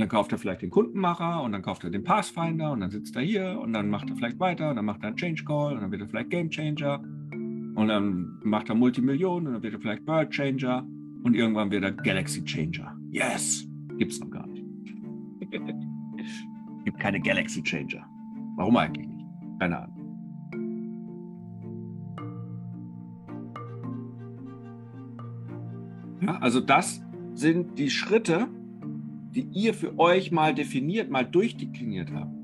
Und 0.00 0.04
dann 0.04 0.16
kauft 0.16 0.32
er 0.32 0.38
vielleicht 0.38 0.62
den 0.62 0.70
Kundenmacher 0.70 1.42
und 1.42 1.52
dann 1.52 1.60
kauft 1.60 1.84
er 1.84 1.90
den 1.90 2.02
Pathfinder 2.02 2.72
und 2.72 2.80
dann 2.80 2.90
sitzt 2.90 3.14
er 3.16 3.20
hier 3.20 3.60
und 3.60 3.74
dann 3.74 3.90
macht 3.90 4.08
er 4.08 4.16
vielleicht 4.16 4.40
weiter 4.40 4.70
und 4.70 4.76
dann 4.76 4.86
macht 4.86 5.02
er 5.02 5.08
einen 5.08 5.16
Change 5.18 5.44
Call 5.44 5.74
und 5.74 5.82
dann 5.82 5.90
wird 5.90 6.00
er 6.00 6.08
vielleicht 6.08 6.30
Game 6.30 6.48
Changer 6.48 7.00
und 7.00 7.88
dann 7.88 8.38
macht 8.42 8.70
er 8.70 8.76
Multimillionen 8.76 9.48
und 9.48 9.52
dann 9.52 9.62
wird 9.62 9.74
er 9.74 9.80
vielleicht 9.80 10.06
Bird 10.06 10.30
Changer 10.30 10.86
und 11.22 11.34
irgendwann 11.34 11.70
wird 11.70 11.84
er 11.84 11.92
Galaxy 11.92 12.42
Changer. 12.44 12.96
Yes! 13.10 13.68
Gibt's 13.98 14.18
noch 14.20 14.30
gar 14.30 14.46
nicht. 14.46 14.64
Gibt 16.86 16.98
keine 16.98 17.20
Galaxy 17.20 17.62
Changer. 17.62 18.02
Warum 18.56 18.78
eigentlich 18.78 19.06
nicht? 19.06 19.26
Keine 19.58 19.80
Ahnung. 19.80 19.96
Ja, 26.22 26.38
also 26.38 26.60
das 26.60 27.02
sind 27.34 27.78
die 27.78 27.90
Schritte, 27.90 28.48
die 29.34 29.48
ihr 29.52 29.74
für 29.74 29.98
euch 29.98 30.32
mal 30.32 30.54
definiert, 30.54 31.10
mal 31.10 31.24
durchdekliniert 31.24 32.12
habt. 32.12 32.34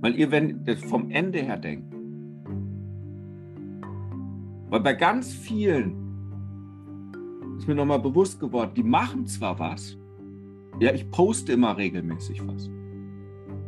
Weil 0.00 0.14
ihr, 0.16 0.30
wenn 0.30 0.64
ihr 0.66 0.76
vom 0.76 1.10
Ende 1.10 1.40
her 1.40 1.56
denkt. 1.56 1.92
Weil 4.70 4.80
bei 4.80 4.94
ganz 4.94 5.32
vielen 5.32 5.96
ist 7.56 7.66
mir 7.66 7.74
nochmal 7.74 7.98
bewusst 7.98 8.38
geworden, 8.38 8.72
die 8.76 8.82
machen 8.82 9.26
zwar 9.26 9.58
was, 9.58 9.98
ja, 10.78 10.92
ich 10.94 11.10
poste 11.10 11.52
immer 11.52 11.76
regelmäßig 11.76 12.46
was, 12.46 12.70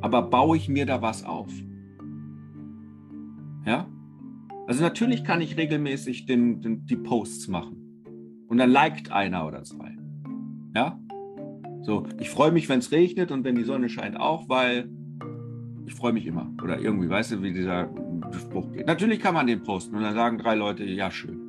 aber 0.00 0.22
baue 0.22 0.56
ich 0.56 0.68
mir 0.68 0.86
da 0.86 1.02
was 1.02 1.24
auf? 1.24 1.50
Ja? 3.66 3.88
Also 4.68 4.82
natürlich 4.84 5.24
kann 5.24 5.40
ich 5.40 5.56
regelmäßig 5.56 6.26
den, 6.26 6.60
den, 6.60 6.86
die 6.86 6.96
Posts 6.96 7.48
machen 7.48 8.44
und 8.48 8.58
dann 8.58 8.70
liked 8.70 9.10
einer 9.10 9.46
oder 9.46 9.64
zwei. 9.64 9.96
Ja? 10.74 11.00
So, 11.82 12.06
ich 12.18 12.30
freue 12.30 12.52
mich, 12.52 12.68
wenn 12.68 12.80
es 12.80 12.92
regnet 12.92 13.30
und 13.32 13.44
wenn 13.44 13.54
die 13.54 13.64
Sonne 13.64 13.88
scheint 13.88 14.18
auch, 14.18 14.48
weil 14.48 14.88
ich 15.86 15.94
freue 15.94 16.12
mich 16.12 16.26
immer. 16.26 16.52
Oder 16.62 16.78
irgendwie, 16.78 17.08
weißt 17.08 17.32
du, 17.32 17.42
wie 17.42 17.52
dieser 17.52 17.88
Spruch 18.32 18.70
geht. 18.72 18.86
Natürlich 18.86 19.20
kann 19.20 19.34
man 19.34 19.46
den 19.46 19.62
posten 19.62 19.96
und 19.96 20.02
dann 20.02 20.14
sagen 20.14 20.38
drei 20.38 20.54
Leute, 20.54 20.84
ja, 20.84 21.10
schön. 21.10 21.40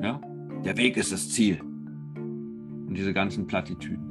Ja, 0.00 0.20
der 0.64 0.76
Weg 0.76 0.96
ist 0.96 1.12
das 1.12 1.28
Ziel. 1.30 1.60
Und 1.60 2.94
diese 2.94 3.12
ganzen 3.12 3.46
Plattitüden. 3.46 4.06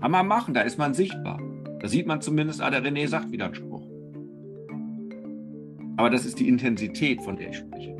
Kann 0.00 0.10
man 0.10 0.26
machen, 0.26 0.52
da 0.52 0.60
ist 0.62 0.78
man 0.78 0.94
sichtbar. 0.94 1.40
Da 1.80 1.88
sieht 1.88 2.06
man 2.06 2.20
zumindest, 2.20 2.60
ah, 2.60 2.70
der 2.70 2.84
René 2.84 3.06
sagt 3.06 3.30
wieder 3.30 3.46
einen 3.46 3.54
Spruch. 3.54 3.86
Aber 5.96 6.10
das 6.10 6.26
ist 6.26 6.38
die 6.38 6.48
Intensität, 6.48 7.22
von 7.22 7.36
der 7.36 7.50
ich 7.50 7.56
spreche. 7.56 7.96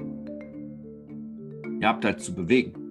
Ihr 1.80 1.88
habt 1.88 2.04
halt 2.04 2.20
zu 2.20 2.34
bewegen. 2.34 2.85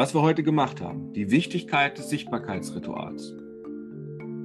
Was 0.00 0.14
wir 0.14 0.22
heute 0.22 0.42
gemacht 0.42 0.80
haben, 0.80 1.12
die 1.12 1.30
Wichtigkeit 1.30 1.98
des 1.98 2.08
Sichtbarkeitsrituals. 2.08 3.34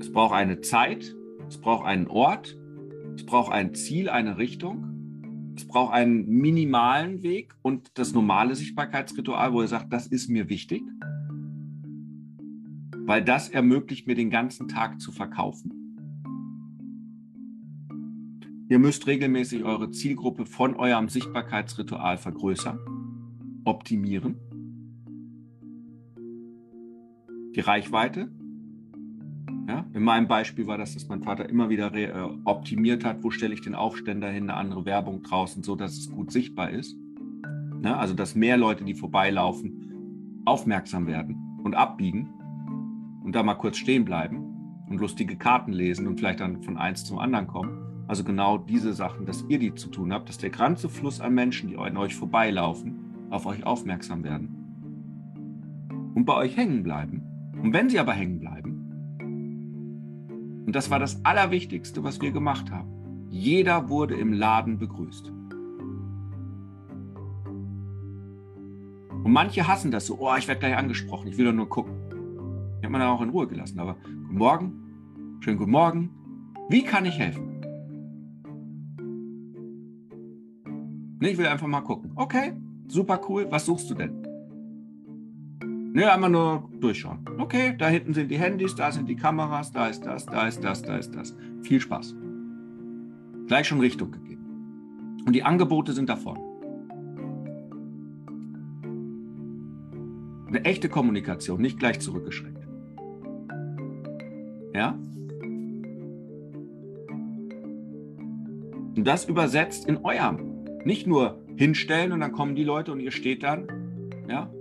Es 0.01 0.11
braucht 0.11 0.33
eine 0.33 0.59
Zeit, 0.59 1.15
es 1.47 1.57
braucht 1.61 1.85
einen 1.85 2.07
Ort, 2.07 2.57
es 3.15 3.25
braucht 3.25 3.53
ein 3.53 3.73
Ziel, 3.73 4.09
eine 4.09 4.37
Richtung, 4.37 5.53
es 5.55 5.65
braucht 5.65 5.93
einen 5.93 6.27
minimalen 6.27 7.23
Weg 7.23 7.55
und 7.61 7.97
das 7.97 8.11
normale 8.11 8.53
Sichtbarkeitsritual, 8.53 9.53
wo 9.53 9.61
ihr 9.61 9.69
sagt, 9.69 9.93
das 9.93 10.07
ist 10.07 10.27
mir 10.29 10.49
wichtig, 10.49 10.83
weil 13.05 13.23
das 13.23 13.47
ermöglicht 13.47 14.07
mir 14.07 14.15
den 14.15 14.31
ganzen 14.31 14.67
Tag 14.67 14.99
zu 14.99 15.13
verkaufen. 15.13 15.71
Ihr 18.67 18.79
müsst 18.79 19.07
regelmäßig 19.07 19.63
eure 19.63 19.89
Zielgruppe 19.89 20.45
von 20.45 20.75
eurem 20.75 21.07
Sichtbarkeitsritual 21.07 22.17
vergrößern, 22.17 22.77
optimieren 23.63 24.35
die 27.55 27.61
Reichweite. 27.61 28.29
Ja, 29.67 29.85
in 29.93 30.03
meinem 30.03 30.27
Beispiel 30.27 30.67
war 30.67 30.77
das, 30.77 30.93
dass 30.93 31.07
mein 31.07 31.23
Vater 31.23 31.49
immer 31.49 31.69
wieder 31.69 31.93
äh, 31.95 32.11
optimiert 32.43 33.03
hat, 33.03 33.23
wo 33.23 33.31
stelle 33.31 33.53
ich 33.53 33.61
den 33.61 33.73
Aufständer 33.73 34.29
hin, 34.29 34.43
eine 34.49 34.55
andere 34.55 34.85
Werbung 34.85 35.23
draußen, 35.23 35.63
so 35.63 35.75
dass 35.75 35.97
es 35.97 36.11
gut 36.11 36.31
sichtbar 36.31 36.69
ist. 36.69 36.95
Ja, 37.83 37.97
also 37.97 38.13
dass 38.13 38.35
mehr 38.35 38.57
Leute, 38.57 38.83
die 38.83 38.93
vorbeilaufen, 38.93 40.41
aufmerksam 40.45 41.07
werden 41.07 41.59
und 41.63 41.75
abbiegen 41.75 42.29
und 43.23 43.33
da 43.35 43.41
mal 43.41 43.55
kurz 43.55 43.77
stehen 43.77 44.05
bleiben 44.05 44.85
und 44.87 44.99
lustige 44.99 45.35
Karten 45.35 45.73
lesen 45.73 46.05
und 46.05 46.19
vielleicht 46.19 46.41
dann 46.41 46.61
von 46.61 46.77
eins 46.77 47.03
zum 47.03 47.17
anderen 47.17 47.47
kommen. 47.47 48.05
Also 48.07 48.23
genau 48.23 48.59
diese 48.59 48.93
Sachen, 48.93 49.25
dass 49.25 49.45
ihr 49.49 49.57
die 49.57 49.73
zu 49.73 49.89
tun 49.89 50.13
habt, 50.13 50.29
dass 50.29 50.37
der 50.37 50.51
ganze 50.51 50.89
Fluss 50.89 51.19
an 51.21 51.33
Menschen, 51.33 51.69
die 51.69 51.77
an 51.77 51.97
euch 51.97 52.13
vorbeilaufen, 52.13 52.99
auf 53.31 53.47
euch 53.47 53.65
aufmerksam 53.65 54.23
werden 54.23 54.55
und 56.13 56.25
bei 56.25 56.35
euch 56.35 56.55
hängen 56.55 56.83
bleiben 56.83 57.23
und 57.61 57.73
wenn 57.73 57.89
sie 57.89 57.99
aber 57.99 58.13
hängen 58.13 58.39
bleiben, 58.39 58.85
und 60.65 60.75
das 60.75 60.89
war 60.89 60.99
das 60.99 61.23
Allerwichtigste, 61.23 62.03
was 62.03 62.21
wir 62.21 62.31
gemacht 62.31 62.71
haben, 62.71 63.27
jeder 63.29 63.89
wurde 63.89 64.15
im 64.15 64.33
Laden 64.33 64.77
begrüßt. 64.77 65.31
Und 69.23 69.31
manche 69.31 69.67
hassen 69.67 69.91
das 69.91 70.05
so, 70.05 70.17
oh, 70.19 70.35
ich 70.37 70.47
werde 70.47 70.59
gleich 70.59 70.77
angesprochen, 70.77 71.27
ich 71.27 71.37
will 71.37 71.45
doch 71.45 71.53
nur 71.53 71.69
gucken. 71.69 71.93
Die 72.79 72.85
hat 72.85 72.91
man 72.91 73.01
dann 73.01 73.09
auch 73.09 73.21
in 73.21 73.29
Ruhe 73.29 73.47
gelassen. 73.47 73.79
Aber 73.79 73.95
guten 74.03 74.37
Morgen, 74.37 75.37
schönen 75.39 75.57
guten 75.57 75.71
Morgen, 75.71 76.11
wie 76.69 76.83
kann 76.83 77.05
ich 77.05 77.17
helfen? 77.17 77.55
Ich 81.21 81.37
will 81.37 81.47
einfach 81.47 81.67
mal 81.67 81.81
gucken. 81.81 82.11
Okay, 82.15 82.53
super 82.87 83.19
cool. 83.27 83.47
Was 83.49 83.65
suchst 83.65 83.89
du 83.89 83.95
denn? 83.95 84.24
Ne, 85.95 86.11
einmal 86.11 86.29
nur 86.29 86.69
durchschauen. 86.81 87.19
Okay, 87.37 87.73
da 87.77 87.87
hinten 87.87 88.13
sind 88.13 88.29
die 88.29 88.37
Handys, 88.37 88.75
da 88.75 88.91
sind 88.91 89.07
die 89.07 89.15
Kameras, 89.15 89.71
da 89.71 89.87
ist 89.87 90.05
das, 90.05 90.25
da 90.25 90.45
ist 90.45 90.61
das, 90.61 90.81
da 90.81 90.97
ist 90.97 91.15
das. 91.15 91.37
Viel 91.61 91.79
Spaß. 91.79 92.13
Gleich 93.47 93.65
schon 93.65 93.79
Richtung 93.79 94.11
gegeben. 94.11 95.23
Und 95.25 95.31
die 95.31 95.43
Angebote 95.43 95.93
sind 95.93 96.09
da 96.09 96.17
vorne. 96.17 96.43
Eine 100.47 100.65
echte 100.65 100.89
Kommunikation, 100.89 101.61
nicht 101.61 101.79
gleich 101.79 102.01
zurückgeschreckt. 102.01 102.67
Ja? 104.73 104.99
Und 108.97 109.03
das 109.05 109.23
übersetzt 109.29 109.87
in 109.87 110.03
eurem. 110.03 110.65
Nicht 110.83 111.07
nur 111.07 111.39
hinstellen 111.55 112.11
und 112.11 112.19
dann 112.19 112.33
kommen 112.33 112.57
die 112.57 112.65
Leute 112.65 112.91
und 112.91 112.99
ihr 112.99 113.11
steht 113.11 113.43
dann. 113.43 113.69
Ja? 114.27 114.51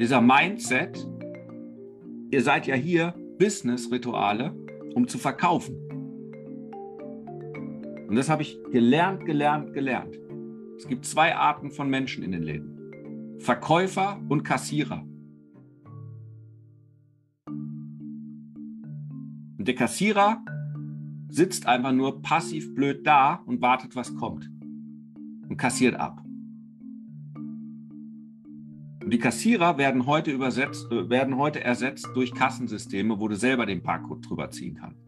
Dieser 0.00 0.22
Mindset, 0.22 1.06
ihr 2.30 2.42
seid 2.42 2.66
ja 2.66 2.74
hier 2.74 3.12
Business-Rituale, 3.38 4.54
um 4.94 5.06
zu 5.06 5.18
verkaufen. 5.18 5.76
Und 8.08 8.16
das 8.16 8.30
habe 8.30 8.40
ich 8.40 8.58
gelernt, 8.72 9.26
gelernt, 9.26 9.74
gelernt. 9.74 10.18
Es 10.78 10.88
gibt 10.88 11.04
zwei 11.04 11.36
Arten 11.36 11.70
von 11.70 11.90
Menschen 11.90 12.24
in 12.24 12.32
den 12.32 12.42
Läden. 12.42 13.36
Verkäufer 13.40 14.18
und 14.30 14.42
Kassierer. 14.42 15.04
Und 19.58 19.68
der 19.68 19.74
Kassierer 19.74 20.42
sitzt 21.28 21.66
einfach 21.66 21.92
nur 21.92 22.22
passiv 22.22 22.74
blöd 22.74 23.06
da 23.06 23.42
und 23.44 23.60
wartet, 23.60 23.94
was 23.94 24.16
kommt. 24.16 24.50
Und 25.46 25.58
kassiert 25.58 25.96
ab. 25.96 26.22
Und 29.10 29.14
die 29.14 29.18
Kassierer 29.18 29.76
werden 29.76 30.06
heute, 30.06 30.30
übersetzt, 30.30 30.86
äh, 30.92 31.10
werden 31.10 31.36
heute 31.36 31.64
ersetzt 31.64 32.08
durch 32.14 32.32
Kassensysteme, 32.32 33.18
wo 33.18 33.26
du 33.26 33.34
selber 33.34 33.66
den 33.66 33.82
Barcode 33.82 34.24
drüber 34.24 34.50
ziehen 34.50 34.76
kannst. 34.76 35.04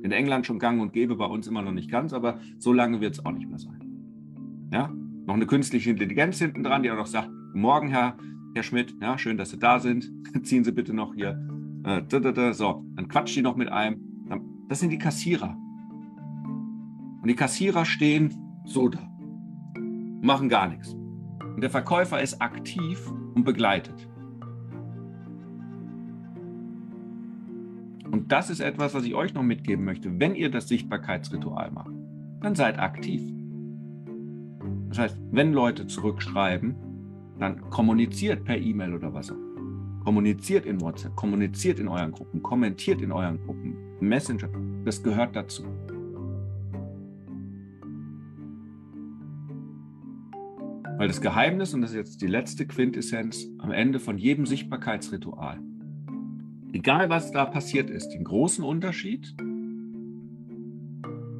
In 0.00 0.12
England 0.12 0.46
schon 0.46 0.60
gang 0.60 0.80
und 0.80 0.92
gäbe, 0.92 1.16
bei 1.16 1.24
uns 1.24 1.48
immer 1.48 1.60
noch 1.60 1.72
nicht 1.72 1.90
ganz, 1.90 2.12
aber 2.12 2.38
so 2.60 2.72
lange 2.72 3.00
wird 3.00 3.14
es 3.14 3.26
auch 3.26 3.32
nicht 3.32 3.48
mehr 3.48 3.58
sein. 3.58 4.70
Ja? 4.72 4.94
Noch 5.26 5.34
eine 5.34 5.46
künstliche 5.46 5.90
Intelligenz 5.90 6.38
hinten 6.38 6.62
dran, 6.62 6.84
die 6.84 6.92
auch 6.92 6.96
noch 6.96 7.08
sagt, 7.08 7.30
Guten 7.48 7.60
Morgen, 7.62 7.88
Herr, 7.88 8.16
Herr 8.54 8.62
Schmidt, 8.62 8.94
ja, 9.02 9.18
schön, 9.18 9.36
dass 9.38 9.50
Sie 9.50 9.58
da 9.58 9.80
sind. 9.80 10.08
Ziehen 10.44 10.62
Sie 10.62 10.70
bitte 10.70 10.94
noch 10.94 11.12
hier. 11.12 11.36
Äh, 11.82 12.52
so, 12.52 12.86
dann 12.94 13.08
quatscht 13.08 13.34
die 13.34 13.42
noch 13.42 13.56
mit 13.56 13.68
einem. 13.70 14.00
Das 14.68 14.78
sind 14.78 14.90
die 14.90 14.98
Kassierer. 14.98 15.56
Und 17.20 17.26
die 17.26 17.34
Kassierer 17.34 17.86
stehen 17.86 18.32
so 18.66 18.88
da, 18.88 19.00
machen 20.20 20.48
gar 20.48 20.68
nichts. 20.68 20.94
Und 21.56 21.60
der 21.60 21.70
Verkäufer 21.70 22.22
ist 22.22 22.40
aktiv 22.40 23.12
und 23.34 23.44
begleitet. 23.44 24.08
Und 28.10 28.30
das 28.30 28.50
ist 28.50 28.60
etwas, 28.60 28.94
was 28.94 29.04
ich 29.04 29.14
euch 29.14 29.32
noch 29.32 29.42
mitgeben 29.42 29.84
möchte. 29.84 30.20
Wenn 30.20 30.34
ihr 30.34 30.50
das 30.50 30.68
Sichtbarkeitsritual 30.68 31.70
macht, 31.70 31.92
dann 32.42 32.54
seid 32.54 32.78
aktiv. 32.78 33.22
Das 34.90 34.98
heißt, 34.98 35.18
wenn 35.30 35.54
Leute 35.54 35.86
zurückschreiben, 35.86 36.74
dann 37.38 37.70
kommuniziert 37.70 38.44
per 38.44 38.58
E-Mail 38.58 38.94
oder 38.94 39.14
was 39.14 39.30
auch. 39.30 39.36
Kommuniziert 40.04 40.66
in 40.66 40.80
WhatsApp, 40.80 41.16
kommuniziert 41.16 41.78
in 41.78 41.88
euren 41.88 42.12
Gruppen, 42.12 42.42
kommentiert 42.42 43.00
in 43.00 43.12
euren 43.12 43.38
Gruppen, 43.44 43.76
Messenger. 44.00 44.48
Das 44.84 45.02
gehört 45.02 45.34
dazu. 45.34 45.64
Weil 51.02 51.08
das 51.08 51.20
Geheimnis, 51.20 51.74
und 51.74 51.80
das 51.80 51.90
ist 51.90 51.96
jetzt 51.96 52.22
die 52.22 52.28
letzte 52.28 52.64
Quintessenz 52.64 53.48
am 53.58 53.72
Ende 53.72 53.98
von 53.98 54.18
jedem 54.18 54.46
Sichtbarkeitsritual, 54.46 55.58
egal 56.72 57.10
was 57.10 57.32
da 57.32 57.44
passiert 57.44 57.90
ist, 57.90 58.10
den 58.10 58.22
großen 58.22 58.62
Unterschied 58.62 59.34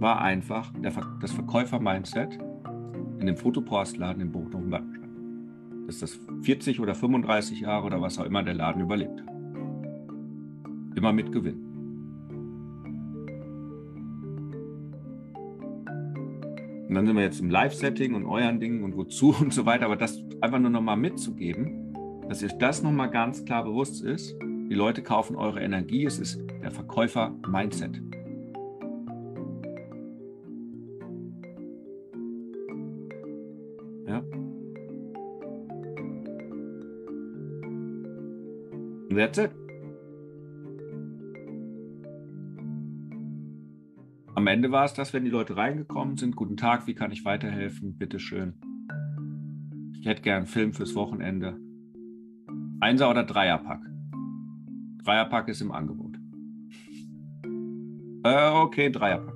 war 0.01 0.21
einfach 0.21 0.73
der, 0.73 0.93
das 1.21 1.31
Verkäufer-Mindset 1.31 2.41
in 3.21 3.27
dem 3.27 3.37
Fotopostladen 3.37 4.21
in 4.21 4.33
Bochum 4.33 4.73
Wattenscheid. 4.73 5.11
Dass 5.87 6.01
das 6.01 6.19
40 6.43 6.81
oder 6.81 6.97
35 6.97 7.61
Jahre 7.61 7.87
oder 7.87 8.03
was 8.03 8.19
auch 8.19 8.25
immer 8.25 8.43
der 8.43 8.55
Laden 8.55 8.83
überlebt 8.83 9.21
hat. 9.21 9.29
Immer 10.97 11.13
mit 11.13 11.31
Gewinn. 11.31 11.72
Und 16.93 16.97
dann 16.97 17.07
sind 17.07 17.16
wir 17.16 17.22
jetzt 17.22 17.40
im 17.40 17.49
Live-Setting 17.49 18.12
und 18.12 18.26
euren 18.26 18.61
Dingen 18.61 18.84
und 18.84 18.95
wozu 18.99 19.34
und 19.40 19.51
so 19.51 19.64
weiter. 19.64 19.86
Aber 19.86 19.97
das 19.97 20.22
einfach 20.43 20.59
nur 20.59 20.68
nochmal 20.68 20.99
mitzugeben, 20.99 21.97
dass 22.28 22.45
euch 22.45 22.53
das 22.59 22.82
nochmal 22.82 23.09
ganz 23.09 23.47
klar 23.47 23.64
bewusst 23.64 24.05
ist. 24.05 24.36
Die 24.43 24.74
Leute 24.74 25.03
kaufen 25.03 25.36
eure 25.36 25.61
Energie. 25.61 26.05
Es 26.05 26.18
ist 26.18 26.38
der 26.62 26.70
Verkäufer-Mindset. 26.70 28.03
Ja. 34.07 34.18
Und 39.09 39.16
that's 39.16 39.38
it. 39.38 39.62
Ende 44.53 44.71
war 44.71 44.85
es 44.85 44.93
das, 44.93 45.15
wenn 45.15 45.25
die 45.25 45.31
Leute 45.31 45.57
reingekommen 45.57 46.19
sind. 46.19 46.37
Guten 46.37 46.59
Tag, 46.59 46.87
wie 46.87 46.93
kann 46.93 47.11
ich 47.11 47.25
weiterhelfen? 47.25 47.97
Bitteschön. 47.97 48.53
Ich 49.99 50.07
hätte 50.07 50.21
gern 50.21 50.41
einen 50.41 50.47
Film 50.47 50.75
fürs 50.75 50.95
Wochenende. 50.95 51.59
Einser- 52.79 53.09
oder 53.09 53.25
Dreierpack? 53.25 53.81
Dreierpack 55.05 55.49
ist 55.49 55.63
im 55.63 55.73
Angebot. 55.73 56.19
Äh, 58.25 58.51
okay, 58.51 58.91
Dreierpack. 58.91 59.35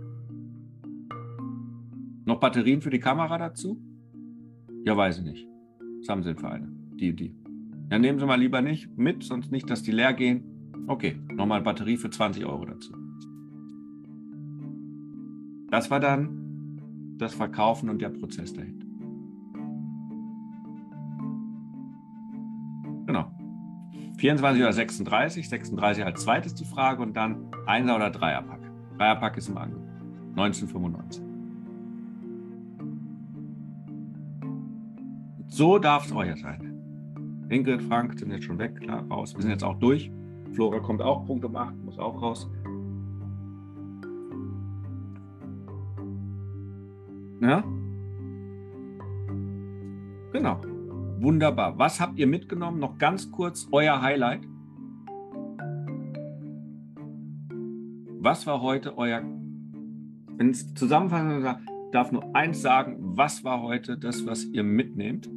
Noch 2.26 2.38
Batterien 2.38 2.82
für 2.82 2.90
die 2.90 3.00
Kamera 3.00 3.38
dazu? 3.38 3.82
Ja, 4.84 4.98
weiß 4.98 5.20
ich 5.20 5.24
nicht. 5.24 5.48
Was 6.00 6.10
haben 6.10 6.24
Sie 6.24 6.28
denn 6.28 6.38
für 6.38 6.50
eine? 6.50 6.68
Die, 7.00 7.16
die. 7.16 7.34
Ja, 7.90 7.98
nehmen 7.98 8.18
Sie 8.18 8.26
mal 8.26 8.38
lieber 8.38 8.60
nicht 8.60 8.94
mit, 8.98 9.22
sonst 9.22 9.50
nicht, 9.50 9.70
dass 9.70 9.82
die 9.82 9.92
leer 9.92 10.12
gehen. 10.12 10.84
Okay, 10.88 11.18
nochmal 11.32 11.62
Batterie 11.62 11.96
für 11.96 12.10
20 12.10 12.44
Euro 12.44 12.66
dazu. 12.66 13.05
Das 15.70 15.90
war 15.90 16.00
dann 16.00 17.16
das 17.18 17.34
Verkaufen 17.34 17.90
und 17.90 18.00
der 18.00 18.10
Prozess 18.10 18.52
dahinter. 18.52 18.86
Genau. 23.06 23.30
24 24.18 24.62
oder 24.62 24.72
36, 24.72 25.48
36 25.48 26.04
als 26.04 26.22
zweites 26.22 26.54
die 26.54 26.64
Frage 26.64 27.02
und 27.02 27.16
dann 27.16 27.50
Einser- 27.66 27.96
oder 27.96 28.10
Dreierpack. 28.10 28.60
Dreierpack 28.98 29.36
ist 29.36 29.48
im 29.48 29.58
Angebot. 29.58 29.86
1995. 30.36 31.22
So 35.48 35.78
darf 35.78 36.06
es 36.06 36.12
euer 36.12 36.36
sein. 36.36 37.46
Ingrid, 37.48 37.82
Frank 37.82 38.18
sind 38.18 38.30
jetzt 38.30 38.44
schon 38.44 38.58
weg, 38.58 38.80
klar, 38.80 39.06
raus. 39.08 39.34
Wir 39.34 39.42
sind 39.42 39.52
jetzt 39.52 39.64
auch 39.64 39.78
durch. 39.78 40.10
Flora 40.52 40.80
kommt 40.80 41.00
auch, 41.00 41.24
Punkt 41.24 41.44
um 41.44 41.56
8, 41.56 41.76
muss 41.84 41.98
auch 41.98 42.20
raus. 42.20 42.48
Ja? 47.46 47.62
Genau. 50.32 50.60
Wunderbar. 51.20 51.78
Was 51.78 52.00
habt 52.00 52.18
ihr 52.18 52.26
mitgenommen? 52.26 52.80
Noch 52.80 52.98
ganz 52.98 53.30
kurz 53.30 53.68
euer 53.70 54.02
Highlight. 54.02 54.40
Was 58.18 58.46
war 58.48 58.60
heute 58.60 58.98
euer, 58.98 59.22
wenn 60.36 60.50
es 60.50 60.74
zusammenfassen 60.74 61.46
darf 61.92 62.10
nur 62.10 62.34
eins 62.34 62.60
sagen, 62.60 62.96
was 62.98 63.44
war 63.44 63.62
heute 63.62 63.96
das, 63.96 64.26
was 64.26 64.44
ihr 64.46 64.64
mitnehmt? 64.64 65.30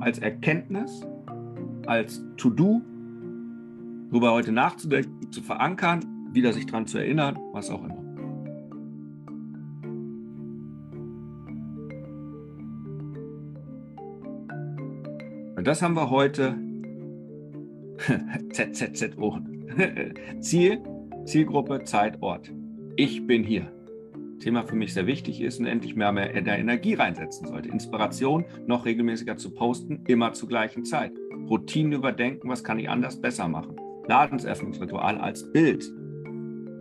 Als 0.00 0.18
Erkenntnis, 0.18 1.06
als 1.86 2.20
To-Do, 2.36 2.82
darüber 4.10 4.32
heute 4.32 4.50
nachzudenken, 4.50 5.30
zu 5.30 5.42
verankern, 5.42 6.04
wieder 6.32 6.52
sich 6.52 6.66
daran 6.66 6.86
zu 6.86 6.98
erinnern, 6.98 7.38
was 7.52 7.70
auch 7.70 7.84
immer. 7.84 7.93
Und 15.56 15.66
das 15.66 15.82
haben 15.82 15.94
wir 15.94 16.10
heute. 16.10 16.56
ZZZO. 18.52 19.38
Ziel, 20.40 20.82
Zielgruppe, 21.24 21.84
Zeit, 21.84 22.20
Ort. 22.22 22.52
Ich 22.96 23.26
bin 23.26 23.44
hier. 23.44 23.72
Thema 24.40 24.64
für 24.64 24.74
mich 24.74 24.92
sehr 24.92 25.06
wichtig 25.06 25.40
ist 25.40 25.60
und 25.60 25.66
endlich 25.66 25.94
mehr, 25.94 26.12
mehr 26.12 26.34
Energie 26.34 26.94
reinsetzen 26.94 27.46
sollte. 27.46 27.68
Inspiration 27.68 28.44
noch 28.66 28.84
regelmäßiger 28.84 29.36
zu 29.36 29.54
posten, 29.54 30.04
immer 30.06 30.32
zur 30.32 30.48
gleichen 30.48 30.84
Zeit. 30.84 31.12
Routinen 31.48 31.92
überdenken, 31.92 32.48
was 32.48 32.64
kann 32.64 32.78
ich 32.78 32.88
anders 32.88 33.20
besser 33.20 33.48
machen. 33.48 33.76
Ladensöffnungsritual 34.06 35.18
als 35.18 35.50
Bild. 35.52 35.90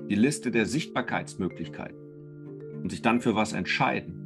Die 0.09 0.15
Liste 0.15 0.51
der 0.51 0.65
Sichtbarkeitsmöglichkeiten. 0.65 1.97
Und 2.82 2.89
sich 2.89 3.01
dann 3.01 3.21
für 3.21 3.36
was 3.36 3.53
entscheiden. 3.53 4.22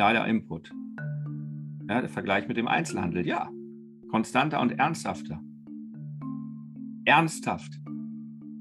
Genialer 0.00 0.26
Input. 0.28 0.72
Ja, 1.86 2.00
der 2.00 2.08
Vergleich 2.08 2.48
mit 2.48 2.56
dem 2.56 2.68
Einzelhandel, 2.68 3.26
ja. 3.26 3.50
Konstanter 4.08 4.58
und 4.62 4.78
ernsthafter. 4.78 5.42
Ernsthaft. 7.04 7.78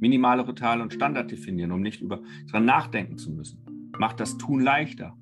Minimale 0.02 0.46
Routine 0.46 0.82
und 0.82 0.92
Standard 0.92 1.32
definieren, 1.32 1.72
um 1.72 1.80
nicht 1.80 2.02
über 2.02 2.22
dran 2.52 2.66
nachdenken 2.66 3.18
zu 3.18 3.32
müssen. 3.32 3.64
Macht 3.98 4.20
das 4.20 4.38
Tun 4.38 4.60
leichter. 4.60 5.16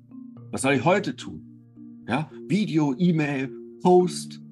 Was 0.50 0.62
soll 0.62 0.72
ich 0.72 0.84
heute 0.84 1.14
tun? 1.14 2.04
Ja? 2.08 2.28
Video, 2.48 2.96
E-Mail, 2.98 3.54
Post, 3.80 4.42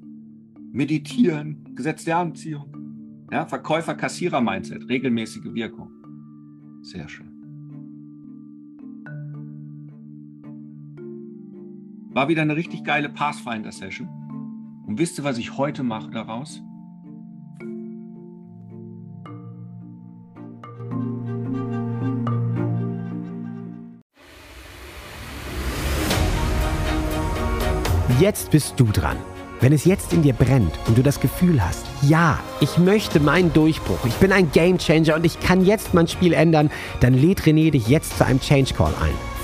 Meditieren, 0.71 1.75
Gesetz 1.75 2.05
der 2.05 2.19
Anziehung. 2.19 3.27
Ja? 3.33 3.45
Verkäufer-Kassierer-Mindset, 3.45 4.89
regelmäßige 4.89 5.53
Wirkung. 5.53 5.91
Sehr 6.83 7.09
schön. 7.09 7.36
War 12.17 12.29
wieder 12.29 12.41
eine 12.41 12.57
richtig 12.57 12.83
geile 12.83 13.11
Pathfinder-Session. 13.11 14.09
Und 14.87 14.99
wisst 14.99 15.19
ihr, 15.19 15.25
was 15.25 15.37
ich 15.37 15.59
heute 15.59 15.83
mache 15.83 16.11
daraus? 16.11 16.63
Jetzt 28.19 28.51
bist 28.51 28.81
du 28.81 28.87
dran. 28.87 29.19
Wenn 29.61 29.75
es 29.75 29.85
jetzt 29.85 30.15
in 30.15 30.23
dir 30.23 30.33
brennt 30.33 30.73
und 30.87 30.97
du 30.97 31.03
das 31.03 31.21
Gefühl 31.21 31.63
hast, 31.63 31.85
ja, 32.01 32.41
ich 32.63 32.79
möchte 32.79 33.21
meinen 33.21 33.53
Durchbruch, 33.53 34.07
ich 34.07 34.15
bin 34.15 34.33
ein 34.33 34.51
Gamechanger 34.53 35.17
und 35.17 35.27
ich 35.27 35.39
kann 35.41 35.67
jetzt 35.67 35.93
mein 35.93 36.09
Spiel 36.09 36.33
ändern, 36.33 36.71
dann 37.01 37.13
lädt 37.13 37.43
René 37.43 37.71
dich 37.71 37.89
jetzt 37.89 38.17
zu 38.17 38.25
einem 38.25 38.41
Change 38.41 38.73
Call 38.73 38.95
ein. 39.03 39.36